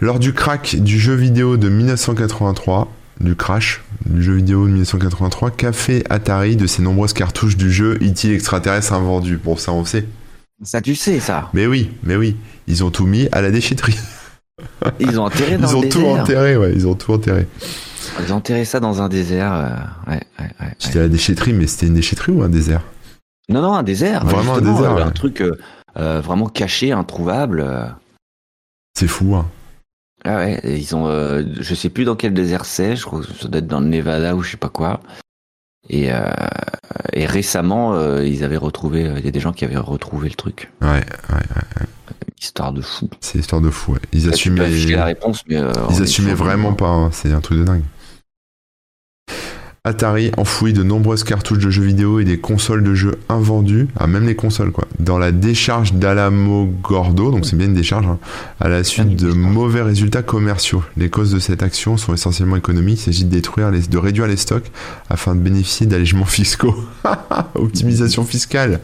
[0.00, 2.90] Lors du crack du jeu vidéo de 1983,
[3.20, 7.70] du crash du jeu vidéo de 1983, qu'a fait Atari de ses nombreuses cartouches du
[7.70, 8.34] jeu E.T.
[8.34, 10.06] extraterrestre invendu Bon, ça, on sait.
[10.64, 11.48] Ça tu sais ça.
[11.54, 12.36] Mais oui, mais oui.
[12.66, 13.96] Ils ont tout mis à la déchetterie.
[15.00, 16.22] Ils ont enterré dans Ils ont le tout désert.
[16.22, 16.72] enterré, ouais.
[16.74, 17.46] Ils ont tout enterré.
[18.24, 19.52] Ils ont enterré ça dans un désert.
[19.52, 19.68] euh,
[20.10, 20.72] Ouais, ouais, ouais, ouais.
[20.78, 22.82] C'était à la déchetterie, mais c'était une déchetterie ou un désert?
[23.48, 24.24] Non, non, un désert.
[24.24, 25.04] Vraiment un désert, euh.
[25.04, 25.58] Un truc euh,
[25.98, 27.66] euh, vraiment caché, introuvable.
[28.98, 29.46] C'est fou, hein.
[30.24, 33.26] Ah ouais, ils ont, euh, je sais plus dans quel désert c'est, je crois que
[33.26, 35.00] ça doit être dans le Nevada ou je sais pas quoi.
[35.90, 36.20] Et, euh,
[37.12, 40.36] et récemment, euh, ils avaient retrouvé, il y a des gens qui avaient retrouvé le
[40.36, 40.70] truc.
[40.80, 41.00] Ouais, ouais,
[41.34, 41.86] ouais.
[42.42, 43.08] Histoire de fou.
[43.20, 44.00] C'est histoire de fou, ouais.
[44.12, 44.68] Ils assumaient.
[44.68, 47.10] la réponse, mais euh, Ils assumaient vraiment pas, hein.
[47.12, 47.84] c'est un truc de dingue.
[49.84, 54.06] Atari enfouit de nombreuses cartouches de jeux vidéo et des consoles de jeux invendues, ah
[54.06, 58.18] même les consoles quoi, dans la décharge d'Alamogordo, donc c'est bien une décharge, hein,
[58.60, 60.84] à la suite de mauvais résultats commerciaux.
[60.96, 64.28] Les causes de cette action sont essentiellement économiques, il s'agit de détruire, les, de réduire
[64.28, 64.70] les stocks
[65.10, 66.76] afin de bénéficier d'allègements fiscaux.
[67.56, 68.80] Optimisation fiscale.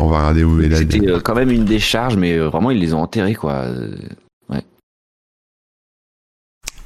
[0.00, 0.78] On va regarder où est la...
[0.78, 3.52] C'était euh, quand même une décharge, mais euh, vraiment ils les ont enterrés quoi.
[3.52, 3.96] Euh,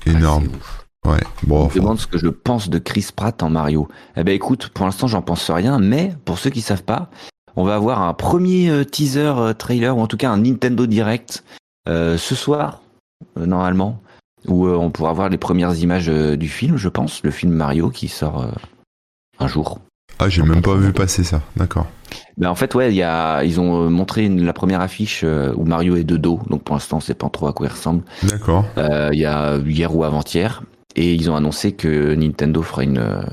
[0.07, 0.49] Énorme.
[1.07, 1.11] ah.
[1.11, 3.89] Ouais, bon, On me demande ce que je pense de Chris Pratt en Mario.
[4.17, 7.11] Eh ben écoute, pour l'instant j'en pense rien, mais pour ceux qui savent pas,
[7.57, 11.45] on va avoir un premier teaser trailer ou en tout cas un Nintendo Direct
[11.87, 12.81] euh, ce soir
[13.37, 14.01] euh, normalement
[14.47, 17.91] où euh, on pourra voir les premières images du film, je pense, le film Mario
[17.91, 18.47] qui sort
[19.39, 19.81] un jour.
[20.19, 21.87] Ah j'ai même pas vu passer ça, d'accord.
[22.37, 25.53] Ben en fait ouais, y a ils ont euh, montré une- la première affiche euh,
[25.57, 27.73] où Mario est de dos, donc pour l'instant on sait pas trop à quoi il
[27.73, 28.03] ressemble.
[28.25, 28.65] D'accord.
[28.79, 30.63] Euh, il y a hier ou avant-hier,
[30.97, 33.25] et ils ont annoncé que Nintendo fera une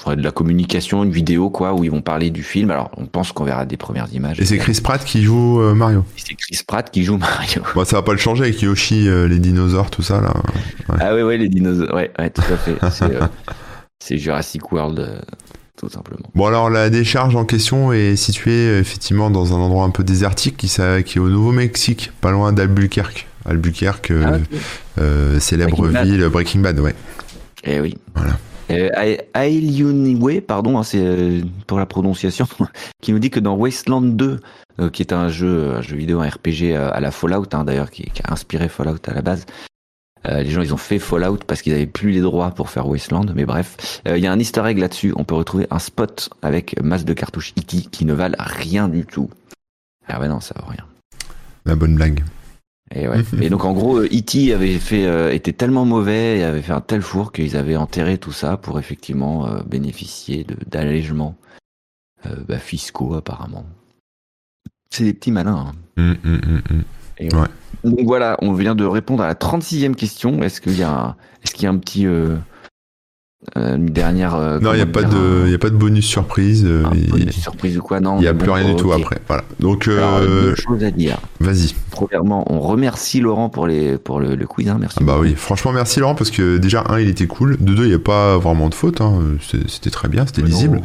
[0.00, 2.70] fera de la communication, une vidéo quoi, où ils vont parler du film.
[2.70, 4.40] Alors on pense qu'on verra des premières images.
[4.40, 6.04] Et c'est Chris Pratt qui joue euh, Mario.
[6.16, 7.62] C'est Chris Pratt qui joue Mario.
[7.74, 10.32] Bon, ça va pas le changer avec Yoshi, euh, les dinosaures, tout ça là.
[10.98, 12.76] Ah ouais ouais les dinosaures, ouais, ouais tout à fait.
[14.02, 15.20] C'est Jurassic World euh,
[15.76, 16.28] tout simplement.
[16.34, 20.04] Bon alors la décharge en question est située euh, effectivement dans un endroit un peu
[20.04, 23.26] désertique qui, est au Nouveau-Mexique, pas loin d'Albuquerque.
[23.46, 26.06] Albuquerque, euh, Ah, euh, célèbre Breaking Bad.
[26.06, 26.94] ville Breaking Bad, ouais.
[27.64, 27.96] Eh oui.
[28.14, 28.36] Voilà.
[28.70, 32.46] Euh, Ailiuniwe, pardon, hein, c'est euh, pour la prononciation,
[33.02, 34.38] qui nous dit que dans Wasteland 2,
[34.78, 37.90] euh, qui est un jeu, un jeu vidéo, un RPG à la Fallout, hein, d'ailleurs,
[37.90, 39.44] qui, qui a inspiré Fallout à la base.
[40.26, 42.86] Euh, les gens, ils ont fait Fallout parce qu'ils avaient plus les droits pour faire
[42.86, 45.12] Wasteland, mais bref, Euh, il y a un Easter egg là-dessus.
[45.16, 47.82] On peut retrouver un spot avec masse de cartouches E.T.
[47.90, 49.30] qui ne valent rien du tout.
[50.06, 50.84] Ah ouais, non, ça vaut rien.
[51.64, 52.22] La bonne blague.
[52.94, 53.22] Et, ouais.
[53.40, 54.52] et donc en gros, euh, E.T.
[54.52, 58.18] avait fait, euh, était tellement mauvais et avait fait un tel four qu'ils avaient enterré
[58.18, 61.36] tout ça pour effectivement bénéficier d'allègements
[62.46, 63.64] bah, fiscaux apparemment.
[64.90, 65.72] C'est des petits malins.
[65.72, 65.74] hein.
[65.96, 66.82] Hum, hum, hum.
[67.20, 67.46] Et ouais.
[67.84, 70.42] Donc voilà, on vient de répondre à la 36e question.
[70.42, 72.36] Est-ce qu'il y a, un- est-ce qu'il y a un petit, euh,
[73.56, 76.04] euh, une dernière euh, Non, il n'y a, pas de- y a pas de bonus
[76.04, 76.66] surprise.
[76.66, 78.18] un Il bonus surprise ou quoi Non.
[78.20, 79.18] n'y a plus bon, rien du tout après.
[79.26, 79.44] Voilà.
[79.60, 81.18] Donc, Alors, deux choses à dire.
[81.40, 81.74] vas-y.
[81.90, 84.68] Premièrement, on remercie Laurent pour les pour le, le quiz.
[84.68, 84.98] hein, merci.
[85.00, 87.84] Ah bah oui, franchement merci Laurent parce que déjà un il était cool, de deux
[87.84, 89.18] il n'y a pas vraiment de faute, hein.
[89.68, 90.48] C'était très bien, c'était non.
[90.48, 90.82] lisible.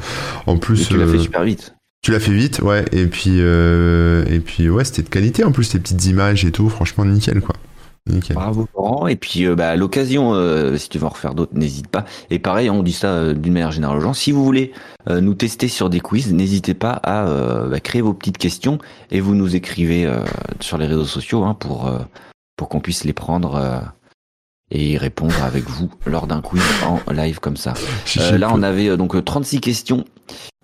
[0.47, 1.74] En plus tu l'as fait super vite.
[2.05, 5.51] Tu l'as fait vite, ouais, et puis euh, et puis ouais c'était de qualité en
[5.51, 7.55] plus tes petites images et tout, franchement nickel quoi.
[8.07, 8.35] Nickel.
[8.35, 9.07] Bravo Laurent.
[9.07, 12.05] Et puis euh, bah, à l'occasion, euh, si tu veux en refaire d'autres, n'hésite pas.
[12.29, 14.13] Et pareil, on dit ça euh, d'une manière générale aux gens.
[14.13, 14.71] Si vous voulez
[15.09, 18.77] euh, nous tester sur des quiz, n'hésitez pas à euh, bah, créer vos petites questions
[19.09, 20.19] et vous nous écrivez euh,
[20.59, 21.97] sur les réseaux sociaux hein, pour euh,
[22.55, 23.79] pour qu'on puisse les prendre euh,
[24.69, 27.73] et y répondre avec vous lors d'un quiz en live comme ça.
[28.37, 30.05] Là, on avait euh, donc euh, 36 questions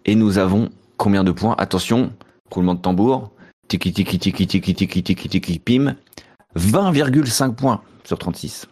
[0.06, 0.70] et nous avons
[1.02, 1.56] combien de points?
[1.58, 2.12] Attention,
[2.52, 3.32] roulement de tambour.
[3.68, 5.96] Tiki tiki tiki tiki tiki tiki tiki pim.
[6.58, 8.68] 20,5 points sur 36.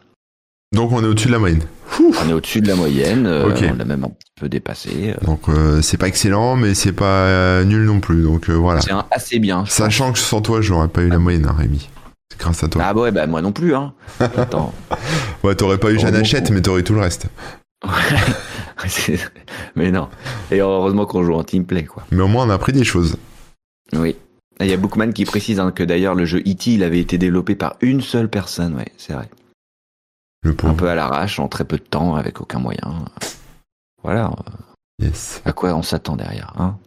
[0.75, 1.63] Donc on est au-dessus de la moyenne.
[1.99, 3.25] On est au-dessus de la moyenne.
[3.25, 3.49] euh.
[3.71, 5.15] On l'a même un petit peu dépassé.
[5.17, 8.21] euh, Donc euh, c'est pas excellent, mais c'est pas euh, nul non plus.
[8.23, 8.81] Donc voilà.
[8.81, 9.65] C'est un assez bien.
[9.65, 11.89] Sachant que sans toi, j'aurais pas eu la moyenne, hein, Rémi.
[12.31, 12.83] C'est grâce à toi.
[12.85, 13.73] Ah bah ouais, bah moi non plus.
[13.73, 13.93] Hein.
[14.19, 14.71] Attends.
[15.43, 17.25] Ouais, t'aurais pas eu Jeanne Hachette, mais t'aurais eu tout le reste.
[19.75, 20.09] Mais non.
[20.51, 22.03] Et heureusement qu'on joue en team play, quoi.
[22.11, 23.17] Mais au moins, on a appris des choses.
[23.93, 24.15] Oui.
[24.61, 26.71] Il y a Bookman qui précise hein, que d'ailleurs le jeu E.T.
[26.73, 29.29] il avait été développé par une seule personne, ouais, c'est vrai.
[30.43, 33.05] Le Un peu à l'arrache, en très peu de temps, avec aucun moyen.
[34.03, 34.31] Voilà,
[35.01, 35.41] Yes.
[35.45, 36.77] à quoi on s'attend derrière, hein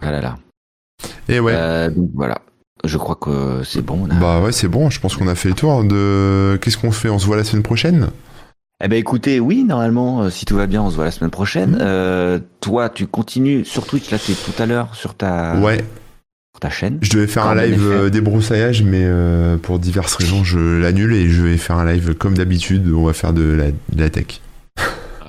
[0.00, 0.38] Ah là là.
[1.28, 1.52] Et ouais.
[1.54, 2.40] Euh, donc voilà.
[2.84, 4.06] Je crois que c'est bon.
[4.06, 4.88] on a- Bah ouais, c'est bon.
[4.90, 6.58] Je pense qu'on a fait le tour de.
[6.62, 7.08] Qu'est-ce qu'on fait?
[7.10, 8.10] On se voit la semaine prochaine?
[8.82, 11.30] Eh ben écoutez, oui, normalement, euh, si tout va bien, on se voit la semaine
[11.30, 11.72] prochaine.
[11.72, 11.78] Mhm.
[11.82, 15.76] Euh, toi, tu continues sur Twitch, là, t'es tout à l'heure sur ta, Ouais.
[15.76, 16.98] sur ta chaîne.
[17.02, 21.28] Je devais faire un live euh, débroussaillage, mais euh, pour diverses raisons, je l'annule et
[21.28, 22.90] je vais faire un live comme d'habitude.
[22.94, 24.40] On va faire de la, de la tech.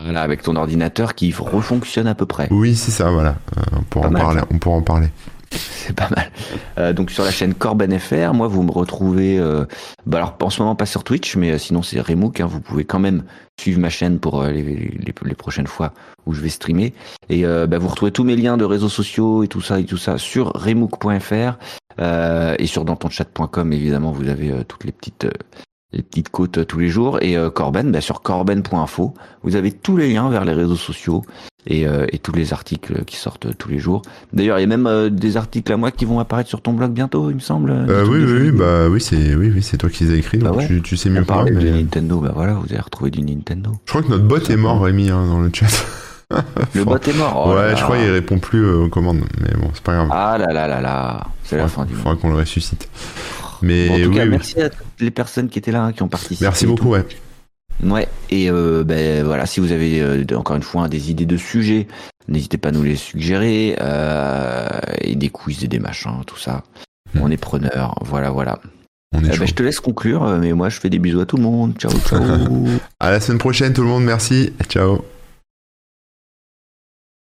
[0.04, 2.48] Voilà, avec ton ordinateur qui refonctionne à peu près.
[2.50, 3.36] Oui, c'est ça, voilà.
[3.58, 4.48] Euh, on, pourra Pas en mal, parler, ça.
[4.50, 5.08] on pourra en parler.
[5.52, 6.32] C'est pas mal.
[6.78, 9.38] Euh, donc sur la chaîne Corben FR, moi vous me retrouvez.
[9.38, 9.66] Euh,
[10.06, 12.40] bah alors en ce moment pas sur Twitch, mais euh, sinon c'est Remook.
[12.40, 13.24] Hein, vous pouvez quand même
[13.60, 15.94] suivre ma chaîne pour euh, les, prochaines fois
[16.26, 16.94] où je vais streamer.
[17.30, 19.98] Et bah, vous retrouvez tous mes liens de réseaux sociaux et tout ça et tout
[19.98, 21.58] ça sur remook.fr
[22.00, 25.28] et sur dantonchat.com évidemment vous avez toutes les petites
[25.94, 29.14] les petites côtes tous les jours et Corben bah, sur corben.info
[29.44, 31.24] vous avez tous les liens vers les réseaux sociaux
[31.68, 34.02] et, euh, et tous les articles qui sortent euh, tous les jours.
[34.34, 36.74] D'ailleurs, il y a même euh, des articles à moi qui vont apparaître sur ton
[36.74, 37.72] blog bientôt, il me semble.
[37.72, 40.38] Euh, oui, oui, oui, bah oui, c'est oui, oui, c'est toi qui les as écrits,
[40.40, 40.68] Bah donc ouais.
[40.68, 41.26] tu, tu sais mieux moi.
[41.28, 43.72] parlait de mais- Nintendo, bah voilà, vous avez retrouvé du Nintendo.
[43.86, 45.68] Je crois que notre bot est mort, Rémi, hein, dans le chat.
[46.74, 47.44] Le bot est mort.
[47.48, 47.76] oh ouais, là.
[47.76, 50.08] je crois qu'il répond plus euh, aux commandes, mais bon, c'est pas grave.
[50.12, 52.04] Ah là là là là, c'est la fin Il du monde.
[52.04, 52.88] faudra qu'on le ressuscite.
[53.62, 54.30] Mais Bon, en tout oui, cas, oui.
[54.30, 56.46] merci à toutes les personnes qui étaient là, hein, qui ont participé.
[56.46, 57.06] Merci beaucoup, ouais.
[57.84, 61.38] Ouais, et euh, ben voilà, si vous avez euh, encore une fois des idées de
[61.38, 61.88] sujets,
[62.28, 64.68] n'hésitez pas à nous les suggérer, euh,
[65.00, 66.64] et des quiz et des machins, tout ça.
[67.14, 67.22] Hmm.
[67.24, 68.60] On est preneurs, voilà, voilà.
[69.14, 71.22] On est Eh ben, je te laisse conclure, euh, mais moi je fais des bisous
[71.22, 71.74] à tout le monde.
[71.78, 72.22] Ciao, ciao.
[73.00, 74.04] À la semaine prochaine, tout le monde.
[74.04, 74.54] Merci.
[74.70, 75.04] Ciao.